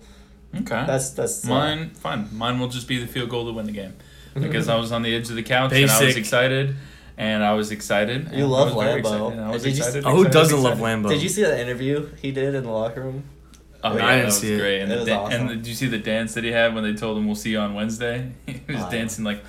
Okay. 0.56 0.84
that's 0.88 1.12
that's 1.12 1.46
uh, 1.46 1.50
Mine, 1.50 1.90
fine. 1.92 2.28
Mine 2.32 2.60
will 2.60 2.68
just 2.70 2.88
be 2.88 2.98
the 3.00 3.08
field 3.08 3.30
goal 3.30 3.46
to 3.46 3.54
win 3.54 3.66
the 3.66 3.72
game. 3.72 3.94
Because 4.34 4.68
I 4.70 4.76
was 4.76 4.92
on 4.92 5.02
the 5.02 5.14
edge 5.16 5.30
of 5.30 5.36
the 5.36 5.44
couch 5.44 5.74
and 5.74 5.90
I 5.90 6.06
was 6.06 6.16
excited. 6.16 6.76
And 7.18 7.44
I 7.44 7.54
was 7.54 7.72
excited. 7.72 8.30
You 8.32 8.44
and 8.44 8.52
love 8.52 8.72
I 8.72 8.76
was 8.76 8.84
very 8.86 9.00
excited. 9.02 9.40
I 9.40 9.52
was 9.52 9.64
Did 9.64 9.76
you- 9.76 9.84
excited. 9.84 10.04
Oh, 10.06 10.16
who 10.16 10.30
doesn't 10.30 10.64
love 10.64 10.80
excited. 10.80 11.04
Lambo? 11.04 11.10
Did 11.10 11.22
you 11.22 11.28
see 11.30 11.42
that 11.44 11.60
interview 11.60 12.10
he 12.22 12.32
did 12.32 12.56
in 12.56 12.64
the 12.64 12.72
locker 12.72 13.02
room? 13.02 13.24
Oh, 13.84 13.90
I 13.92 13.94
yeah, 13.96 14.00
didn't 14.00 14.18
that 14.20 14.26
was 14.26 14.38
see 14.40 14.54
it. 14.54 14.60
great. 14.60 14.82
And, 14.82 14.92
It 14.92 14.96
the 14.96 15.00
was 15.00 15.08
da- 15.08 15.24
awesome. 15.24 15.42
and 15.42 15.50
the, 15.50 15.56
did 15.56 15.68
you 15.68 15.74
see 15.74 15.88
the 15.88 15.98
dance 16.00 16.34
that 16.34 16.44
he 16.44 16.52
had 16.52 16.76
when 16.76 16.84
they 16.84 16.94
told 16.94 17.18
him 17.18 17.26
we'll 17.26 17.36
see 17.36 17.52
you 17.52 17.60
on 17.60 17.74
Wednesday? 17.76 18.32
he 18.46 18.62
was 18.68 18.82
Oh, 18.84 18.92
dancing 18.92 19.24
like 19.24 19.44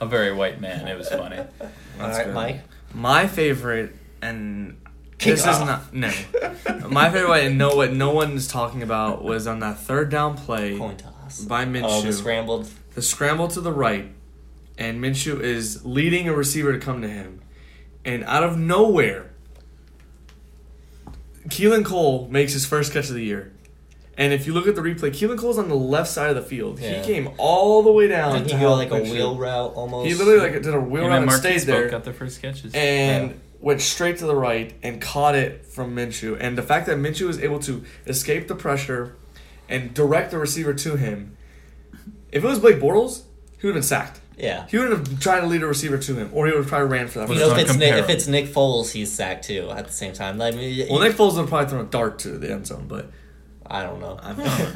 a 0.00 0.06
very 0.06 0.32
white 0.32 0.60
man. 0.60 0.86
It 0.86 0.96
was 0.96 1.08
funny. 1.08 1.38
All 1.60 1.66
That's 1.98 2.18
right, 2.18 2.26
good. 2.26 2.34
Mike. 2.34 2.60
My 2.94 3.26
favorite, 3.26 3.94
and 4.20 4.76
Kick 5.18 5.36
this 5.36 5.46
off. 5.46 5.60
is 5.60 5.66
not 5.66 5.94
no. 5.94 6.88
My 6.88 7.10
favorite, 7.10 7.30
way, 7.30 7.46
and 7.46 7.56
no 7.58 7.74
what 7.74 7.92
no 7.92 8.12
one 8.12 8.32
is 8.32 8.46
talking 8.48 8.82
about 8.82 9.24
was 9.24 9.46
on 9.46 9.60
that 9.60 9.78
third 9.78 10.10
down 10.10 10.36
play 10.36 10.76
Coin 10.78 10.96
toss. 10.96 11.40
by 11.44 11.64
Minshew. 11.64 11.82
Oh, 11.84 12.02
the 12.02 12.12
scrambled. 12.12 12.68
the 12.94 13.02
scramble 13.02 13.48
to 13.48 13.60
the 13.60 13.72
right, 13.72 14.12
and 14.78 15.02
Minshew 15.02 15.40
is 15.40 15.84
leading 15.86 16.28
a 16.28 16.34
receiver 16.34 16.72
to 16.72 16.78
come 16.78 17.00
to 17.02 17.08
him, 17.08 17.40
and 18.04 18.22
out 18.24 18.42
of 18.44 18.58
nowhere, 18.58 19.30
Keelan 21.48 21.84
Cole 21.84 22.28
makes 22.30 22.52
his 22.52 22.66
first 22.66 22.92
catch 22.92 23.08
of 23.08 23.14
the 23.14 23.24
year. 23.24 23.52
And 24.18 24.32
if 24.34 24.46
you 24.46 24.52
look 24.52 24.66
at 24.66 24.74
the 24.74 24.82
replay, 24.82 25.10
Keelan 25.10 25.38
Cole's 25.38 25.56
on 25.58 25.68
the 25.68 25.74
left 25.74 26.10
side 26.10 26.28
of 26.30 26.36
the 26.36 26.42
field. 26.42 26.78
Yeah. 26.78 27.00
He 27.00 27.04
came 27.04 27.30
all 27.38 27.82
the 27.82 27.90
way 27.92 28.08
down. 28.08 28.34
Didn't 28.42 28.50
he 28.58 28.64
go 28.64 28.74
like 28.74 28.90
a 28.90 29.00
Minshew. 29.00 29.10
wheel 29.12 29.36
route 29.38 29.72
almost? 29.74 30.06
He 30.06 30.14
literally 30.14 30.40
like 30.50 30.62
did 30.62 30.74
a 30.74 30.80
wheel 30.80 31.04
Him 31.04 31.10
route 31.10 31.22
and 31.22 31.30
and 31.30 31.32
stayed 31.40 31.48
Marquise 31.50 31.64
both 31.66 31.74
there 31.76 31.88
got 31.88 32.04
their 32.04 32.12
first 32.12 32.42
catches. 32.42 32.74
and 32.74 33.30
Yeah. 33.30 33.36
went 33.60 33.80
straight 33.80 34.18
to 34.18 34.26
the 34.26 34.36
right 34.36 34.74
and 34.82 35.00
caught 35.00 35.34
it 35.34 35.64
from 35.64 35.96
Minshew. 35.96 36.36
And 36.38 36.58
the 36.58 36.62
fact 36.62 36.86
that 36.88 36.98
Minshew 36.98 37.26
was 37.26 37.38
able 37.40 37.58
to 37.60 37.84
escape 38.06 38.48
the 38.48 38.54
pressure 38.54 39.16
and 39.68 39.94
direct 39.94 40.30
the 40.30 40.38
receiver 40.38 40.74
to 40.74 40.96
him, 40.96 41.36
if 42.30 42.44
it 42.44 42.46
was 42.46 42.58
Blake 42.58 42.76
Bortles, 42.80 43.22
he 43.58 43.66
would 43.66 43.74
have 43.74 43.74
been 43.76 43.82
sacked. 43.82 44.20
Yeah. 44.36 44.66
He 44.68 44.76
would 44.78 44.90
have 44.90 45.20
tried 45.20 45.40
to 45.40 45.46
lead 45.46 45.62
a 45.62 45.66
receiver 45.66 45.96
to 45.98 46.14
him, 46.16 46.30
or 46.32 46.46
he 46.46 46.52
would 46.52 46.60
have 46.62 46.68
probably 46.68 46.88
ran 46.88 47.06
for 47.08 47.20
that. 47.20 47.28
You 47.30 47.36
know, 47.36 47.52
if 47.54 47.58
it's 47.58 47.76
Nick, 47.76 47.94
if 47.94 48.08
it's 48.10 48.26
Nick 48.26 48.46
Foles, 48.46 48.90
he's 48.92 49.12
sacked 49.12 49.44
too 49.44 49.70
at 49.70 49.86
the 49.86 49.92
same 49.92 50.12
time. 50.12 50.36
Like, 50.38 50.54
I 50.54 50.56
mean, 50.56 50.86
well, 50.90 51.00
Nick 51.00 51.12
Foles 51.12 51.32
would 51.34 51.40
have 51.42 51.48
probably 51.48 51.68
thrown 51.70 51.84
a 51.86 51.88
dart 51.88 52.18
to 52.20 52.30
the 52.38 52.50
end 52.52 52.66
zone, 52.66 52.86
but 52.88 53.10
I 53.66 53.82
don't 53.84 54.00
know. 54.00 54.18
I 54.22 54.32
don't 54.32 54.38
know. 54.46 54.72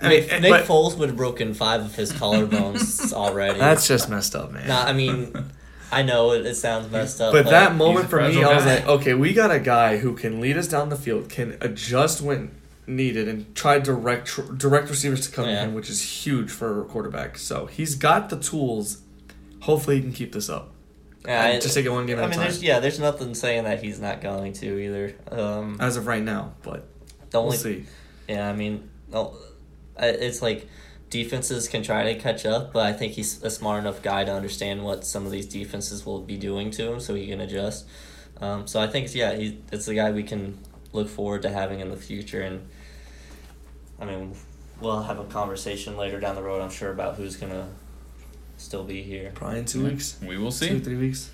I 0.00 0.08
mean, 0.08 0.26
Nick 0.42 0.50
but- 0.50 0.64
Foles 0.66 0.96
would 0.98 1.08
have 1.10 1.16
broken 1.16 1.54
five 1.54 1.80
of 1.84 1.94
his 1.94 2.12
collarbones 2.12 3.12
already. 3.12 3.58
that's 3.58 3.86
just 3.86 4.08
messed 4.08 4.34
up, 4.34 4.50
man. 4.52 4.66
Nah, 4.68 4.82
I 4.84 4.92
mean, 4.92 5.32
I 5.92 6.02
know 6.02 6.32
it, 6.32 6.46
it 6.46 6.54
sounds 6.56 6.90
messed 6.90 7.20
up, 7.20 7.32
But 7.32 7.46
that 7.46 7.74
moment 7.76 8.08
for 8.08 8.16
me, 8.20 8.32
fragile 8.32 8.50
I 8.50 8.54
was 8.54 8.64
like, 8.66 8.86
okay, 8.86 9.14
we 9.14 9.32
got 9.34 9.50
a 9.50 9.60
guy 9.60 9.98
who 9.98 10.14
can 10.14 10.40
lead 10.40 10.56
us 10.56 10.66
down 10.66 10.88
the 10.88 10.96
field, 10.96 11.28
can 11.28 11.56
adjust 11.60 12.22
when 12.22 12.50
needed, 12.86 13.28
and 13.28 13.54
try 13.54 13.78
direct 13.78 14.58
direct 14.58 14.88
receivers 14.88 15.26
to 15.28 15.32
come 15.34 15.44
to 15.44 15.50
Yeah. 15.52 15.64
him, 15.64 15.74
which 15.74 15.88
is 15.90 16.24
huge 16.24 16.50
for 16.50 16.80
a 16.80 16.84
quarterback. 16.86 17.36
So 17.38 17.66
he's 17.66 17.94
got 17.94 18.30
the 18.30 18.38
tools. 18.38 19.02
Hopefully, 19.60 19.96
he 19.96 20.02
can 20.02 20.12
keep 20.12 20.32
this 20.32 20.48
up. 20.48 20.70
Yeah, 21.24 21.60
just 21.60 21.74
take 21.74 21.86
it 21.86 21.90
one 21.90 22.06
game 22.06 22.18
I 22.18 22.22
at 22.22 22.24
a 22.24 22.28
mean, 22.30 22.38
time. 22.38 22.48
there's 22.48 22.62
yeah, 22.64 22.80
there's 22.80 22.98
nothing 22.98 23.34
saying 23.36 23.62
that 23.64 23.80
he's 23.80 24.00
not 24.00 24.20
going 24.20 24.54
to 24.54 24.78
either. 24.80 25.14
Um, 25.30 25.76
As 25.78 25.96
of 25.96 26.08
right 26.08 26.22
now, 26.22 26.54
but 26.62 26.88
the 27.30 27.40
we'll 27.40 27.52
see. 27.52 27.84
Yeah, 28.28 28.48
I 28.48 28.52
mean, 28.52 28.88
no, 29.10 29.34
I- 29.98 30.06
it's 30.08 30.42
like 30.42 30.66
defenses 31.10 31.68
can 31.68 31.82
try 31.82 32.12
to 32.12 32.18
catch 32.18 32.46
up, 32.46 32.72
but 32.72 32.86
I 32.86 32.92
think 32.92 33.12
he's 33.12 33.42
a 33.42 33.50
smart 33.50 33.80
enough 33.80 34.02
guy 34.02 34.24
to 34.24 34.32
understand 34.32 34.82
what 34.84 35.04
some 35.04 35.26
of 35.26 35.32
these 35.32 35.46
defenses 35.46 36.06
will 36.06 36.20
be 36.20 36.36
doing 36.36 36.70
to 36.72 36.92
him, 36.92 37.00
so 37.00 37.14
he 37.14 37.26
can 37.26 37.40
adjust. 37.40 37.86
Um, 38.40 38.66
so 38.66 38.80
I 38.80 38.86
think, 38.86 39.14
yeah, 39.14 39.34
he, 39.34 39.58
it's 39.70 39.86
the 39.86 39.94
guy 39.94 40.10
we 40.10 40.22
can 40.22 40.58
look 40.92 41.08
forward 41.08 41.42
to 41.42 41.50
having 41.50 41.80
in 41.80 41.90
the 41.90 41.96
future, 41.96 42.40
and 42.42 42.66
I 44.00 44.04
mean, 44.06 44.34
we'll 44.80 45.02
have 45.02 45.18
a 45.18 45.24
conversation 45.24 45.96
later 45.96 46.18
down 46.18 46.34
the 46.34 46.42
road, 46.42 46.60
I'm 46.62 46.70
sure, 46.70 46.90
about 46.90 47.16
who's 47.16 47.36
gonna 47.36 47.68
still 48.56 48.84
be 48.84 49.02
here. 49.02 49.32
Probably 49.34 49.58
in 49.60 49.64
two 49.64 49.84
weeks, 49.84 50.18
We 50.26 50.38
will 50.38 50.50
see. 50.50 50.68
two 50.68 50.78
see. 50.78 50.84
three 50.84 50.96
weeks. 50.96 51.30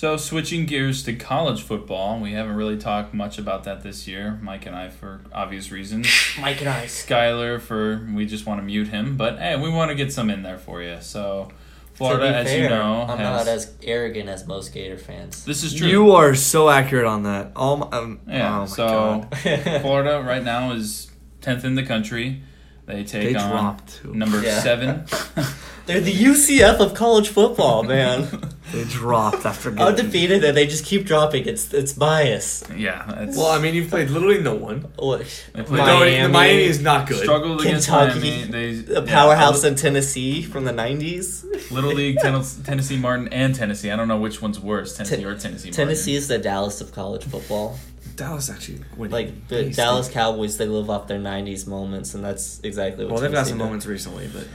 So 0.00 0.16
switching 0.16 0.64
gears 0.64 1.02
to 1.02 1.12
college 1.12 1.60
football, 1.60 2.18
we 2.20 2.32
haven't 2.32 2.56
really 2.56 2.78
talked 2.78 3.12
much 3.12 3.36
about 3.36 3.64
that 3.64 3.82
this 3.82 4.08
year. 4.08 4.38
Mike 4.40 4.64
and 4.64 4.74
I, 4.74 4.88
for 4.88 5.20
obvious 5.30 5.70
reasons. 5.70 6.08
Mike 6.40 6.58
and 6.60 6.70
I. 6.70 6.86
Skyler, 6.86 7.60
for 7.60 8.08
we 8.14 8.24
just 8.24 8.46
want 8.46 8.60
to 8.60 8.64
mute 8.64 8.88
him, 8.88 9.18
but 9.18 9.38
hey, 9.38 9.60
we 9.60 9.68
want 9.68 9.90
to 9.90 9.94
get 9.94 10.10
some 10.10 10.30
in 10.30 10.42
there 10.42 10.56
for 10.56 10.82
you. 10.82 10.96
So 11.02 11.48
To 11.50 11.54
Florida, 11.98 12.28
be 12.30 12.34
as 12.34 12.46
fair, 12.46 12.62
you 12.62 12.68
know, 12.70 13.02
I'm 13.02 13.18
has 13.18 13.44
not 13.44 13.48
as 13.48 13.74
arrogant 13.82 14.30
as 14.30 14.46
most 14.46 14.72
Gator 14.72 14.96
fans. 14.96 15.44
this 15.44 15.62
is 15.62 15.74
true. 15.74 15.86
You 15.86 16.12
are 16.12 16.34
so 16.34 16.70
accurate 16.70 17.04
on 17.04 17.24
that. 17.24 17.52
Oh 17.54 17.76
my, 17.76 17.86
um, 17.88 18.20
yeah. 18.26 18.56
oh 18.56 18.60
my 18.60 18.66
so 18.68 19.28
God. 19.30 19.38
Florida 19.82 20.24
right 20.26 20.42
now 20.42 20.72
is 20.72 21.10
tenth 21.42 21.62
in 21.66 21.74
the 21.74 21.84
country. 21.84 22.42
They 22.86 23.04
take 23.04 23.34
They 23.34 23.38
on 23.38 23.78
number 24.04 24.42
Yeah. 24.42 24.60
seven. 24.60 25.04
They're 25.84 26.00
the 26.00 26.14
UCF 26.14 26.80
of 26.80 26.94
college 26.94 27.28
football, 27.28 27.82
man. 27.82 28.54
They 28.72 28.84
dropped 28.84 29.44
after 29.44 29.70
getting. 29.72 29.86
Undefeated, 29.86 30.44
and 30.44 30.56
they 30.56 30.66
just 30.66 30.84
keep 30.84 31.04
dropping. 31.06 31.46
It's 31.46 31.72
it's 31.74 31.92
bias. 31.92 32.62
Yeah, 32.76 33.04
that's 33.08 33.36
Well, 33.36 33.46
I 33.50 33.58
mean, 33.58 33.74
you've 33.74 33.90
played 33.90 34.10
literally 34.10 34.40
no 34.40 34.54
one. 34.54 34.82
What? 34.96 35.20
They 35.54 35.62
played- 35.62 35.78
Miami, 35.80 36.22
the 36.22 36.28
Miami 36.28 36.62
is 36.62 36.80
not 36.80 37.08
good. 37.08 37.22
struggled 37.22 37.60
against 37.60 37.88
Kentucky, 37.88 38.20
Miami. 38.20 38.44
They 38.44 38.72
The 38.76 39.02
yeah, 39.04 39.12
powerhouse 39.12 39.62
Little, 39.62 39.70
in 39.70 39.74
Tennessee 39.76 40.42
from 40.42 40.64
the 40.64 40.72
'90s. 40.72 41.70
Little 41.70 41.92
League, 41.92 42.18
Ten- 42.18 42.42
Tennessee 42.64 42.96
Martin, 42.98 43.28
and 43.28 43.54
Tennessee. 43.54 43.90
I 43.90 43.96
don't 43.96 44.08
know 44.08 44.18
which 44.18 44.40
one's 44.42 44.60
worse, 44.60 44.96
Tennessee 44.96 45.16
Ten- 45.16 45.24
or 45.26 45.36
Tennessee. 45.38 45.70
Tennessee 45.70 46.14
is 46.14 46.28
the 46.28 46.38
Dallas 46.38 46.80
of 46.80 46.92
college 46.92 47.24
football. 47.24 47.78
Dallas 48.16 48.50
actually 48.50 48.80
winning. 48.96 49.12
Like 49.12 49.48
the 49.48 49.70
Dallas. 49.70 50.08
Cowboys, 50.08 50.58
they 50.58 50.66
live 50.66 50.90
off 50.90 51.08
their 51.08 51.18
'90s 51.18 51.66
moments, 51.66 52.14
and 52.14 52.22
that's 52.24 52.60
exactly 52.62 53.04
what. 53.04 53.12
Well, 53.14 53.20
they've 53.22 53.30
got 53.32 53.38
Tennessee 53.38 53.50
some 53.50 53.58
did. 53.58 53.64
moments 53.64 53.86
recently, 53.86 54.28
but 54.32 54.46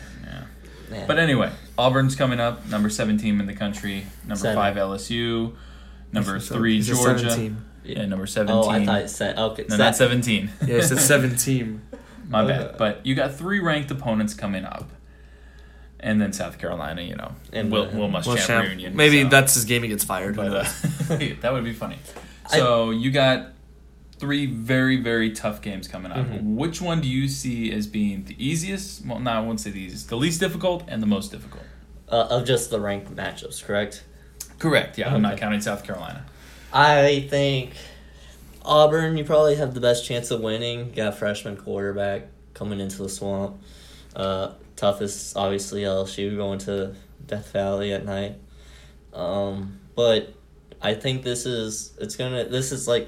Martin. 0.89 0.93
Yeah. 0.95 0.99
Yeah. 1.01 1.07
But 1.07 1.19
anyway, 1.19 1.51
Auburn's 1.77 2.15
coming 2.15 2.39
up, 2.39 2.65
number 2.67 2.89
17 2.89 3.39
in 3.39 3.45
the 3.45 3.53
country, 3.53 4.05
number 4.23 4.35
Seven. 4.41 4.55
5 4.55 4.75
LSU, 4.75 5.53
number 6.11 6.39
So 6.39 6.55
3 6.55 6.75
he's 6.75 6.89
a 6.89 6.93
Georgia, 6.93 7.29
17. 7.29 7.57
yeah, 7.83 8.05
number 8.05 8.25
17. 8.27 8.55
oh, 8.55 8.69
I 8.69 8.85
thought 8.85 9.01
it 9.01 9.09
said 9.09 9.37
okay. 9.37 9.63
no, 9.69 9.75
so 9.77 9.83
not 9.83 9.95
17. 9.95 10.49
Yeah, 10.67 10.75
it's 10.75 10.91
a 10.91 10.97
seventeen. 10.97 11.81
My 12.29 12.41
Uh, 12.43 12.47
bad. 12.47 12.77
But 12.77 13.05
you 13.05 13.13
got 13.15 13.35
three 13.35 13.59
ranked 13.59 13.91
opponents 13.91 14.33
coming 14.33 14.65
up. 14.65 14.89
And 15.99 16.21
then 16.21 16.33
South 16.33 16.59
Carolina, 16.59 17.01
you 17.01 17.15
know, 17.15 17.31
And 17.53 17.71
Will, 17.71 17.85
Will 17.87 18.09
Muschamp 18.09 18.25
Well, 18.27 18.37
Champ- 18.37 18.65
reunion. 18.67 18.95
maybe 18.95 19.23
so- 19.23 19.29
that's 19.29 19.53
his 19.55 19.65
game. 19.65 19.81
He 19.83 19.89
gets 19.89 20.03
fired. 20.03 20.35
But 20.35 20.53
uh, 20.55 20.63
that 21.41 21.51
would 21.53 21.63
be 21.63 21.73
funny. 21.73 21.97
So 22.47 22.91
you 22.91 23.09
got 23.11 23.53
three 24.17 24.45
very 24.45 24.97
very 24.97 25.31
tough 25.31 25.61
games 25.61 25.87
coming 25.87 26.11
up. 26.11 26.25
Mhm. 26.27 26.55
Which 26.55 26.81
one 26.81 27.01
do 27.01 27.07
you 27.07 27.27
see 27.27 27.71
as 27.71 27.85
being 27.87 28.23
the 28.25 28.35
easiest? 28.43 29.05
Well, 29.05 29.19
no, 29.19 29.31
I 29.31 29.39
won't 29.39 29.59
say 29.59 29.71
the 29.71 29.79
easiest. 29.79 30.09
The 30.09 30.17
least 30.17 30.39
difficult 30.39 30.83
and 30.87 31.01
the 31.03 31.07
most 31.07 31.31
difficult. 31.31 31.63
uh, 32.07 32.27
of 32.29 32.45
just 32.45 32.69
the 32.69 32.79
ranked 32.79 33.13
matchups, 33.15 33.63
correct? 33.63 34.03
Correct. 34.59 34.97
Yeah, 34.97 35.11
I'm 35.13 35.23
not 35.23 35.37
counting 35.37 35.59
South 35.59 35.83
Carolina. 35.83 36.23
I 36.71 37.25
think 37.29 37.71
Auburn, 38.63 39.17
you 39.17 39.23
probably 39.23 39.55
have 39.55 39.73
the 39.73 39.79
best 39.81 40.05
chance 40.05 40.29
of 40.31 40.39
winning. 40.41 40.89
You 40.89 40.95
got 40.95 41.17
freshman 41.17 41.57
quarterback 41.57 42.27
coming 42.53 42.79
into 42.79 42.97
the 43.03 43.09
swamp. 43.09 43.59
Uh, 44.15 44.51
toughest, 44.75 45.35
obviously, 45.35 45.81
LSU 45.81 46.35
going 46.37 46.59
to 46.59 46.93
Death 47.25 47.51
Valley 47.51 47.91
at 47.91 48.05
night. 48.05 48.35
Um, 49.13 49.79
but 49.95 50.33
I 50.81 50.93
think 50.93 51.23
this 51.23 51.45
is 51.45 51.93
it's 51.99 52.15
gonna. 52.15 52.45
This 52.45 52.71
is 52.71 52.87
like, 52.87 53.07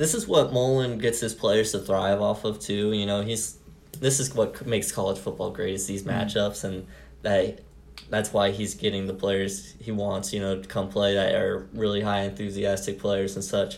this 0.00 0.14
is 0.14 0.26
what 0.26 0.50
Mullen 0.50 0.96
gets 0.96 1.20
his 1.20 1.34
players 1.34 1.72
to 1.72 1.78
thrive 1.78 2.22
off 2.22 2.46
of 2.46 2.58
too. 2.58 2.92
You 2.92 3.04
know, 3.04 3.20
he's 3.20 3.58
this 3.98 4.18
is 4.18 4.34
what 4.34 4.66
makes 4.66 4.90
college 4.90 5.18
football 5.18 5.50
great 5.50 5.74
is 5.74 5.86
these 5.86 6.04
matchups 6.04 6.64
and 6.64 6.86
that 7.20 7.60
that's 8.08 8.32
why 8.32 8.50
he's 8.50 8.74
getting 8.74 9.06
the 9.06 9.12
players 9.12 9.74
he 9.78 9.92
wants, 9.92 10.32
you 10.32 10.40
know, 10.40 10.58
to 10.58 10.66
come 10.66 10.88
play 10.88 11.16
that 11.16 11.34
are 11.34 11.68
really 11.74 12.00
high 12.00 12.22
enthusiastic 12.22 12.98
players 12.98 13.34
and 13.34 13.44
such. 13.44 13.76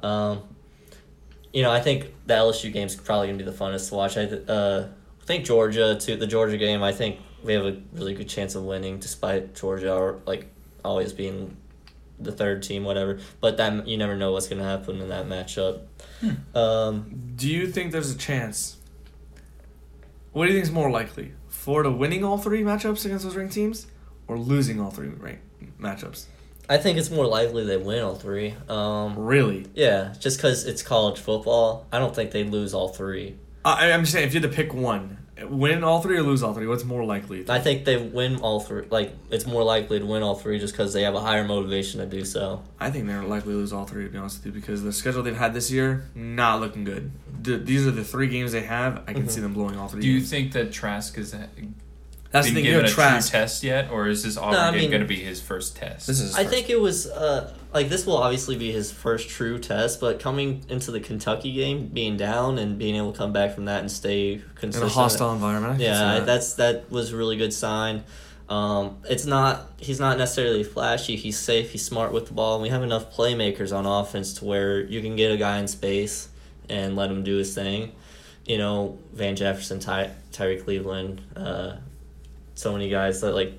Um, 0.00 0.42
you 1.52 1.64
know, 1.64 1.72
I 1.72 1.80
think 1.80 2.14
the 2.26 2.34
LSU 2.34 2.72
game's 2.72 2.94
probably 2.94 3.26
gonna 3.26 3.38
be 3.38 3.44
the 3.44 3.50
funnest 3.50 3.88
to 3.88 3.96
watch. 3.96 4.16
I 4.16 4.26
uh, 4.26 4.86
think 5.22 5.44
Georgia 5.44 5.96
too. 5.96 6.14
The 6.14 6.28
Georgia 6.28 6.56
game, 6.56 6.84
I 6.84 6.92
think 6.92 7.18
we 7.42 7.54
have 7.54 7.66
a 7.66 7.76
really 7.94 8.14
good 8.14 8.28
chance 8.28 8.54
of 8.54 8.62
winning, 8.62 9.00
despite 9.00 9.56
Georgia 9.56 9.92
or 9.92 10.20
like 10.24 10.52
always 10.84 11.12
being 11.12 11.56
the 12.20 12.32
third 12.32 12.62
team, 12.62 12.84
whatever. 12.84 13.18
But 13.40 13.56
that 13.58 13.86
you 13.86 13.96
never 13.96 14.16
know 14.16 14.32
what's 14.32 14.48
gonna 14.48 14.64
happen 14.64 15.00
in 15.00 15.08
that 15.08 15.26
matchup. 15.26 15.80
Um, 16.54 17.32
Do 17.36 17.48
you 17.48 17.66
think 17.68 17.92
there's 17.92 18.10
a 18.10 18.18
chance? 18.18 18.76
What 20.32 20.46
do 20.46 20.52
you 20.52 20.56
think 20.58 20.64
is 20.66 20.72
more 20.72 20.90
likely? 20.90 21.32
Florida 21.48 21.90
winning 21.90 22.24
all 22.24 22.38
three 22.38 22.62
matchups 22.62 23.04
against 23.04 23.24
those 23.24 23.36
ranked 23.36 23.54
teams, 23.54 23.86
or 24.26 24.38
losing 24.38 24.80
all 24.80 24.90
three 24.90 25.08
ranked 25.08 25.80
matchups? 25.80 26.26
I 26.70 26.76
think 26.76 26.98
it's 26.98 27.10
more 27.10 27.26
likely 27.26 27.64
they 27.64 27.76
win 27.78 28.02
all 28.02 28.14
three. 28.14 28.54
Um, 28.68 29.18
Really? 29.18 29.66
yeah, 29.74 30.14
just 30.18 30.36
because 30.38 30.66
it's 30.66 30.82
college 30.82 31.18
football, 31.18 31.86
I 31.92 31.98
don't 31.98 32.14
think 32.14 32.30
they 32.30 32.44
lose 32.44 32.74
all 32.74 32.88
three. 32.88 33.36
I, 33.64 33.90
I'm 33.92 34.00
just 34.02 34.12
saying, 34.12 34.26
if 34.26 34.34
you 34.34 34.40
had 34.40 34.50
to 34.50 34.54
pick 34.54 34.74
one, 34.74 35.17
win 35.46 35.84
all 35.84 36.00
three 36.00 36.16
or 36.18 36.22
lose 36.22 36.42
all 36.42 36.54
three, 36.54 36.66
what's 36.66 36.84
more 36.84 37.04
likely? 37.04 37.44
I 37.48 37.58
think 37.60 37.84
they 37.84 37.96
win 37.96 38.36
all 38.36 38.60
three. 38.60 38.86
Like 38.90 39.12
it's 39.30 39.46
more 39.46 39.62
likely 39.62 39.98
to 39.98 40.06
win 40.06 40.22
all 40.22 40.34
three 40.34 40.58
just 40.58 40.72
because 40.72 40.92
they 40.92 41.02
have 41.02 41.14
a 41.14 41.20
higher 41.20 41.44
motivation 41.44 42.00
to 42.00 42.06
do 42.06 42.24
so. 42.24 42.62
I 42.80 42.90
think 42.90 43.06
they're 43.06 43.22
likely 43.22 43.52
to 43.52 43.58
lose 43.58 43.72
all 43.72 43.84
three, 43.84 44.04
to 44.04 44.10
be 44.10 44.18
honest 44.18 44.38
with 44.38 44.46
you, 44.54 44.60
because 44.60 44.82
the 44.82 44.92
schedule 44.92 45.22
they've 45.22 45.36
had 45.36 45.54
this 45.54 45.70
year, 45.70 46.04
not 46.14 46.60
looking 46.60 46.84
good. 46.84 47.10
The, 47.42 47.56
these 47.58 47.86
are 47.86 47.90
the 47.92 48.04
three 48.04 48.28
games 48.28 48.52
they 48.52 48.62
have. 48.62 49.02
I 49.06 49.12
can 49.12 49.24
Mhm. 49.24 49.30
see 49.30 49.40
them 49.40 49.54
blowing 49.54 49.76
all 49.78 49.88
three 49.88 50.00
Do 50.00 50.08
you 50.08 50.20
think 50.20 50.52
that 50.52 50.72
Trask 50.72 51.14
has 51.16 51.34
That's 52.30 52.46
been 52.48 52.54
the 52.56 52.60
thing. 52.60 52.66
You 52.66 52.72
given 52.72 52.86
a 52.86 52.88
Trask. 52.92 53.30
true 53.30 53.40
test 53.40 53.62
yet, 53.62 53.90
or 53.90 54.06
is 54.08 54.22
this 54.22 54.36
Auburn 54.36 54.54
I 54.58 54.70
game 54.72 54.80
mean- 54.80 54.90
going 54.90 55.00
to 55.02 55.08
be 55.08 55.20
his 55.20 55.40
first 55.40 55.76
test? 55.76 56.06
This 56.06 56.20
is. 56.20 56.34
I 56.36 56.44
think 56.44 56.68
it 56.68 56.78
was 56.80 57.06
uh 57.06 57.54
like 57.72 57.88
this 57.88 58.06
will 58.06 58.16
obviously 58.18 58.56
be 58.56 58.70
his 58.72 58.90
first 58.90 59.28
true 59.28 59.58
test, 59.58 60.00
but 60.00 60.20
coming 60.20 60.64
into 60.68 60.90
the 60.90 61.00
Kentucky 61.00 61.52
game, 61.52 61.86
being 61.88 62.16
down 62.16 62.58
and 62.58 62.78
being 62.78 62.96
able 62.96 63.12
to 63.12 63.18
come 63.18 63.32
back 63.32 63.54
from 63.54 63.64
that 63.66 63.80
and 63.80 63.90
stay 63.90 64.42
consistent 64.56 64.90
in 64.90 64.90
a 64.90 64.92
hostile 64.92 65.32
environment. 65.32 65.74
I 65.74 65.76
can 65.76 65.84
Yeah, 65.84 66.14
that. 66.18 66.26
that's 66.26 66.54
that 66.54 66.90
was 66.90 67.12
a 67.12 67.16
really 67.16 67.36
good 67.36 67.52
sign. 67.52 68.04
Um, 68.50 68.98
it's 69.08 69.26
not 69.26 69.68
he's 69.78 70.00
not 70.00 70.16
necessarily 70.18 70.64
flashy. 70.64 71.16
He's 71.16 71.38
safe. 71.38 71.70
He's 71.72 71.84
smart 71.84 72.12
with 72.12 72.28
the 72.28 72.32
ball. 72.34 72.54
And 72.54 72.62
we 72.62 72.68
have 72.70 72.82
enough 72.82 73.14
playmakers 73.14 73.76
on 73.76 73.84
offense 73.86 74.32
to 74.34 74.44
where 74.46 74.80
you 74.80 75.00
can 75.02 75.16
get 75.16 75.30
a 75.32 75.36
guy 75.36 75.58
in 75.58 75.68
space 75.68 76.28
and 76.68 76.96
let 76.96 77.10
him 77.10 77.22
do 77.24 77.36
his 77.36 77.54
thing. 77.54 77.92
You 78.46 78.56
know, 78.56 78.98
Van 79.12 79.36
Jefferson, 79.36 79.78
Ty, 79.80 80.10
Tyree 80.32 80.56
Cleveland, 80.60 81.20
uh, 81.36 81.76
so 82.58 82.72
many 82.72 82.88
guys 82.88 83.20
that 83.20 83.34
like, 83.34 83.52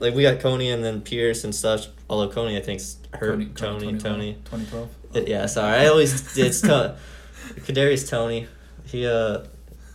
like 0.00 0.14
we 0.14 0.22
got 0.22 0.38
Coney 0.40 0.70
and 0.70 0.84
then 0.84 1.00
Pierce 1.00 1.44
and 1.44 1.54
such. 1.54 1.88
Although 2.10 2.30
Coney, 2.32 2.58
I 2.58 2.60
think's 2.60 2.98
hurt. 3.14 3.56
Tony, 3.56 3.98
Tony. 3.98 4.34
2012. 4.44 4.88
Uh, 5.16 5.20
Yeah, 5.26 5.46
sorry. 5.46 5.78
I 5.78 5.86
always 5.86 6.36
it's 6.36 6.60
to- 6.62 6.96
Kadarius 7.60 8.08
Toney. 8.08 8.46
He 8.86 9.06
uh, 9.06 9.44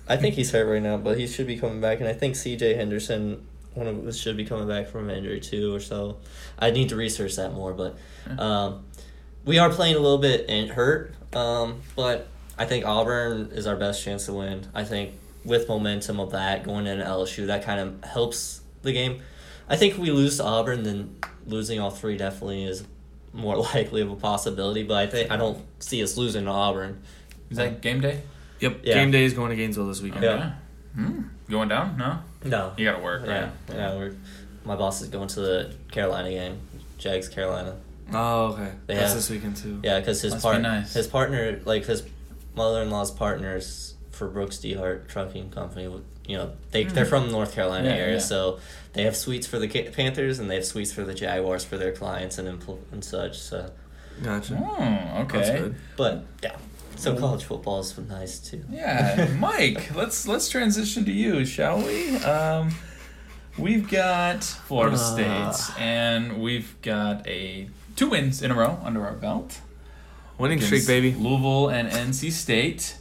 I 0.07 0.17
think 0.17 0.33
he's 0.33 0.51
hurt 0.51 0.65
right 0.65 0.81
now, 0.81 0.97
but 0.97 1.19
he 1.19 1.27
should 1.27 1.45
be 1.45 1.57
coming 1.59 1.79
back, 1.79 1.99
and 1.99 2.07
I 2.09 2.13
think 2.13 2.35
C.J. 2.35 2.73
Henderson, 2.73 3.45
one 3.75 3.85
of 3.85 4.07
us, 4.07 4.17
should 4.17 4.35
be 4.35 4.45
coming 4.45 4.67
back 4.67 4.87
from 4.87 5.09
injury 5.11 5.39
too, 5.39 5.75
or 5.75 5.79
so. 5.79 6.17
I 6.57 6.71
need 6.71 6.89
to 6.89 6.95
research 6.95 7.35
that 7.35 7.53
more, 7.53 7.73
but 7.73 7.97
um, 8.39 8.85
we 9.45 9.59
are 9.59 9.69
playing 9.69 9.95
a 9.95 9.99
little 9.99 10.17
bit 10.17 10.49
and 10.49 10.71
hurt. 10.71 11.13
Um, 11.33 11.81
but 11.95 12.27
I 12.57 12.65
think 12.65 12.85
Auburn 12.87 13.51
is 13.53 13.67
our 13.67 13.75
best 13.75 14.03
chance 14.03 14.25
to 14.25 14.33
win. 14.33 14.65
I 14.73 14.83
think 14.83 15.11
with 15.45 15.67
momentum 15.67 16.19
of 16.19 16.31
that 16.31 16.63
going 16.63 16.87
into 16.87 17.03
LSU, 17.03 17.47
that 17.47 17.63
kind 17.63 17.79
of 17.79 18.03
helps 18.09 18.61
the 18.81 18.91
game. 18.91 19.21
I 19.67 19.75
think 19.77 19.93
if 19.93 19.99
we 19.99 20.11
lose 20.11 20.37
to 20.37 20.43
Auburn, 20.43 20.83
then 20.83 21.15
losing 21.45 21.79
all 21.79 21.91
three 21.91 22.17
definitely 22.17 22.63
is 22.65 22.83
more 23.33 23.57
likely 23.73 24.01
of 24.01 24.11
a 24.11 24.15
possibility. 24.15 24.83
But 24.83 24.97
I 24.97 25.07
think 25.07 25.31
I 25.31 25.37
don't 25.37 25.63
see 25.79 26.01
us 26.03 26.17
losing 26.17 26.45
to 26.45 26.51
Auburn. 26.51 27.01
Is 27.49 27.57
that 27.57 27.81
game 27.81 28.01
day? 28.01 28.21
Yep. 28.59 28.81
Yeah. 28.83 28.93
Game 28.95 29.11
day 29.11 29.23
is 29.23 29.33
going 29.33 29.49
to 29.51 29.55
Gainesville 29.55 29.87
this 29.87 30.01
weekend. 30.01 30.23
Yeah. 30.23 30.29
Okay. 30.33 30.51
Hmm. 30.95 31.21
Going 31.49 31.69
down? 31.69 31.97
No. 31.97 32.19
No. 32.43 32.73
You 32.77 32.85
got 32.85 32.97
to 32.97 33.03
work, 33.03 33.25
Yeah, 33.25 33.41
right? 33.43 33.51
yeah. 33.69 33.95
We're, 33.95 34.15
my 34.65 34.75
boss 34.75 35.01
is 35.01 35.07
going 35.09 35.27
to 35.29 35.39
the 35.39 35.73
Carolina 35.91 36.29
game, 36.29 36.59
Jags 36.97 37.27
Carolina. 37.29 37.77
Oh, 38.11 38.47
okay. 38.53 38.71
They 38.87 38.95
That's 38.95 39.07
have- 39.07 39.15
this 39.17 39.29
weekend 39.29 39.55
too. 39.57 39.79
Yeah, 39.83 39.99
because 39.99 40.21
his 40.21 40.35
partner, 40.35 40.61
nice. 40.63 40.93
his 40.93 41.07
partner, 41.07 41.59
like 41.65 41.85
his 41.85 42.03
mother-in-law's 42.55 43.11
partners 43.11 43.93
for 44.19 44.27
Brooks 44.27 44.59
D 44.59 44.73
Hart 44.75 45.09
Trucking 45.09 45.49
Company. 45.49 45.89
You 46.27 46.37
know, 46.37 46.51
they 46.71 46.83
they're 46.83 47.05
from 47.05 47.25
the 47.25 47.31
North 47.31 47.55
Carolina 47.55 47.89
Hmm. 47.89 47.95
Yeah, 47.95 48.01
area, 48.03 48.13
yeah. 48.15 48.19
so 48.19 48.59
they 48.93 49.03
have 49.03 49.15
suites 49.15 49.47
for 49.47 49.57
the 49.57 49.67
Panthers 49.67 50.37
and 50.37 50.47
they 50.49 50.55
have 50.55 50.65
suites 50.65 50.91
for 50.93 51.03
the 51.03 51.13
Jaguars 51.15 51.63
for 51.65 51.77
their 51.77 51.91
clients 51.91 52.37
and 52.37 52.47
impl- 52.47 52.77
and 52.91 53.03
such. 53.03 53.39
So, 53.39 53.71
Gotcha. 54.21 54.61
Oh, 54.61 55.21
okay. 55.23 55.37
That's 55.39 55.49
good. 55.61 55.75
but 55.97 56.25
yeah, 56.43 56.57
so 56.97 57.15
college 57.17 57.43
football 57.45 57.79
is 57.79 57.97
nice 57.97 58.37
too. 58.39 58.63
Yeah, 58.69 59.27
Mike. 59.39 59.95
let's 59.95 60.27
let's 60.27 60.49
transition 60.49 61.05
to 61.05 61.11
you, 61.11 61.45
shall 61.45 61.81
we? 61.81 62.17
Um, 62.17 62.75
we've 63.57 63.89
got 63.89 64.43
Florida 64.43 64.97
Uh. 64.97 65.51
State, 65.53 65.79
and 65.81 66.41
we've 66.41 66.75
got 66.83 67.25
a 67.27 67.69
two 67.95 68.09
wins 68.09 68.41
in 68.41 68.51
a 68.51 68.55
row 68.55 68.77
under 68.83 69.03
our 69.05 69.13
belt. 69.13 69.61
Winning 70.37 70.61
streak, 70.61 70.85
baby. 70.87 71.13
Louisville 71.13 71.69
and 71.69 71.89
NC 71.89 72.31
State. 72.31 72.95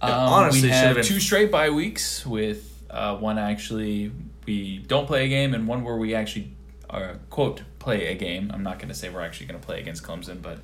Um, 0.00 0.08
Yeah, 0.10 0.16
honestly, 0.16 0.68
we 0.68 0.74
should've 0.74 0.94
been- 0.96 1.04
two 1.04 1.20
straight 1.20 1.50
bye 1.50 1.70
weeks 1.70 2.24
with 2.26 2.64
uh, 2.90 3.16
one 3.16 3.38
actually 3.38 4.10
we 4.46 4.78
don't 4.78 5.06
play 5.06 5.26
a 5.26 5.28
game 5.28 5.52
and 5.54 5.66
one 5.68 5.84
where 5.84 5.96
we 5.96 6.14
actually 6.14 6.52
uh, 6.88 7.14
quote 7.30 7.62
play 7.78 8.06
a 8.06 8.14
game. 8.14 8.50
I'm 8.52 8.62
not 8.62 8.78
going 8.78 8.88
to 8.88 8.94
say 8.94 9.08
we're 9.10 9.20
actually 9.20 9.46
going 9.46 9.60
to 9.60 9.66
play 9.66 9.78
against 9.80 10.02
Clemson, 10.02 10.40
but 10.40 10.58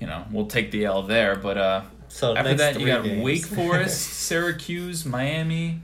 you 0.00 0.06
know 0.06 0.24
we'll 0.30 0.46
take 0.46 0.70
the 0.70 0.84
L 0.84 1.02
there. 1.02 1.34
But 1.36 1.56
uh, 1.58 1.82
So 2.08 2.36
after 2.36 2.54
that, 2.54 2.78
you 2.78 2.86
got 2.86 3.02
games. 3.04 3.24
Wake 3.24 3.44
Forest, 3.46 4.00
Syracuse, 4.28 5.04
Miami. 5.04 5.80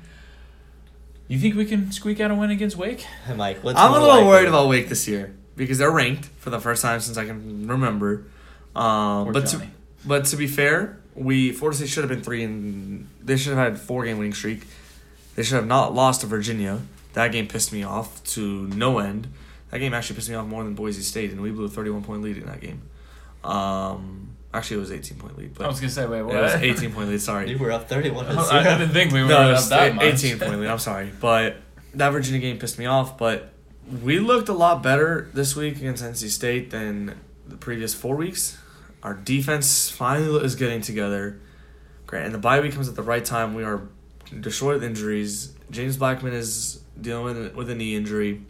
You 1.29 1.39
think 1.39 1.57
we 1.57 1.65
can 1.65 1.91
squeak 1.93 2.21
out 2.21 2.31
a 2.31 2.35
win 2.35 2.51
against 2.51 2.77
Wake? 2.77 3.01
Hey, 3.27 3.35
Mike, 3.35 3.65
what's 3.65 3.79
I'm 3.79 3.91
a 3.91 3.93
little 3.95 4.09
likely? 4.09 4.27
worried 4.27 4.49
about 4.49 4.69
Wake 4.69 4.89
this 4.89 5.09
year 5.09 5.35
because 5.57 5.79
they're 5.79 5.91
ranked 5.91 6.27
for 6.27 6.51
the 6.51 6.61
first 6.61 6.83
time 6.83 7.01
since 7.01 7.17
I 7.17 7.25
can 7.25 7.67
remember. 7.67 8.25
Um, 8.77 9.25
Poor 9.25 9.33
but 9.33 9.47
to, 9.49 9.67
but 10.05 10.25
to 10.27 10.37
be 10.37 10.47
fair, 10.47 10.99
we 11.15 11.53
Florida 11.53 11.77
State 11.77 11.89
should 11.89 12.05
have 12.05 12.09
been 12.11 12.23
three 12.23 12.43
and 12.43 13.09
they 13.23 13.37
should 13.37 13.57
have 13.57 13.73
had 13.73 13.81
four 13.81 14.05
game 14.05 14.19
winning 14.19 14.35
streak. 14.35 14.65
They 15.35 15.43
should 15.43 15.57
have 15.57 15.67
not 15.67 15.95
lost 15.95 16.21
to 16.23 16.27
Virginia. 16.27 16.81
That 17.15 17.33
game 17.33 17.47
pissed 17.49 17.73
me 17.73 17.83
off 17.83 18.23
to 18.35 18.67
no 18.69 18.99
end. 18.99 19.29
That 19.71 19.79
game 19.79 19.95
actually 19.95 20.17
pissed 20.17 20.29
me 20.29 20.35
off 20.35 20.47
more 20.47 20.65
than 20.65 20.75
Boise 20.75 21.03
State, 21.03 21.31
and 21.31 21.41
we 21.41 21.51
blew 21.51 21.65
a 21.65 21.69
31 21.69 22.03
point 22.05 22.23
lead 22.23 22.37
in 22.39 22.47
that 22.47 22.61
game. 22.61 22.83
Um, 23.45 24.31
actually, 24.53 24.77
it 24.77 24.81
was 24.81 24.93
18 24.93 25.19
point 25.19 25.37
lead, 25.39 25.55
but 25.55 25.65
I 25.65 25.69
was 25.69 25.81
gonna 25.81 25.91
say, 25.91 26.07
wait, 26.07 26.21
it 26.21 26.25
what? 26.27 26.35
was 26.37 26.55
18 26.55 26.93
point 26.93 27.09
lead. 27.09 27.21
Sorry. 27.21 27.51
You 27.51 27.59
were 27.59 27.73
up 27.73 27.89
31 27.89 28.25
to 28.27 28.33
I, 28.33 28.61
I 28.61 28.63
0. 28.63 28.79
didn't 28.79 28.93
think 28.93 29.13
we 29.13 29.23
were 29.23 29.29
No, 29.29 29.53
up 29.53 29.65
that 29.65 29.95
much. 29.95 30.05
18 30.05 30.39
point 30.39 30.61
lead. 30.61 30.69
I'm 30.69 30.79
sorry, 30.79 31.11
but 31.21 31.57
that 31.95 32.11
Virginia 32.11 32.41
game 32.41 32.59
pissed 32.59 32.79
me 32.79 32.87
off. 32.87 33.19
But 33.19 33.53
we 34.03 34.19
looked 34.19 34.49
a 34.49 34.53
lot 34.55 34.83
better 34.83 35.29
this 35.35 35.57
week 35.57 35.77
against 35.77 36.03
NC 36.05 36.29
State 36.31 36.71
than 36.71 37.19
the 37.47 37.57
previous 37.57 37.95
four 37.95 38.15
weeks. 38.17 38.59
Our 39.03 39.15
defense 39.15 39.91
finally 39.91 40.45
is 40.45 40.55
getting 40.55 40.81
together. 40.81 41.41
Great, 42.07 42.25
and 42.25 42.35
the 42.35 42.39
bye 42.39 42.61
week 42.61 42.73
comes 42.73 42.89
at 42.89 42.95
the 42.95 43.03
right 43.03 43.25
time. 43.25 43.55
We 43.55 43.65
are 43.65 43.89
destroyed 44.41 44.75
with 44.75 44.85
injuries. 44.85 45.55
James 45.71 45.97
Blackman 45.97 46.35
is 46.35 46.83
dealing 47.01 47.25
with, 47.25 47.55
with 47.55 47.71
a 47.71 47.75
knee 47.75 47.97
injury. 47.97 48.43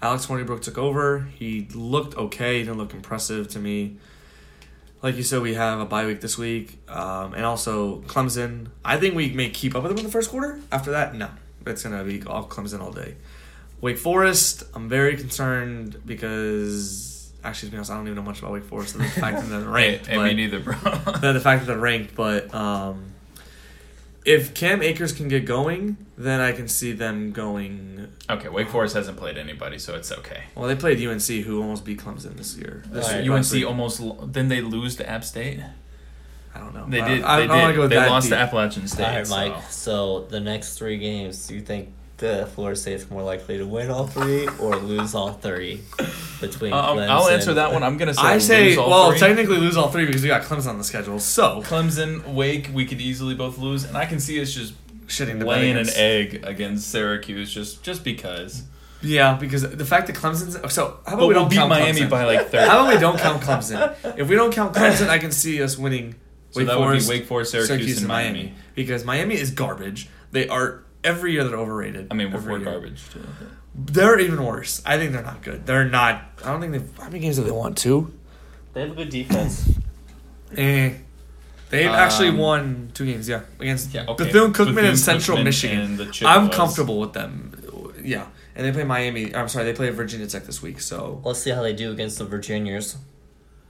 Alex 0.00 0.26
Hornibrook 0.26 0.62
took 0.62 0.78
over. 0.78 1.28
He 1.36 1.68
looked 1.74 2.16
okay. 2.16 2.58
He 2.58 2.64
didn't 2.64 2.78
look 2.78 2.94
impressive 2.94 3.48
to 3.48 3.58
me. 3.58 3.96
Like 5.02 5.16
you 5.16 5.22
said, 5.22 5.42
we 5.42 5.54
have 5.54 5.80
a 5.80 5.86
bye 5.86 6.06
week 6.06 6.20
this 6.20 6.38
week, 6.38 6.78
um, 6.88 7.34
and 7.34 7.44
also 7.44 8.00
Clemson. 8.02 8.68
I 8.84 8.98
think 8.98 9.14
we 9.14 9.30
may 9.30 9.50
keep 9.50 9.74
up 9.74 9.82
with 9.82 9.90
them 9.90 9.98
in 9.98 10.04
the 10.04 10.10
first 10.10 10.30
quarter. 10.30 10.60
After 10.70 10.90
that, 10.92 11.14
no, 11.14 11.28
it's 11.66 11.82
gonna 11.82 12.04
be 12.04 12.22
all 12.22 12.46
Clemson 12.46 12.80
all 12.80 12.92
day. 12.92 13.16
Wake 13.80 13.98
Forest, 13.98 14.64
I'm 14.74 14.90
very 14.90 15.16
concerned 15.16 16.02
because 16.04 17.09
actually, 17.44 17.68
to 17.68 17.72
be 17.72 17.76
honest, 17.78 17.90
I 17.90 17.96
don't 17.96 18.06
even 18.06 18.16
know 18.16 18.22
much 18.22 18.38
about 18.40 18.52
Wake 18.52 18.64
Forest. 18.64 18.96
The 18.98 19.04
fact 19.04 19.36
that 19.38 19.46
they're 19.48 19.60
ranked, 19.68 20.06
hey, 20.06 20.16
but- 20.16 20.24
me 20.24 20.34
neither, 20.34 20.60
bro. 20.60 20.74
the, 21.20 21.32
the 21.32 21.40
fact 21.40 21.60
that 21.60 21.66
they're 21.66 21.78
ranked, 21.78 22.14
but 22.14 22.52
um, 22.54 23.06
if 24.24 24.52
Cam 24.54 24.82
Akers 24.82 25.12
can 25.12 25.28
get 25.28 25.46
going, 25.46 25.96
then 26.18 26.40
I 26.40 26.52
can 26.52 26.68
see 26.68 26.92
them 26.92 27.32
going. 27.32 28.08
okay, 28.28 28.48
Wake 28.48 28.68
Forest 28.68 28.94
hasn't 28.94 29.16
played 29.16 29.38
anybody, 29.38 29.78
so 29.78 29.94
it's 29.94 30.12
okay. 30.12 30.44
Well, 30.54 30.68
they 30.68 30.76
played 30.76 31.00
UNC, 31.04 31.22
who 31.44 31.60
almost 31.62 31.84
beat 31.84 31.98
Clemson 32.00 32.36
this 32.36 32.56
year. 32.56 32.82
This 32.86 33.06
Alright. 33.08 33.26
last 33.26 33.52
UNC 33.52 33.54
week. 33.60 33.66
almost 33.66 34.02
then 34.32 34.48
they 34.48 34.60
lose 34.60 34.96
to 34.96 35.08
App 35.08 35.24
State. 35.24 35.60
I 36.54 36.58
don't 36.58 36.74
know. 36.74 36.84
They 36.88 37.00
did. 37.00 37.22
I, 37.22 37.38
they 37.38 37.44
I 37.44 37.46
don't 37.46 37.48
wanna 37.56 37.66
did. 37.72 37.76
go 37.76 37.86
they 37.88 37.94
that 37.96 38.10
lost 38.10 38.26
deep. 38.26 38.36
to 38.36 38.38
Appalachian 38.40 38.88
State. 38.88 39.04
All 39.06 39.14
right, 39.14 39.28
Mike. 39.30 39.62
so- 39.70 40.20
So 40.20 40.26
the 40.28 40.40
next 40.40 40.76
three 40.76 40.98
games, 40.98 41.46
do 41.46 41.54
you 41.54 41.60
think 41.62 41.92
the 42.20 42.48
Florida 42.54 42.78
State's 42.78 43.10
more 43.10 43.22
likely 43.22 43.58
to 43.58 43.66
win 43.66 43.90
all 43.90 44.06
three 44.06 44.46
or 44.60 44.76
lose 44.76 45.14
all 45.14 45.32
three 45.32 45.82
between? 46.40 46.72
Um, 46.72 46.98
I'll 47.00 47.28
answer 47.28 47.54
that 47.54 47.72
one. 47.72 47.82
I'm 47.82 47.96
gonna 47.98 48.14
say 48.14 48.22
I 48.22 48.38
say, 48.38 48.68
lose 48.68 48.78
all 48.78 48.88
well, 48.90 49.10
three. 49.10 49.18
technically 49.20 49.56
lose 49.58 49.76
all 49.76 49.88
three 49.90 50.06
because 50.06 50.22
we 50.22 50.28
got 50.28 50.42
Clemson 50.42 50.68
on 50.68 50.78
the 50.78 50.84
schedule. 50.84 51.18
So 51.18 51.60
Clemson, 51.62 52.34
Wake, 52.34 52.70
we 52.72 52.84
could 52.86 53.00
easily 53.00 53.34
both 53.34 53.58
lose, 53.58 53.84
and 53.84 53.96
I 53.96 54.06
can 54.06 54.20
see 54.20 54.40
us 54.40 54.52
just 54.52 54.74
shitting 55.08 55.40
the 55.40 55.44
laying 55.46 55.76
an 55.76 55.88
egg 55.96 56.44
against 56.46 56.88
Syracuse 56.90 57.52
just 57.52 57.82
just 57.82 58.04
because. 58.04 58.62
Yeah, 59.02 59.34
because 59.34 59.62
the 59.62 59.84
fact 59.86 60.08
that 60.08 60.16
Clemson's 60.16 60.54
so 60.74 60.98
how 61.06 61.14
about 61.14 61.16
But 61.16 61.18
we 61.20 61.26
we'll 61.28 61.42
don't 61.44 61.48
beat 61.48 61.56
count 61.56 61.70
Miami 61.70 62.00
Clemson? 62.02 62.10
by 62.10 62.24
like 62.24 62.48
thirty. 62.48 62.68
How 62.68 62.80
about 62.82 62.94
we 62.94 63.00
don't 63.00 63.18
count 63.18 63.42
Clemson? 63.42 63.96
If 64.18 64.28
we 64.28 64.34
don't 64.36 64.52
count 64.52 64.74
Clemson, 64.74 65.08
I 65.08 65.18
can 65.18 65.32
see 65.32 65.62
us 65.62 65.78
winning 65.78 66.16
so 66.50 66.60
Wake 66.60 66.66
that 66.68 66.76
Forest, 66.76 67.08
would 67.08 67.14
be 67.14 67.18
Wake 67.20 67.28
Forest, 67.28 67.52
Syracuse, 67.52 67.98
and 67.98 68.08
Miami. 68.08 68.54
because 68.74 69.04
Miami 69.04 69.36
is 69.36 69.52
garbage. 69.52 70.08
They 70.32 70.48
are 70.48 70.84
every 71.04 71.32
year 71.32 71.44
they're 71.44 71.56
overrated. 71.58 72.08
I 72.10 72.14
mean, 72.14 72.30
we're, 72.30 72.38
every 72.38 72.54
year. 72.56 72.64
garbage 72.64 73.02
too. 73.10 73.24
They're 73.74 74.18
even 74.18 74.44
worse. 74.44 74.82
I 74.84 74.98
think 74.98 75.12
they're 75.12 75.22
not 75.22 75.42
good. 75.42 75.66
They're 75.66 75.84
not. 75.88 76.22
I 76.44 76.50
don't 76.52 76.60
think 76.60 76.72
they've. 76.72 76.98
How 76.98 77.04
many 77.04 77.20
games 77.20 77.36
have 77.36 77.46
they 77.46 77.52
won? 77.52 77.74
Two. 77.74 78.12
They 78.72 78.80
have 78.82 78.90
a 78.92 78.94
good 78.94 79.10
defense. 79.10 79.78
Eh. 80.56 80.94
They've 81.70 81.86
actually 81.88 82.28
Um, 82.30 82.38
won 82.38 82.90
two 82.94 83.06
games. 83.06 83.28
Yeah, 83.28 83.42
against 83.60 83.94
Yeah, 83.94 84.04
okay. 84.08 84.24
Bethune 84.24 84.52
Cookman 84.52 84.74
Bethune 84.74 84.84
and 84.86 84.98
Central 84.98 85.38
Cookman 85.38 85.44
Michigan. 85.44 85.80
and 85.80 85.98
the 85.98 86.22
I'm 86.26 86.50
comfortable 86.50 86.98
with 86.98 87.12
them. 87.12 87.52
Yeah, 88.02 88.26
and 88.56 88.66
they 88.66 88.72
play 88.72 88.82
Miami. 88.82 89.32
I'm 89.34 89.48
sorry, 89.48 89.66
they 89.66 89.72
play 89.72 89.88
Virginia 89.90 90.26
Tech 90.26 90.44
this 90.46 90.60
week. 90.60 90.80
So 90.80 91.20
Let's 91.24 91.38
see 91.40 91.50
how 91.50 91.62
they 91.62 91.72
do 91.72 91.92
against 91.92 92.18
the 92.18 92.24
Virginians. 92.24 92.96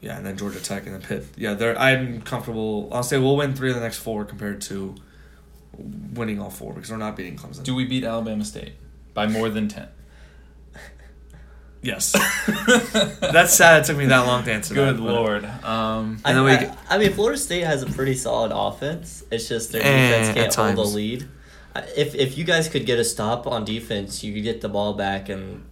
yeah, 0.00 0.16
and 0.16 0.24
then 0.24 0.38
Georgia 0.38 0.60
Tech 0.60 0.86
and 0.86 0.94
then 0.94 1.02
Pitt. 1.02 1.26
Yeah, 1.36 1.52
they're. 1.52 1.78
I'm 1.78 2.22
comfortable. 2.22 2.88
I'll 2.90 3.02
say 3.02 3.18
we'll 3.18 3.36
win 3.36 3.54
three 3.54 3.68
of 3.68 3.74
the 3.74 3.82
next 3.82 3.98
four 3.98 4.24
compared 4.24 4.62
to 4.62 4.94
winning 5.78 6.40
all 6.40 6.50
four 6.50 6.74
because 6.74 6.90
we're 6.90 6.96
not 6.96 7.16
beating 7.16 7.36
Clemson. 7.36 7.62
Do 7.62 7.74
we 7.74 7.84
beat 7.84 8.04
Alabama 8.04 8.44
State 8.44 8.72
by 9.14 9.26
more 9.26 9.48
than 9.48 9.68
ten? 9.68 9.88
yes, 11.82 12.12
that's 13.20 13.54
sad. 13.54 13.82
It 13.82 13.86
took 13.86 13.96
me 13.96 14.06
that 14.06 14.26
long 14.26 14.44
to 14.44 14.52
answer. 14.52 14.74
Good 14.74 14.96
that, 14.96 15.02
lord. 15.02 15.44
Um, 15.44 16.20
I, 16.24 16.30
And 16.30 16.38
then 16.38 16.44
we 16.44 16.52
I, 16.52 16.76
I 16.90 16.98
mean, 16.98 17.12
Florida 17.12 17.38
State 17.38 17.64
has 17.64 17.82
a 17.82 17.86
pretty 17.86 18.14
solid 18.14 18.52
offense. 18.54 19.24
It's 19.30 19.48
just 19.48 19.72
their 19.72 19.82
Eh, 19.82 20.08
defense 20.08 20.28
at 20.28 20.34
can't 20.34 20.54
hold 20.54 20.66
times. 20.76 20.90
the 20.90 20.96
lead. 20.96 21.28
If 21.96 22.14
if 22.14 22.36
you 22.36 22.44
guys 22.44 22.68
could 22.68 22.84
get 22.84 22.98
a 22.98 23.04
stop 23.04 23.46
on 23.46 23.64
defense, 23.64 24.22
you 24.24 24.34
could 24.34 24.42
get 24.42 24.60
the 24.60 24.68
ball 24.68 24.94
back 24.94 25.28
and 25.28 25.64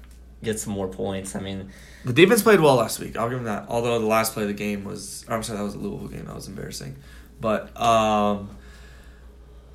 get 0.42 0.58
some 0.60 0.72
more 0.72 0.88
points. 0.88 1.34
I 1.34 1.40
mean, 1.40 1.70
The 2.04 2.12
defense 2.12 2.42
played 2.42 2.60
well 2.60 2.76
last 2.76 3.00
week. 3.00 3.16
I'll 3.16 3.28
give 3.28 3.38
them 3.38 3.46
that. 3.46 3.66
Although 3.68 3.98
the 3.98 4.06
last 4.06 4.32
play 4.32 4.44
of 4.44 4.48
the 4.48 4.54
game 4.54 4.84
was, 4.84 5.24
I'm 5.28 5.42
sorry, 5.42 5.58
that 5.58 5.64
was 5.64 5.74
a 5.74 5.78
Louisville 5.78 6.06
game. 6.08 6.26
That 6.26 6.36
was 6.36 6.46
embarrassing. 6.46 6.96
But 7.40 7.78
um, 7.80 8.48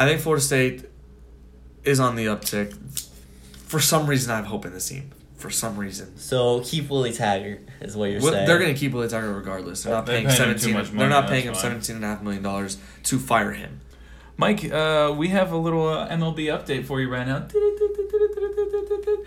I 0.04 0.08
think 0.08 0.22
Florida 0.22 0.44
State 0.44 0.86
is 1.84 2.00
on 2.00 2.16
the 2.16 2.26
uptick. 2.26 2.76
For 3.68 3.80
some 3.80 4.06
reason, 4.08 4.32
I 4.32 4.36
have 4.38 4.46
hope 4.46 4.66
in 4.66 4.74
this 4.74 4.88
team. 4.90 5.12
For 5.38 5.50
some 5.50 5.76
reason, 5.76 6.18
so 6.18 6.62
keep 6.62 6.90
Willie 6.90 7.12
Taggart 7.12 7.68
is 7.82 7.98
what 7.98 8.10
you're 8.12 8.22
Well, 8.22 8.32
saying. 8.32 8.48
they're 8.48 8.60
going 8.60 8.74
to 8.74 8.80
keep 8.80 8.94
Willie 8.94 9.10
Taggart 9.10 9.36
regardless. 9.36 9.84
They're 9.84 9.92
not 9.94 10.06
They're 10.06 10.16
paying 10.24 10.28
paying 10.28 10.40
him 10.50 10.54
too 10.56 10.60
seventeen. 10.60 10.74
much 10.74 10.86
they're 10.88 10.96
money, 10.96 11.10
not 11.10 11.28
paying 11.28 11.44
him 11.44 11.54
seventeen 11.56 11.98
and 11.98 12.06
a 12.06 12.08
half 12.08 12.22
million 12.22 12.42
dollars 12.44 12.78
to 13.04 13.20
fire 13.20 13.52
him. 13.52 13.82
Mike, 14.38 14.72
uh, 14.72 15.14
we 15.18 15.28
have 15.30 15.52
a 15.52 15.58
little 15.58 15.86
uh, 15.86 16.08
MLB 16.08 16.46
update 16.46 16.86
for 16.86 17.02
you 17.02 17.10
right 17.10 17.28
now. 17.28 17.40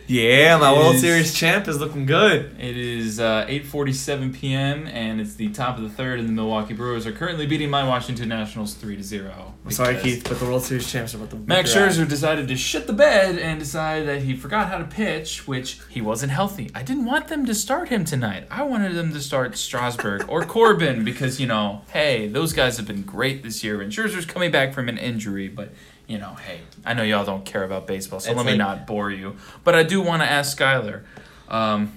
Yeah, 0.09 0.57
my 0.59 0.73
It 0.73 0.77
World 0.77 0.95
is- 0.97 1.01
Series 1.01 1.35
champ 1.35 1.67
is 1.67 1.81
looking 1.81 2.07
good. 2.07 2.55
It 2.61 2.77
is 2.77 3.19
uh, 3.19 3.45
8:47 3.49 4.33
p.m. 4.35 4.87
and 4.87 5.21
it's 5.21 5.35
the 5.35 5.49
top 5.49 5.77
of 5.79 5.83
the 5.83 5.89
third, 5.91 6.21
and 6.21 6.29
the 6.29 6.33
Milwaukee 6.33 6.75
Brewers 6.75 7.07
are 7.07 7.13
currently 7.13 7.45
beating 7.47 7.71
my 7.71 7.87
Washington 7.87 8.29
Nationals 8.29 8.75
three 8.75 8.97
to 8.97 9.03
zero. 9.03 9.55
I'm 9.65 9.73
sorry, 9.73 9.97
Keith, 10.01 10.25
but 10.29 10.39
the 10.39 10.45
World 10.45 10.63
Series 10.63 10.91
champs 10.91 11.13
are 11.15 11.17
about 11.19 11.31
to. 11.31 11.37
Max 11.37 11.75
Scherzer 11.75 12.09
decided 12.09 12.47
to 12.49 12.57
shit 12.57 12.87
the 12.87 12.93
bed 12.93 13.39
and 13.39 13.59
decided 13.59 14.07
that 14.09 14.23
he 14.23 14.37
forgot 14.37 14.69
how 14.69 14.79
to 14.79 14.85
pitch, 14.85 15.49
which 15.49 15.81
he 15.91 16.01
wasn't 16.01 16.31
healthy. 16.31 16.71
I 16.75 16.83
didn't 16.85 17.05
want 17.05 17.27
them 17.29 17.45
to 17.47 17.55
start 17.55 17.89
him 17.89 18.05
tonight. 18.05 18.47
I 18.51 18.63
wanted 18.63 18.95
them 18.95 19.13
to 19.13 19.21
start 19.21 19.57
Strasburg 19.57 20.27
or 20.29 20.45
Corbin 20.47 21.05
because 21.05 21.41
you 21.41 21.49
know, 21.49 21.83
hey, 21.93 22.29
those 22.29 22.53
guys 22.53 22.77
have 22.77 22.87
been 22.87 23.03
great 23.03 23.43
this 23.43 23.65
year, 23.65 23.81
and 23.81 23.91
Scherzer's 23.93 24.25
coming 24.27 24.51
back 24.53 24.73
from 24.73 24.89
an 24.89 24.99
injury, 24.99 25.49
but. 25.49 25.73
You 26.07 26.19
know, 26.19 26.35
hey, 26.35 26.61
I 26.85 26.95
know 26.95 27.03
y'all 27.03 27.25
don't 27.25 27.45
care 27.45 27.65
about 27.65 27.87
baseball, 27.87 28.21
so 28.21 28.31
It's 28.31 28.37
let 28.37 28.47
me 28.47 28.57
not 28.57 28.87
bore 28.87 29.11
you. 29.11 29.37
But 29.65 29.75
I 29.75 29.83
do 29.83 30.01
want 30.01 30.23
to 30.23 30.31
ask 30.31 30.57
Skyler, 30.57 31.03
um, 31.49 31.93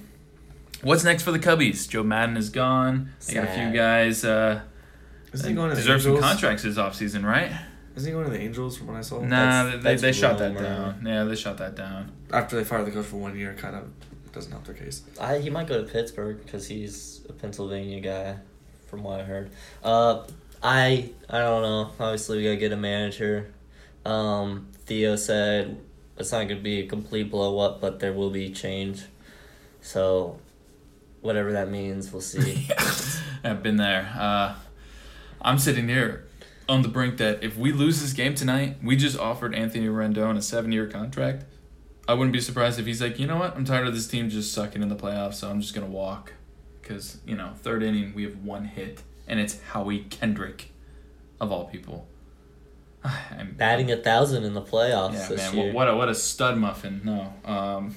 what's 0.82 1.04
next 1.04 1.22
for 1.22 1.30
the 1.30 1.38
Cubbies? 1.38 1.88
Joe 1.88 2.02
Maddon 2.02 2.36
is 2.36 2.50
gone. 2.50 3.12
They 3.26 3.34
got 3.34 3.44
a 3.44 3.52
few 3.52 3.70
guys 3.72 4.24
uh, 4.24 4.62
Isn't 5.32 5.48
he 5.50 5.54
going 5.54 5.70
to 5.70 5.76
the 5.76 5.82
deserve 5.82 6.02
some 6.02 6.12
Angels? 6.12 6.30
contracts 6.32 6.62
this 6.64 6.76
offseason, 6.76 7.24
right? 7.24 7.52
Isn't 7.94 8.08
he 8.08 8.12
going 8.12 8.24
to 8.24 8.30
the 8.32 8.40
Angels 8.40 8.76
from 8.78 8.88
what 8.88 8.96
I 8.96 9.00
saw? 9.02 9.20
Nah, 9.20 9.28
That's- 9.28 9.72
they, 9.74 9.78
that's 9.90 10.02
they 10.02 10.12
shot 10.12 10.38
that 10.38 10.56
down. 10.58 11.02
Yeah, 11.06 11.24
they 11.24 11.36
shot 11.36 11.58
that 11.58 11.76
down. 11.76 12.10
After 12.32 12.56
they 12.56 12.64
fired 12.64 12.86
the 12.86 12.90
coach 12.90 13.06
for 13.06 13.16
one 13.16 13.36
year, 13.38 13.54
kind 13.54 13.76
of 13.76 13.92
doesn't 14.32 14.50
help 14.50 14.64
their 14.64 14.74
case. 14.74 15.02
I, 15.20 15.38
he 15.38 15.50
might 15.50 15.66
go 15.68 15.84
to 15.84 15.88
Pittsburgh 15.90 16.40
because 16.44 16.66
he's 16.66 17.20
a 17.28 17.32
Pennsylvania 17.32 18.00
guy, 18.00 18.36
from 18.86 19.02
what 19.04 19.20
I 19.20 19.24
heard. 19.24 19.50
Uh, 19.84 20.24
I 20.62 21.10
I 21.28 21.38
don't 21.38 21.62
know. 21.62 21.90
Obviously, 22.00 22.38
we 22.38 22.44
gotta 22.44 22.56
get 22.56 22.72
a 22.72 22.76
manager. 22.76 23.52
Um, 24.04 24.68
Theo 24.86 25.16
said 25.16 25.78
it's 26.16 26.32
not 26.32 26.48
gonna 26.48 26.60
be 26.60 26.80
a 26.80 26.86
complete 26.86 27.30
blow 27.30 27.58
up, 27.58 27.80
but 27.80 28.00
there 28.00 28.12
will 28.12 28.30
be 28.30 28.50
change. 28.50 29.04
So, 29.80 30.38
whatever 31.20 31.52
that 31.52 31.70
means, 31.70 32.12
we'll 32.12 32.20
see. 32.20 32.68
I've 33.44 33.62
been 33.62 33.76
there. 33.76 34.12
Uh, 34.18 34.54
I'm 35.42 35.58
sitting 35.58 35.88
here 35.88 36.26
on 36.68 36.82
the 36.82 36.88
brink 36.88 37.16
that 37.16 37.42
if 37.42 37.56
we 37.56 37.72
lose 37.72 38.00
this 38.00 38.12
game 38.12 38.34
tonight, 38.34 38.76
we 38.82 38.96
just 38.96 39.18
offered 39.18 39.54
Anthony 39.54 39.86
Rendon 39.86 40.36
a 40.36 40.42
seven 40.42 40.72
year 40.72 40.86
contract. 40.86 41.44
I 42.06 42.14
wouldn't 42.14 42.32
be 42.32 42.40
surprised 42.40 42.78
if 42.78 42.86
he's 42.86 43.00
like, 43.00 43.18
you 43.18 43.26
know 43.26 43.36
what? 43.36 43.56
I'm 43.56 43.64
tired 43.64 43.86
of 43.86 43.94
this 43.94 44.06
team 44.06 44.28
just 44.28 44.52
sucking 44.52 44.82
in 44.82 44.88
the 44.88 44.96
playoffs, 44.96 45.34
so 45.34 45.48
I'm 45.48 45.60
just 45.60 45.74
gonna 45.74 45.86
walk. 45.86 46.34
Because 46.80 47.18
you 47.24 47.36
know, 47.36 47.52
third 47.62 47.82
inning 47.82 48.12
we 48.14 48.24
have 48.24 48.36
one 48.44 48.64
hit, 48.64 49.02
and 49.26 49.40
it's 49.40 49.60
Howie 49.60 50.06
Kendrick, 50.10 50.72
of 51.40 51.52
all 51.52 51.66
people. 51.66 52.08
I'm, 53.02 53.52
Batting 53.56 53.90
a 53.90 53.96
thousand 53.96 54.44
in 54.44 54.54
the 54.54 54.62
playoffs 54.62 55.14
Yeah, 55.14 55.28
this 55.28 55.52
man. 55.52 55.56
year. 55.56 55.66
What, 55.72 55.74
what 55.74 55.88
a 55.88 55.96
what 55.96 56.08
a 56.08 56.14
stud 56.14 56.58
muffin. 56.58 57.00
No. 57.04 57.32
Um, 57.44 57.94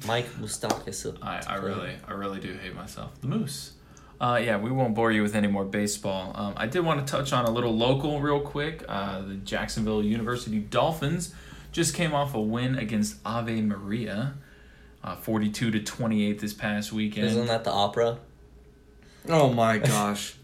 Mike 0.06 0.28
Moustakas. 0.40 1.16
I, 1.22 1.42
I 1.46 1.56
really 1.56 1.96
I 2.06 2.12
really 2.12 2.40
do 2.40 2.52
hate 2.54 2.74
myself. 2.74 3.20
The 3.20 3.26
Moose. 3.26 3.72
Uh, 4.18 4.40
yeah, 4.42 4.56
we 4.56 4.70
won't 4.70 4.94
bore 4.94 5.12
you 5.12 5.22
with 5.22 5.34
any 5.34 5.46
more 5.48 5.64
baseball. 5.64 6.32
Um, 6.34 6.54
I 6.56 6.66
did 6.66 6.80
want 6.80 7.06
to 7.06 7.10
touch 7.10 7.32
on 7.34 7.44
a 7.44 7.50
little 7.50 7.76
local 7.76 8.20
real 8.20 8.40
quick. 8.40 8.82
Uh, 8.88 9.20
the 9.20 9.34
Jacksonville 9.34 10.02
University 10.02 10.58
Dolphins 10.58 11.34
just 11.70 11.94
came 11.94 12.14
off 12.14 12.34
a 12.34 12.40
win 12.40 12.78
against 12.78 13.16
Ave 13.26 13.60
Maria, 13.60 14.34
uh, 15.04 15.16
forty-two 15.16 15.70
to 15.70 15.80
twenty-eight 15.80 16.38
this 16.38 16.54
past 16.54 16.92
weekend. 16.92 17.26
Isn't 17.26 17.46
that 17.46 17.64
the 17.64 17.72
opera? 17.72 18.18
Oh 19.28 19.52
my 19.52 19.78
gosh. 19.78 20.36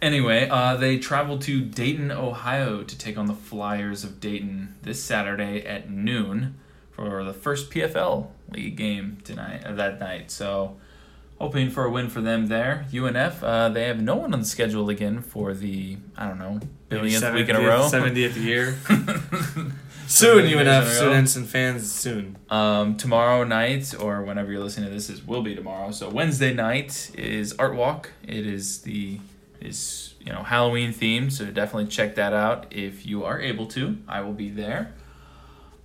Anyway, 0.00 0.48
uh, 0.48 0.76
they 0.76 0.98
traveled 0.98 1.42
to 1.42 1.60
Dayton, 1.60 2.12
Ohio 2.12 2.82
to 2.84 2.98
take 2.98 3.18
on 3.18 3.26
the 3.26 3.34
Flyers 3.34 4.04
of 4.04 4.20
Dayton 4.20 4.76
this 4.82 5.02
Saturday 5.02 5.64
at 5.66 5.90
noon 5.90 6.54
for 6.90 7.24
the 7.24 7.32
first 7.32 7.70
PFL 7.70 8.28
league 8.50 8.76
game 8.76 9.18
tonight 9.24 9.64
uh, 9.64 9.72
that 9.72 9.98
night. 9.98 10.30
So 10.30 10.76
hoping 11.40 11.70
for 11.70 11.84
a 11.84 11.90
win 11.90 12.08
for 12.08 12.20
them 12.20 12.46
there. 12.46 12.86
UNF 12.92 13.42
uh, 13.42 13.68
they 13.70 13.84
have 13.84 14.00
no 14.00 14.16
one 14.16 14.32
on 14.32 14.40
the 14.40 14.46
schedule 14.46 14.88
again 14.88 15.20
for 15.20 15.52
the 15.52 15.96
I 16.16 16.26
don't 16.28 16.38
know 16.38 16.60
billionth 16.88 17.34
week 17.34 17.48
in 17.48 17.56
a 17.56 17.60
row. 17.60 17.88
70th 17.90 18.36
year. 18.36 18.78
Soon, 20.08 20.48
years 20.48 20.62
in 20.62 20.66
a 20.66 20.70
UNF 20.70 20.86
students 20.86 21.36
and 21.36 21.46
fans, 21.46 21.92
soon. 21.92 22.38
Um, 22.48 22.96
tomorrow 22.96 23.44
night, 23.44 23.94
or 24.00 24.22
whenever 24.22 24.50
you're 24.50 24.62
listening 24.62 24.88
to 24.88 24.94
this, 24.94 25.10
is 25.10 25.22
will 25.26 25.42
be 25.42 25.54
tomorrow. 25.54 25.90
So 25.90 26.08
Wednesday 26.08 26.54
night 26.54 27.10
is 27.14 27.52
Art 27.58 27.74
Walk. 27.74 28.12
It 28.26 28.46
is 28.46 28.80
the 28.80 29.20
is 29.60 30.14
you 30.20 30.32
know 30.32 30.42
Halloween 30.42 30.92
themed, 30.92 31.32
so 31.32 31.44
definitely 31.46 31.86
check 31.88 32.14
that 32.16 32.32
out 32.32 32.66
if 32.70 33.06
you 33.06 33.24
are 33.24 33.40
able 33.40 33.66
to. 33.68 33.98
I 34.08 34.20
will 34.22 34.32
be 34.32 34.50
there. 34.50 34.94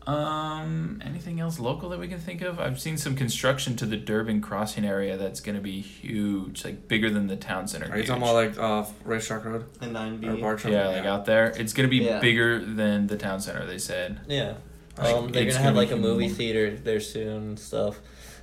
Um, 0.05 1.01
anything 1.05 1.39
else 1.39 1.59
local 1.59 1.87
that 1.89 1.99
we 1.99 2.09
can 2.09 2.19
think 2.19 2.41
of? 2.41 2.59
I've 2.59 2.77
seen 2.79 2.97
some 2.97 3.15
construction 3.15 3.77
to 3.77 3.85
the 3.85 3.95
Durbin 3.95 4.41
crossing 4.41 4.83
area 4.83 5.15
that's 5.15 5.39
going 5.39 5.55
to 5.55 5.61
be 5.61 5.79
huge, 5.79 6.65
like 6.65 6.89
bigger 6.89 7.09
than 7.09 7.27
the 7.27 7.37
town 7.37 7.69
center. 7.69 7.89
Are 7.89 7.97
you 7.97 8.03
talking 8.03 8.21
about 8.21 8.35
like 8.35 8.57
uh, 8.59 8.83
Racetrack 9.05 9.45
Road 9.45 9.65
And 9.79 9.93
nine 9.93 10.15
or 10.25 10.35
B. 10.35 10.41
Bartram? 10.41 10.73
yeah, 10.73 10.89
like 10.89 11.05
out 11.05 11.23
there. 11.25 11.47
It's 11.55 11.71
going 11.71 11.87
to 11.87 11.89
be 11.89 12.03
Yeah. 12.03 12.19
bigger 12.19 12.59
than 12.59 13.07
the 13.07 13.17
town 13.17 13.39
center. 13.39 13.65
They 13.65 13.77
said. 13.77 14.19
Yeah. 14.27 14.55
Like, 14.97 15.15
Um, 15.15 15.29
they're 15.31 15.45
gonna 15.45 15.55
have 15.57 15.63
gonna 15.73 15.77
like 15.77 15.91
a 15.91 15.95
movie 15.95 16.25
huge. 16.25 16.37
theater 16.37 16.75
there 16.75 16.99
soon 16.99 17.27
and 17.43 17.59
stuff. 17.59 17.99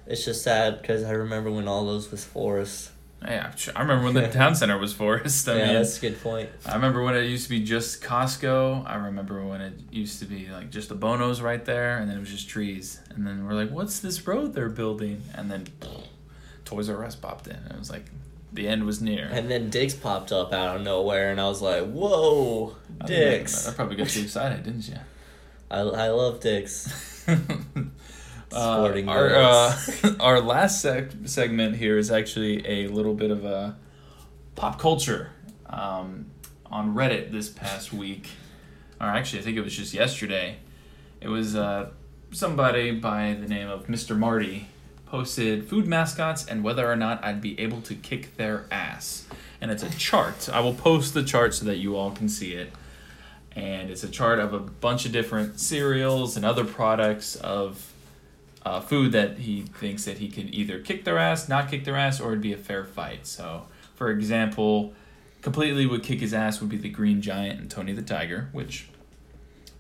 It's 0.06 0.24
just 0.24 0.42
sad 0.42 0.80
because 0.80 1.04
I 1.04 1.10
remember 1.12 1.50
when 1.50 1.68
all 1.68 1.84
those 1.84 2.10
was 2.10 2.24
forest. 2.24 2.90
Yeah. 3.22 3.52
I 3.76 3.82
remember 3.82 4.04
when 4.04 4.14
the 4.14 4.28
town 4.32 4.54
center 4.54 4.78
was 4.78 4.92
forest. 4.92 5.48
I 5.48 5.56
yeah, 5.58 5.66
mean, 5.66 5.74
that's 5.74 5.98
a 5.98 6.00
good 6.00 6.22
point. 6.22 6.48
I 6.64 6.74
remember 6.74 7.02
when 7.02 7.14
it 7.14 7.24
used 7.26 7.44
to 7.44 7.50
be 7.50 7.60
just 7.62 8.02
Costco. 8.02 8.86
I 8.88 8.94
remember 8.96 9.44
when 9.44 9.60
it 9.60 9.74
used 9.90 10.20
to 10.20 10.24
be 10.24 10.48
like 10.48 10.70
just 10.70 10.88
the 10.88 10.94
Bonos 10.94 11.40
right 11.40 11.64
there, 11.64 11.98
and 11.98 12.08
then 12.08 12.16
it 12.16 12.20
was 12.20 12.30
just 12.30 12.48
trees. 12.48 13.00
And 13.10 13.26
then 13.26 13.46
we're 13.46 13.54
like, 13.54 13.70
"What's 13.70 14.00
this 14.00 14.26
road 14.26 14.54
they're 14.54 14.68
building?" 14.70 15.22
And 15.34 15.50
then 15.50 15.66
Toys 16.64 16.88
R 16.88 17.04
Us 17.04 17.14
popped 17.14 17.46
in. 17.46 17.56
And 17.56 17.72
it 17.72 17.78
was 17.78 17.90
like 17.90 18.06
the 18.52 18.66
end 18.66 18.84
was 18.84 19.00
near. 19.02 19.28
And 19.30 19.50
then 19.50 19.70
Diggs 19.70 19.94
popped 19.94 20.32
up 20.32 20.52
out 20.52 20.76
of 20.76 20.82
nowhere, 20.82 21.30
and 21.30 21.40
I 21.40 21.46
was 21.48 21.60
like, 21.60 21.84
"Whoa, 21.90 22.76
I 23.00 23.06
that- 23.06 23.46
That 23.46 23.76
probably 23.76 23.96
got 23.96 24.16
you 24.16 24.22
excited, 24.22 24.64
didn't 24.64 24.88
you? 24.88 24.96
I, 25.70 25.80
I 25.80 26.08
love 26.08 26.40
Diggs. 28.50 29.08
Uh, 29.08 29.10
our 29.10 29.34
uh, 29.34 29.78
our 30.20 30.40
last 30.40 30.84
seg- 30.84 31.28
segment 31.28 31.76
here 31.76 31.98
is 31.98 32.10
actually 32.10 32.66
a 32.66 32.88
little 32.88 33.14
bit 33.14 33.30
of 33.30 33.44
a 33.44 33.76
pop 34.56 34.78
culture 34.78 35.30
um, 35.66 36.26
on 36.66 36.94
Reddit 36.94 37.30
this 37.30 37.48
past 37.48 37.92
week, 37.92 38.28
or 39.00 39.06
actually 39.06 39.40
I 39.40 39.42
think 39.42 39.56
it 39.56 39.62
was 39.62 39.76
just 39.76 39.94
yesterday. 39.94 40.56
It 41.20 41.28
was 41.28 41.54
uh, 41.54 41.90
somebody 42.32 42.92
by 42.92 43.36
the 43.40 43.46
name 43.46 43.68
of 43.68 43.86
Mr. 43.86 44.16
Marty 44.16 44.68
posted 45.06 45.68
food 45.68 45.86
mascots 45.86 46.46
and 46.46 46.62
whether 46.62 46.90
or 46.90 46.96
not 46.96 47.22
I'd 47.24 47.40
be 47.40 47.58
able 47.60 47.82
to 47.82 47.94
kick 47.94 48.36
their 48.36 48.66
ass, 48.70 49.26
and 49.60 49.70
it's 49.70 49.82
a 49.82 49.90
chart. 49.90 50.48
I 50.52 50.60
will 50.60 50.74
post 50.74 51.14
the 51.14 51.24
chart 51.24 51.54
so 51.54 51.64
that 51.66 51.76
you 51.76 51.96
all 51.96 52.10
can 52.10 52.28
see 52.28 52.52
it. 52.52 52.72
And 53.56 53.90
it's 53.90 54.04
a 54.04 54.08
chart 54.08 54.38
of 54.38 54.54
a 54.54 54.60
bunch 54.60 55.06
of 55.06 55.12
different 55.12 55.58
cereals 55.58 56.36
and 56.36 56.46
other 56.46 56.64
products 56.64 57.34
of 57.34 57.89
uh, 58.64 58.80
food 58.80 59.12
that 59.12 59.38
he 59.38 59.62
thinks 59.62 60.04
that 60.04 60.18
he 60.18 60.28
could 60.28 60.54
either 60.54 60.78
kick 60.80 61.04
their 61.04 61.18
ass, 61.18 61.48
not 61.48 61.70
kick 61.70 61.84
their 61.84 61.96
ass, 61.96 62.20
or 62.20 62.32
it'd 62.32 62.42
be 62.42 62.52
a 62.52 62.58
fair 62.58 62.84
fight. 62.84 63.26
So, 63.26 63.66
for 63.94 64.10
example, 64.10 64.94
completely 65.42 65.86
would 65.86 66.02
kick 66.02 66.20
his 66.20 66.34
ass 66.34 66.60
would 66.60 66.70
be 66.70 66.76
the 66.76 66.90
Green 66.90 67.22
Giant 67.22 67.60
and 67.60 67.70
Tony 67.70 67.92
the 67.92 68.02
Tiger, 68.02 68.48
which 68.52 68.88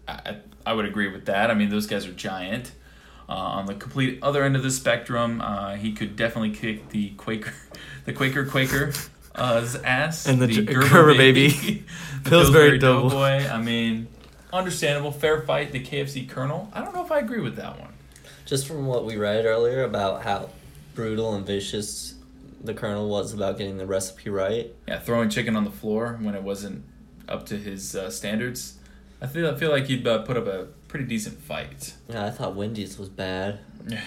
I, 0.08 0.36
I 0.64 0.72
would 0.72 0.86
agree 0.86 1.08
with 1.08 1.26
that. 1.26 1.50
I 1.50 1.54
mean, 1.54 1.68
those 1.68 1.86
guys 1.86 2.06
are 2.06 2.12
giant. 2.12 2.72
Uh, 3.28 3.34
on 3.34 3.66
the 3.66 3.74
complete 3.74 4.18
other 4.22 4.42
end 4.42 4.56
of 4.56 4.62
the 4.64 4.70
spectrum, 4.70 5.40
uh, 5.40 5.76
he 5.76 5.92
could 5.92 6.16
definitely 6.16 6.50
kick 6.50 6.88
the 6.88 7.10
Quaker, 7.10 7.52
the 8.04 8.12
Quaker 8.12 8.44
Quaker. 8.44 8.92
Uh, 9.32 9.64
ass 9.84 10.26
And 10.26 10.42
the 10.42 10.46
the 10.48 10.62
Gerber, 10.62 10.88
Gerber 10.88 11.14
baby, 11.14 11.50
baby. 11.50 11.84
the 12.24 12.30
Pillsbury 12.30 12.78
Doughboy. 12.78 13.10
Doughboy. 13.10 13.48
I 13.48 13.62
mean, 13.62 14.08
understandable, 14.52 15.12
fair 15.12 15.42
fight. 15.42 15.70
The 15.70 15.82
KFC 15.82 16.28
Colonel. 16.28 16.68
I 16.72 16.82
don't 16.84 16.92
know 16.92 17.04
if 17.04 17.12
I 17.12 17.20
agree 17.20 17.40
with 17.40 17.54
that 17.56 17.78
one. 17.78 17.92
Just 18.50 18.66
from 18.66 18.86
what 18.86 19.04
we 19.04 19.16
read 19.16 19.46
earlier 19.46 19.84
about 19.84 20.24
how 20.24 20.48
brutal 20.96 21.36
and 21.36 21.46
vicious 21.46 22.16
the 22.60 22.74
Colonel 22.74 23.08
was 23.08 23.32
about 23.32 23.56
getting 23.58 23.78
the 23.78 23.86
recipe 23.86 24.28
right. 24.28 24.74
Yeah, 24.88 24.98
throwing 24.98 25.30
chicken 25.30 25.54
on 25.54 25.62
the 25.62 25.70
floor 25.70 26.18
when 26.20 26.34
it 26.34 26.42
wasn't 26.42 26.84
up 27.28 27.46
to 27.46 27.56
his 27.56 27.94
uh, 27.94 28.10
standards. 28.10 28.76
I 29.22 29.28
feel 29.28 29.48
I 29.48 29.54
feel 29.54 29.70
like 29.70 29.86
he'd 29.86 30.04
uh, 30.04 30.22
put 30.22 30.36
up 30.36 30.48
a 30.48 30.66
pretty 30.88 31.04
decent 31.04 31.40
fight. 31.40 31.94
Yeah, 32.08 32.26
I 32.26 32.30
thought 32.30 32.56
Wendy's 32.56 32.98
was 32.98 33.08
bad. 33.08 33.60
Yeah. 33.86 34.00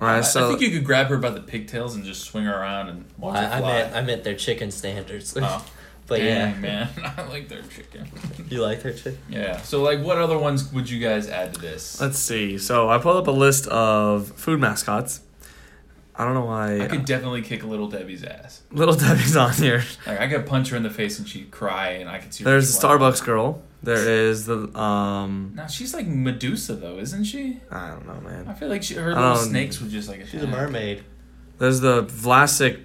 All 0.00 0.08
I, 0.08 0.20
I 0.20 0.22
think 0.22 0.62
you 0.62 0.70
could 0.70 0.84
grab 0.86 1.08
her 1.08 1.18
by 1.18 1.28
the 1.28 1.42
pigtails 1.42 1.94
and 1.94 2.06
just 2.06 2.22
swing 2.22 2.44
her 2.44 2.58
around 2.58 2.88
and 2.88 3.04
watch 3.18 3.36
her 3.36 3.42
I, 3.42 3.56
I 3.58 3.60
fly. 3.60 3.68
meant 3.72 3.96
I 3.96 4.00
meant 4.00 4.24
their 4.24 4.34
chicken 4.34 4.70
standards. 4.70 5.36
oh, 5.36 5.66
but 6.08 6.18
dang, 6.18 6.26
yeah, 6.54 6.58
man, 6.58 6.88
I 7.16 7.22
like 7.28 7.48
their 7.48 7.62
chicken. 7.62 8.08
you 8.48 8.60
like 8.62 8.82
their 8.82 8.92
chicken? 8.94 9.18
yeah. 9.28 9.60
So, 9.62 9.82
like, 9.82 10.00
what 10.02 10.18
other 10.18 10.38
ones 10.38 10.72
would 10.72 10.88
you 10.90 10.98
guys 11.00 11.28
add 11.28 11.54
to 11.54 11.60
this? 11.60 12.00
let's 12.00 12.18
see. 12.18 12.58
So 12.58 12.88
I 12.88 12.98
pulled 12.98 13.16
up 13.18 13.26
a 13.28 13.30
list 13.30 13.66
of 13.68 14.28
food 14.32 14.58
mascots. 14.60 15.20
I 16.16 16.24
don't 16.24 16.34
know 16.34 16.46
why. 16.46 16.80
I 16.80 16.88
could 16.88 17.04
definitely 17.04 17.42
kick 17.42 17.62
a 17.62 17.66
Little 17.68 17.86
Debbie's 17.88 18.24
ass. 18.24 18.62
Little 18.72 18.94
Debbie's 18.96 19.36
on 19.36 19.52
here. 19.52 19.84
Like, 20.04 20.18
I 20.18 20.26
could 20.26 20.46
punch 20.46 20.70
her 20.70 20.76
in 20.76 20.82
the 20.82 20.90
face 20.90 21.20
and 21.20 21.28
she'd 21.28 21.52
cry, 21.52 21.90
and 21.90 22.10
I 22.10 22.18
could 22.18 22.34
see. 22.34 22.42
her 22.42 22.50
There's 22.50 22.76
the. 22.76 22.84
Starbucks 22.88 23.24
girl. 23.24 23.62
There 23.84 24.08
is 24.28 24.44
the 24.46 24.76
um. 24.76 25.52
Now 25.54 25.68
she's 25.68 25.94
like 25.94 26.08
Medusa, 26.08 26.74
though, 26.74 26.98
isn't 26.98 27.22
she? 27.22 27.60
I 27.70 27.90
don't 27.90 28.04
know, 28.08 28.20
man. 28.28 28.48
I 28.48 28.54
feel 28.54 28.68
like 28.68 28.82
she, 28.82 28.94
her 28.94 29.14
little 29.14 29.22
Um, 29.22 29.36
snakes 29.38 29.80
would 29.80 29.90
just 29.90 30.08
like. 30.08 30.26
She's 30.26 30.42
a 30.42 30.48
mermaid. 30.48 31.04
There's 31.58 31.78
the 31.78 32.02
Vlasic 32.04 32.80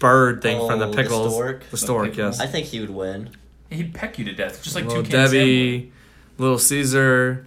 bird 0.00 0.42
thing 0.42 0.58
from 0.66 0.80
Oh, 0.82 0.86
the 0.86 0.90
the 0.90 0.96
pickles. 1.02 1.32
stork? 1.34 1.60
The 1.64 1.70
The 1.70 1.76
stork, 1.76 2.04
pickles. 2.10 2.38
yes. 2.38 2.40
I 2.40 2.46
think 2.50 2.66
he 2.66 2.80
would 2.80 2.90
win. 2.90 3.30
He'd 3.70 3.94
peck 3.94 4.18
you 4.18 4.24
to 4.24 4.32
death, 4.32 4.62
just 4.64 4.74
like 4.74 4.84
Little 4.86 5.02
Toucan 5.04 5.12
Sam 5.12 5.22
would. 5.22 5.30
Debbie, 5.30 5.92
Little 6.38 6.58
Caesar. 6.58 7.46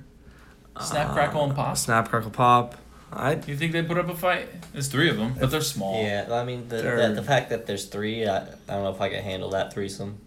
Snap, 0.80 1.10
uh, 1.10 1.14
crackle, 1.14 1.44
and 1.44 1.54
pop. 1.56 1.78
Snap, 1.78 2.10
crackle, 2.10 2.32
pop. 2.32 2.76
I 3.12 3.34
You 3.46 3.56
think 3.58 3.74
they'd 3.74 3.88
put 3.88 3.98
up 4.00 4.10
a 4.10 4.16
fight? 4.16 4.48
There's 4.72 4.88
three 4.88 5.08
of 5.10 5.18
them, 5.18 5.36
but 5.40 5.52
they're 5.52 5.62
small. 5.62 6.02
Yeah, 6.04 6.28
I 6.32 6.44
mean 6.46 6.68
the, 6.70 6.78
They're- 6.78 7.10
the 7.10 7.16
the 7.16 7.24
fact 7.24 7.50
that 7.50 7.68
there's 7.68 7.86
three, 7.86 8.26
I, 8.28 8.38
I 8.38 8.46
don't 8.70 8.84
know 8.84 8.90
if 8.90 9.00
I 9.02 9.10
can 9.10 9.22
handle 9.22 9.50
that 9.52 9.72
threesome. 9.74 10.18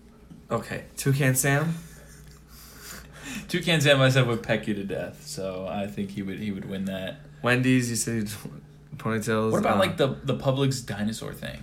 okay. 0.50 0.84
Toucan 0.96 1.34
Sam. 1.34 1.74
Toucan 3.48 3.80
Sam, 3.80 4.00
I 4.00 4.08
said, 4.08 4.26
would 4.28 4.42
peck 4.42 4.66
you 4.68 4.74
to 4.74 4.84
death, 4.84 5.26
so 5.26 5.66
I 5.68 5.86
think 5.88 6.10
he 6.10 6.22
would 6.22 6.38
he 6.38 6.52
would 6.52 6.64
win 6.68 6.84
that. 6.86 7.16
Wendy's. 7.42 7.90
You 7.90 7.96
said 7.96 8.26
ponytails. 8.96 9.50
What 9.52 9.58
about 9.60 9.76
uh, 9.76 9.80
like 9.80 9.96
the 9.96 10.08
the 10.24 10.36
Publix 10.36 10.84
dinosaur 10.84 11.32
thing? 11.32 11.58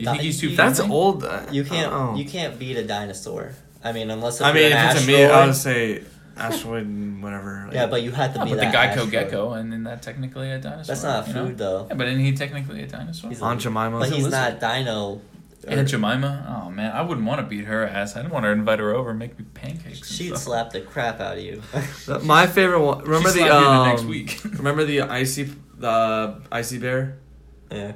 You 0.00 0.06
think 0.06 0.22
he's 0.22 0.40
too 0.40 0.50
You- 0.50 0.56
That's 0.56 0.78
friendly? 0.78 0.96
old. 0.96 1.24
uh, 1.24 1.42
You 1.50 1.64
can't 1.64 1.92
oh. 1.92 2.14
you 2.16 2.24
can't 2.24 2.58
beat 2.58 2.76
a 2.76 2.84
dinosaur. 2.86 3.52
I 3.84 3.92
mean, 3.92 4.10
unless 4.10 4.40
if 4.40 4.46
I 4.46 4.52
mean, 4.52 4.62
you're 4.70 4.72
if 4.72 4.76
an 4.90 4.96
it's 4.96 5.04
a 5.04 5.06
me, 5.06 5.24
I 5.24 5.46
would 5.46 5.54
say 5.54 6.02
asteroid, 6.36 6.86
whatever. 7.22 7.62
like- 7.66 7.74
yeah, 7.74 7.86
but 7.86 8.02
you 8.02 8.10
had 8.12 8.34
to 8.34 8.40
Oh, 8.42 8.44
be 8.44 8.50
but 8.50 8.56
the 8.56 8.62
that 8.66 8.74
Geico 8.74 8.88
asteroid. 9.04 9.10
gecko, 9.10 9.52
and 9.52 9.72
then 9.72 9.84
that 9.84 10.02
technically 10.02 10.50
a 10.50 10.58
dinosaur. 10.58 10.84
That's 10.94 11.02
not 11.04 11.28
you 11.28 11.34
know? 11.34 11.46
food 11.46 11.58
though. 11.58 11.86
Yeah, 11.88 11.94
but 11.94 12.06
isn't 12.08 12.20
he 12.24 12.32
technically 12.34 12.82
a 12.82 12.86
dinosaur? 12.86 13.30
He's 13.30 13.42
Aunt 13.42 13.60
Jemima. 13.60 13.98
But 14.00 14.10
he's 14.10 14.26
not 14.28 14.60
dino. 14.60 15.20
Aunt 15.66 15.88
Jemima? 15.88 16.64
Oh 16.66 16.70
man, 16.70 16.92
I 16.92 17.02
wouldn't 17.02 17.26
want 17.26 17.40
to 17.40 17.46
beat 17.46 17.64
her 17.66 17.84
ass. 17.86 18.16
I 18.16 18.22
didn't 18.22 18.32
want 18.32 18.44
to 18.44 18.50
invite 18.50 18.78
her 18.78 18.94
over 18.94 19.10
and 19.10 19.18
make 19.18 19.38
me 19.38 19.44
pancakes. 19.54 20.08
She'd 20.10 20.28
stuff. 20.28 20.38
slap 20.42 20.70
the 20.70 20.80
crap 20.80 21.20
out 21.20 21.36
of 21.36 21.42
you. 21.42 21.62
My 22.22 22.46
favorite 22.46 22.80
one. 22.80 23.02
Remember 23.04 23.28
She'd 23.30 23.40
the 23.42 23.46
slap 23.48 23.62
you 23.62 23.68
um, 23.68 23.78
the 23.84 23.90
next 23.92 24.04
week. 24.04 24.40
Remember 24.58 24.84
the 24.84 25.02
ICEE 25.02 25.50
the 25.76 26.40
ICEE 26.50 26.78
bear. 26.78 27.18
yeah. 27.70 27.92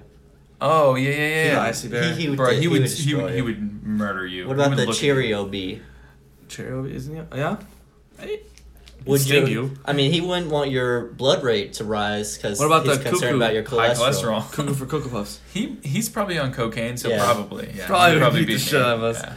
Oh 0.65 0.95
yeah, 0.95 1.11
yeah, 1.11 1.17
yeah. 1.17 1.45
Yeah. 1.55 1.63
ICEE 1.63 1.89
bear. 1.89 2.13
He, 2.13 2.23
he 2.23 2.29
would. 2.29 2.37
Bro, 2.37 2.51
he, 2.53 2.61
he 2.61 2.69
would 2.69 2.89
he 2.89 3.15
would, 3.15 3.31
he 3.31 3.37
you. 3.39 3.45
would 3.45 3.83
murder 3.85 4.25
you. 4.27 4.47
What 4.47 4.55
about 4.57 4.71
the 4.77 4.87
look 4.87 4.95
Bee? 4.95 5.01
Cheerio 5.01 5.45
bee? 5.47 5.83
Isn't 6.49 7.17
it? 7.17 7.27
Yeah. 7.35 7.57
Would 9.07 9.21
sting 9.21 9.49
you, 9.49 9.53
you. 9.65 9.79
I 9.85 9.93
mean, 9.93 10.13
he 10.13 10.21
wouldn't 10.21 10.51
want 10.53 10.71
your 10.71 11.07
blood 11.07 11.43
rate 11.43 11.73
to 11.75 11.85
rise 11.85 12.37
because 12.37 12.61
What 12.61 12.67
about 12.67 12.87
he's 12.87 12.99
the 12.99 13.03
concerned 13.03 13.21
cuckoo? 13.23 13.37
about 13.37 13.53
your 13.55 13.65
High 13.65 13.95
cholesterol. 13.95 14.43
cholesterol. 14.43 14.53
Cuckoo 14.53 14.75
for 14.75 14.87
Cocoa 14.87 15.09
Puffs. 15.09 15.41
He 15.53 15.77
he's 15.83 16.09
probably 16.09 16.39
on 16.39 16.53
cocaine, 16.53 16.97
so 16.97 17.09
Yeah. 17.09 17.25
probably 17.25 17.73
yeah. 17.75 17.87
Probably 17.89 18.19
he'd 18.21 18.23
would 18.23 18.47
beat 18.47 18.53
the 18.55 18.59
shit 18.61 18.81
out 18.81 18.99
of 18.99 19.03
us. 19.03 19.21
Yeah. 19.21 19.35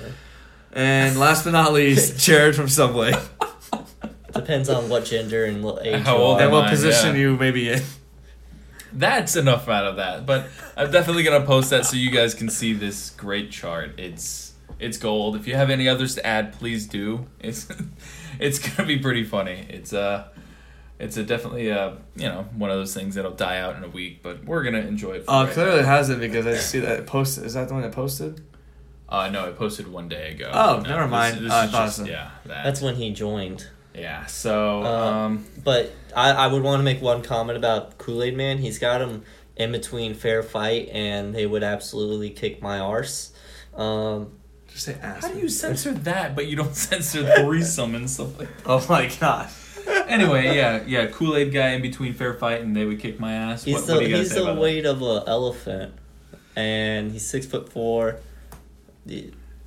And 0.73 1.17
last 1.19 1.45
but 1.45 1.51
not 1.51 1.73
least, 1.73 2.19
Jared 2.23 2.55
from 2.55 2.67
Subway. 2.69 3.13
Depends 4.33 4.69
on 4.69 4.89
what 4.89 5.05
gender 5.05 5.45
and 5.45 5.63
what 5.63 5.83
age 5.85 6.03
How 6.03 6.17
you 6.17 6.21
old 6.21 6.37
are. 6.39 6.43
and 6.43 6.51
what 6.51 6.69
position 6.69 7.15
yeah. 7.15 7.21
you 7.21 7.37
may 7.37 7.51
be 7.51 7.69
in. 7.71 7.81
That's 8.95 9.35
enough 9.35 9.67
out 9.67 9.85
of 9.85 9.97
that. 9.97 10.25
But 10.25 10.47
I'm 10.77 10.89
definitely 10.91 11.23
gonna 11.23 11.45
post 11.45 11.69
that 11.71 11.85
so 11.85 11.97
you 11.97 12.09
guys 12.11 12.33
can 12.33 12.49
see 12.49 12.73
this 12.73 13.09
great 13.11 13.51
chart. 13.51 13.99
It's 13.99 14.53
it's 14.79 14.97
gold. 14.97 15.35
If 15.35 15.47
you 15.47 15.55
have 15.55 15.69
any 15.69 15.87
others 15.87 16.15
to 16.15 16.25
add, 16.25 16.53
please 16.53 16.87
do. 16.87 17.27
It's 17.39 17.67
it's 18.39 18.59
gonna 18.59 18.87
be 18.87 18.97
pretty 18.99 19.23
funny. 19.23 19.65
It's 19.69 19.93
uh 19.93 20.27
it's 20.97 21.17
a 21.17 21.23
definitely 21.23 21.71
uh 21.71 21.91
you 22.15 22.27
know 22.29 22.47
one 22.55 22.69
of 22.71 22.77
those 22.77 22.93
things 22.93 23.15
that'll 23.15 23.31
die 23.31 23.59
out 23.59 23.75
in 23.75 23.83
a 23.83 23.89
week, 23.89 24.23
but 24.23 24.45
we're 24.45 24.63
gonna 24.63 24.79
enjoy 24.79 25.11
it. 25.15 25.25
For 25.25 25.31
Oh, 25.31 25.43
right 25.43 25.53
clearly 25.53 25.79
it 25.79 25.83
now. 25.83 25.87
has 25.89 26.09
it 26.09 26.19
because 26.19 26.47
I 26.47 26.55
see 26.55 26.79
that 26.79 26.99
it 26.99 27.05
posted. 27.07 27.43
Is 27.45 27.53
that 27.55 27.67
the 27.67 27.73
one 27.73 27.83
that 27.83 27.91
posted? 27.91 28.41
Uh, 29.07 29.29
no, 29.29 29.45
I 29.45 29.51
posted 29.51 29.87
one 29.87 30.09
day 30.09 30.31
ago. 30.31 30.49
Oh, 30.51 30.77
No, 30.83 30.89
never 30.89 31.07
mind. 31.07 31.37
This, 31.37 31.51
Oh, 31.51 31.55
I 31.55 31.65
is 31.65 31.71
just, 31.71 31.97
so. 31.97 32.05
yeah, 32.05 32.31
that. 32.47 32.63
That's 32.63 32.81
when 32.81 32.95
he 32.95 33.13
joined. 33.13 33.67
Yeah. 33.97 34.25
So 34.25 34.83
Um, 34.83 34.85
um, 34.85 35.45
But 35.63 35.91
I, 36.15 36.31
I 36.31 36.47
would 36.47 36.63
want 36.63 36.79
to 36.79 36.83
make 36.83 37.01
one 37.01 37.21
comment 37.21 37.57
about 37.57 37.97
Kool 37.97 38.23
Aid 38.23 38.35
Man. 38.35 38.57
He's 38.57 38.79
got 38.79 39.01
him 39.01 39.23
in 39.55 39.71
between 39.71 40.13
fair 40.13 40.43
fight, 40.43 40.89
and 40.91 41.33
they 41.33 41.45
would 41.45 41.63
absolutely 41.63 42.29
kick 42.29 42.61
my 42.61 42.79
arse. 42.79 43.31
Um, 43.75 44.31
Just 44.67 44.85
say 44.85 44.97
ass. 45.01 45.23
how 45.25 45.31
do 45.33 45.39
you 45.39 45.47
censor 45.49 45.93
that, 45.93 46.35
but 46.35 46.47
you 46.47 46.55
don't 46.55 46.75
censor 46.89 47.25
threesome 47.37 47.95
and 47.95 48.09
stuff 48.09 48.37
like? 48.39 48.49
Oh 48.65 48.85
my 48.89 49.07
god. 49.19 49.49
Anyway, 50.07 50.55
yeah, 50.55 50.81
yeah. 50.87 51.05
Kool 51.07 51.35
Aid 51.37 51.53
guy 51.53 51.69
in 51.69 51.81
between 51.81 52.13
fair 52.13 52.33
fight, 52.33 52.61
and 52.61 52.75
they 52.75 52.85
would 52.85 52.99
kick 52.99 53.19
my 53.19 53.33
ass. 53.33 53.63
he's 53.63 53.75
what, 53.75 53.85
the 53.87 53.93
what 53.93 53.99
do 53.99 54.05
you 54.07 54.15
guys 54.15 54.23
he's 54.27 54.35
the 54.35 54.41
about 54.43 54.55
that? 54.55 54.61
weight 54.61 54.85
of 54.85 55.01
an 55.01 55.23
elephant, 55.27 55.93
and 56.55 57.11
he's 57.11 57.25
six 57.27 57.45
foot 57.45 57.71
four. 57.71 58.19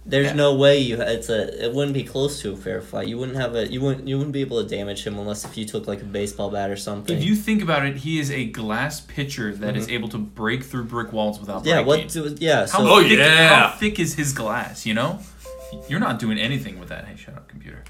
The- 0.09 0.17
There's 0.17 0.29
Yeah. 0.29 0.33
no 0.37 0.55
way 0.55 0.79
you 0.79 1.01
it's 1.01 1.29
a 1.29 1.67
it 1.67 1.75
wouldn't 1.75 1.93
be 1.93 2.03
close 2.03 2.41
to 2.41 2.53
a 2.53 2.57
fair 2.57 2.81
fight. 2.81 3.09
You 3.09 3.19
wouldn't 3.19 3.37
have 3.37 3.55
a 3.55 3.71
you 3.71 3.81
wouldn't 3.83 4.09
you 4.09 4.17
wouldn't 4.17 4.33
be 4.33 4.41
able 4.41 4.63
to 4.63 4.69
damage 4.69 5.05
him 5.07 5.19
unless 5.19 5.45
if 5.45 5.57
you 5.59 5.65
took 5.67 5.87
like 5.87 6.01
a 6.01 6.07
baseball 6.07 6.51
bat 6.51 6.71
or 6.71 6.77
something. 6.77 7.17
If 7.17 7.23
you 7.25 7.37
think 7.37 7.63
about 7.63 7.85
it, 7.85 7.97
he 7.99 8.19
is 8.19 8.31
a 8.31 8.47
glass 8.47 9.01
pitcher 9.01 9.55
that 9.57 9.77
is 9.77 9.89
able 9.89 10.09
to 10.09 10.19
break 10.19 10.65
through 10.65 10.85
brick 10.85 11.13
walls 11.13 11.39
without 11.39 11.59
Mm-hmm. 11.59 11.69
yeah, 11.69 11.83
breaking. 11.83 12.23
what 12.23 12.37
do, 12.39 12.45
yeah, 12.45 12.67
How 12.67 12.79
Oh, 12.87 13.03
thick, 13.03 13.19
yeah. 13.19 13.49
How 13.69 13.77
thick 13.77 13.99
is 14.01 14.15
his 14.15 14.33
glass? 14.33 14.87
You 14.87 14.95
know, 14.95 15.19
you're 15.89 16.01
not 16.01 16.19
doing 16.19 16.39
anything 16.39 16.79
with 16.81 16.89
that. 16.89 17.05
Hey, 17.05 17.17
shut 17.17 17.35
up, 17.37 17.47
computer. 17.49 17.85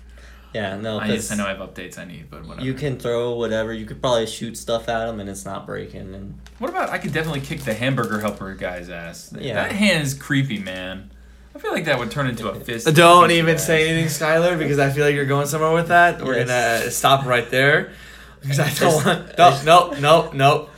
yeah, 0.54 0.76
no, 0.76 0.98
I, 0.98 1.06
yes, 1.06 1.28
'cause 1.28 1.32
I 1.32 1.36
know 1.40 1.46
I 1.46 1.50
have 1.54 1.58
updates 1.58 1.98
I 1.98 2.04
need, 2.04 2.30
but 2.30 2.44
whatever. 2.46 2.66
you 2.66 2.74
can 2.74 2.98
throw 2.98 3.34
whatever. 3.34 3.72
You 3.72 3.84
could 3.86 4.00
probably 4.00 4.26
shoot 4.26 4.56
stuff 4.56 4.88
at 4.88 5.08
him 5.08 5.20
and 5.20 5.28
it's 5.30 5.44
not 5.44 5.66
breaking 5.66 6.12
and 6.14 6.34
What 6.58 6.70
about 6.70 6.88
I 6.90 6.98
could 6.98 7.12
definitely 7.12 7.42
kick 7.42 7.60
the 7.60 7.74
hamburger 7.74 8.18
helper 8.20 8.54
guy's 8.54 8.88
ass. 8.90 9.32
Yeah. 9.38 9.54
That 9.54 9.72
hand 9.72 10.02
is 10.02 10.14
creepy, 10.14 10.58
man. 10.58 11.10
I 11.58 11.60
feel 11.60 11.72
like 11.72 11.86
that 11.86 11.98
would 11.98 12.10
turn 12.12 12.28
into 12.28 12.48
a 12.48 12.54
fist. 12.54 12.86
Don't 12.94 13.30
even 13.32 13.54
his 13.54 13.64
say 13.64 13.88
anything, 13.88 14.06
Skyler, 14.06 14.56
because 14.56 14.78
I 14.78 14.90
feel 14.90 15.04
like 15.06 15.14
you're 15.16 15.24
going 15.26 15.46
somewhere 15.48 15.72
with 15.72 15.88
that. 15.88 16.22
We're 16.22 16.36
Yes. 16.38 16.46
gonna 16.80 16.90
stop 16.92 17.26
right 17.26 17.50
there. 17.50 17.90
Because 18.40 18.60
I 18.60 18.70
don't 18.70 19.04
want. 19.04 19.36
No, 19.36 19.62
no, 19.64 20.00
no, 20.00 20.30
no. 20.32 20.68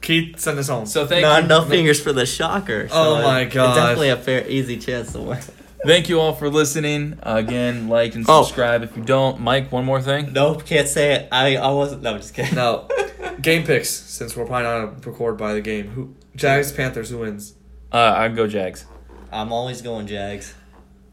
Keith, 0.00 0.40
send 0.40 0.58
us 0.58 0.68
home. 0.68 0.86
So 0.86 1.06
thank 1.06 1.20
not 1.22 1.40
you. 1.40 1.44
enough 1.44 1.68
fingers 1.68 2.00
for 2.00 2.12
the 2.14 2.24
shocker. 2.24 2.88
so 2.88 2.94
Oh 2.94 3.18
it- 3.18 3.22
my 3.22 3.40
it's 3.42 3.54
God. 3.54 3.74
definitely 3.74 4.08
a 4.08 4.16
fair 4.16 4.48
easy 4.48 4.78
chance 4.78 5.12
to 5.12 5.20
win. 5.20 5.38
Thank 5.84 6.08
you 6.08 6.20
all 6.20 6.32
for 6.32 6.48
listening. 6.48 7.18
again, 7.24 7.88
like 7.88 8.14
and 8.14 8.24
Oh. 8.28 8.42
subscribe 8.44 8.82
if 8.84 8.96
you 8.96 9.02
don't. 9.02 9.40
Mike, 9.40 9.70
one 9.72 9.84
more 9.84 10.00
thing. 10.00 10.32
Nope, 10.32 10.64
can't 10.64 10.86
say 10.88 11.12
it. 11.14 11.28
I 11.32 11.56
I 11.56 11.70
wasn't. 11.72 12.02
No, 12.02 12.12
I'm 12.14 12.16
just 12.20 12.32
kidding. 12.34 12.54
No. 12.54 12.88
game 13.42 13.64
picks, 13.64 13.90
since 13.90 14.34
we're 14.36 14.46
probably 14.46 14.62
not 14.64 14.86
gonna 14.86 14.96
record 15.04 15.36
by 15.36 15.52
the 15.54 15.60
game. 15.60 15.88
Who? 15.88 16.14
Jags, 16.36 16.70
Panthers, 16.72 17.10
who 17.10 17.18
wins? 17.18 17.54
Uh, 17.92 18.14
I'd 18.16 18.34
go 18.36 18.46
Jags. 18.46 18.86
I'm 19.32 19.52
always 19.52 19.82
going 19.82 20.06
Jags. 20.06 20.54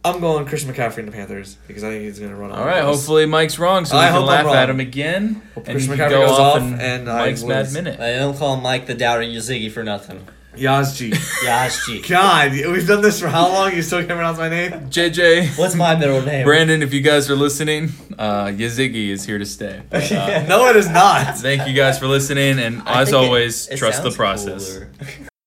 I'm 0.03 0.22
going 0.22 0.45
Christian 0.45 0.74
McCaffrey 0.74 0.99
in 0.99 1.05
the 1.07 1.11
Panthers 1.11 1.57
because 1.67 1.84
I 1.84 1.89
think 1.89 2.03
he's 2.03 2.20
gonna 2.20 2.36
run. 2.36 2.51
All 2.51 2.65
right. 2.65 2.82
Hopefully 2.84 3.26
Mike's 3.26 3.59
wrong, 3.59 3.84
so 3.86 3.97
I 3.97 4.05
we 4.05 4.05
can 4.07 4.13
hope 4.13 4.22
I'm 4.24 4.28
laugh 4.28 4.45
wrong. 4.45 4.55
at 4.55 4.70
him 4.70 4.80
again. 4.80 5.41
Hope 5.55 5.67
and 5.67 5.76
Christian 5.76 5.95
McCaffrey 5.97 6.09
go 6.09 6.28
goes 6.28 6.32
off 6.39 6.55
off 6.55 6.61
and, 6.61 6.82
and 6.82 7.09
I 7.09 7.26
Mike's 7.26 7.43
mad 7.43 7.65
lose. 7.65 7.74
minute. 7.74 7.99
I 7.99 8.13
don't 8.17 8.38
call 8.38 8.55
Mike 8.57 8.86
the 8.88 8.93
doubter 8.93 9.22
Yazigi 9.24 9.70
for 9.72 9.84
nothing. 9.84 10.26
Yazji. 10.55 11.11
Yashi. 11.45 12.09
God, 12.09 12.51
we've 12.51 12.88
done 12.88 13.01
this 13.01 13.20
for 13.22 13.28
how 13.30 13.47
long? 13.49 13.74
You 13.74 13.82
still 13.82 13.99
can't 13.99 14.09
pronounce 14.09 14.38
my 14.38 14.49
name? 14.49 14.72
JJ, 14.89 15.57
What's 15.57 15.76
my 15.76 15.95
middle 15.95 16.22
name? 16.22 16.43
Brandon, 16.45 16.82
if 16.82 16.93
you 16.93 17.01
guys 17.01 17.30
are 17.30 17.36
listening, 17.36 17.89
uh, 18.17 18.45
Yazigi 18.47 19.09
is 19.09 19.26
here 19.26 19.38
to 19.38 19.45
stay. 19.45 19.84
But, 19.89 20.11
uh, 20.11 20.43
No, 20.47 20.67
it 20.70 20.76
is 20.76 20.89
not. 20.89 21.38
thank 21.38 21.67
you 21.67 21.74
guys 21.74 21.99
for 21.99 22.07
listening, 22.07 22.57
and 22.59 22.82
I 22.86 23.01
as 23.01 23.09
think 23.11 23.22
it- 23.22 23.26
always, 23.26 23.67
it 23.67 23.78
trust 23.78 24.03
the 24.03 24.11
process. 24.11 24.74
cooler. 24.74 24.89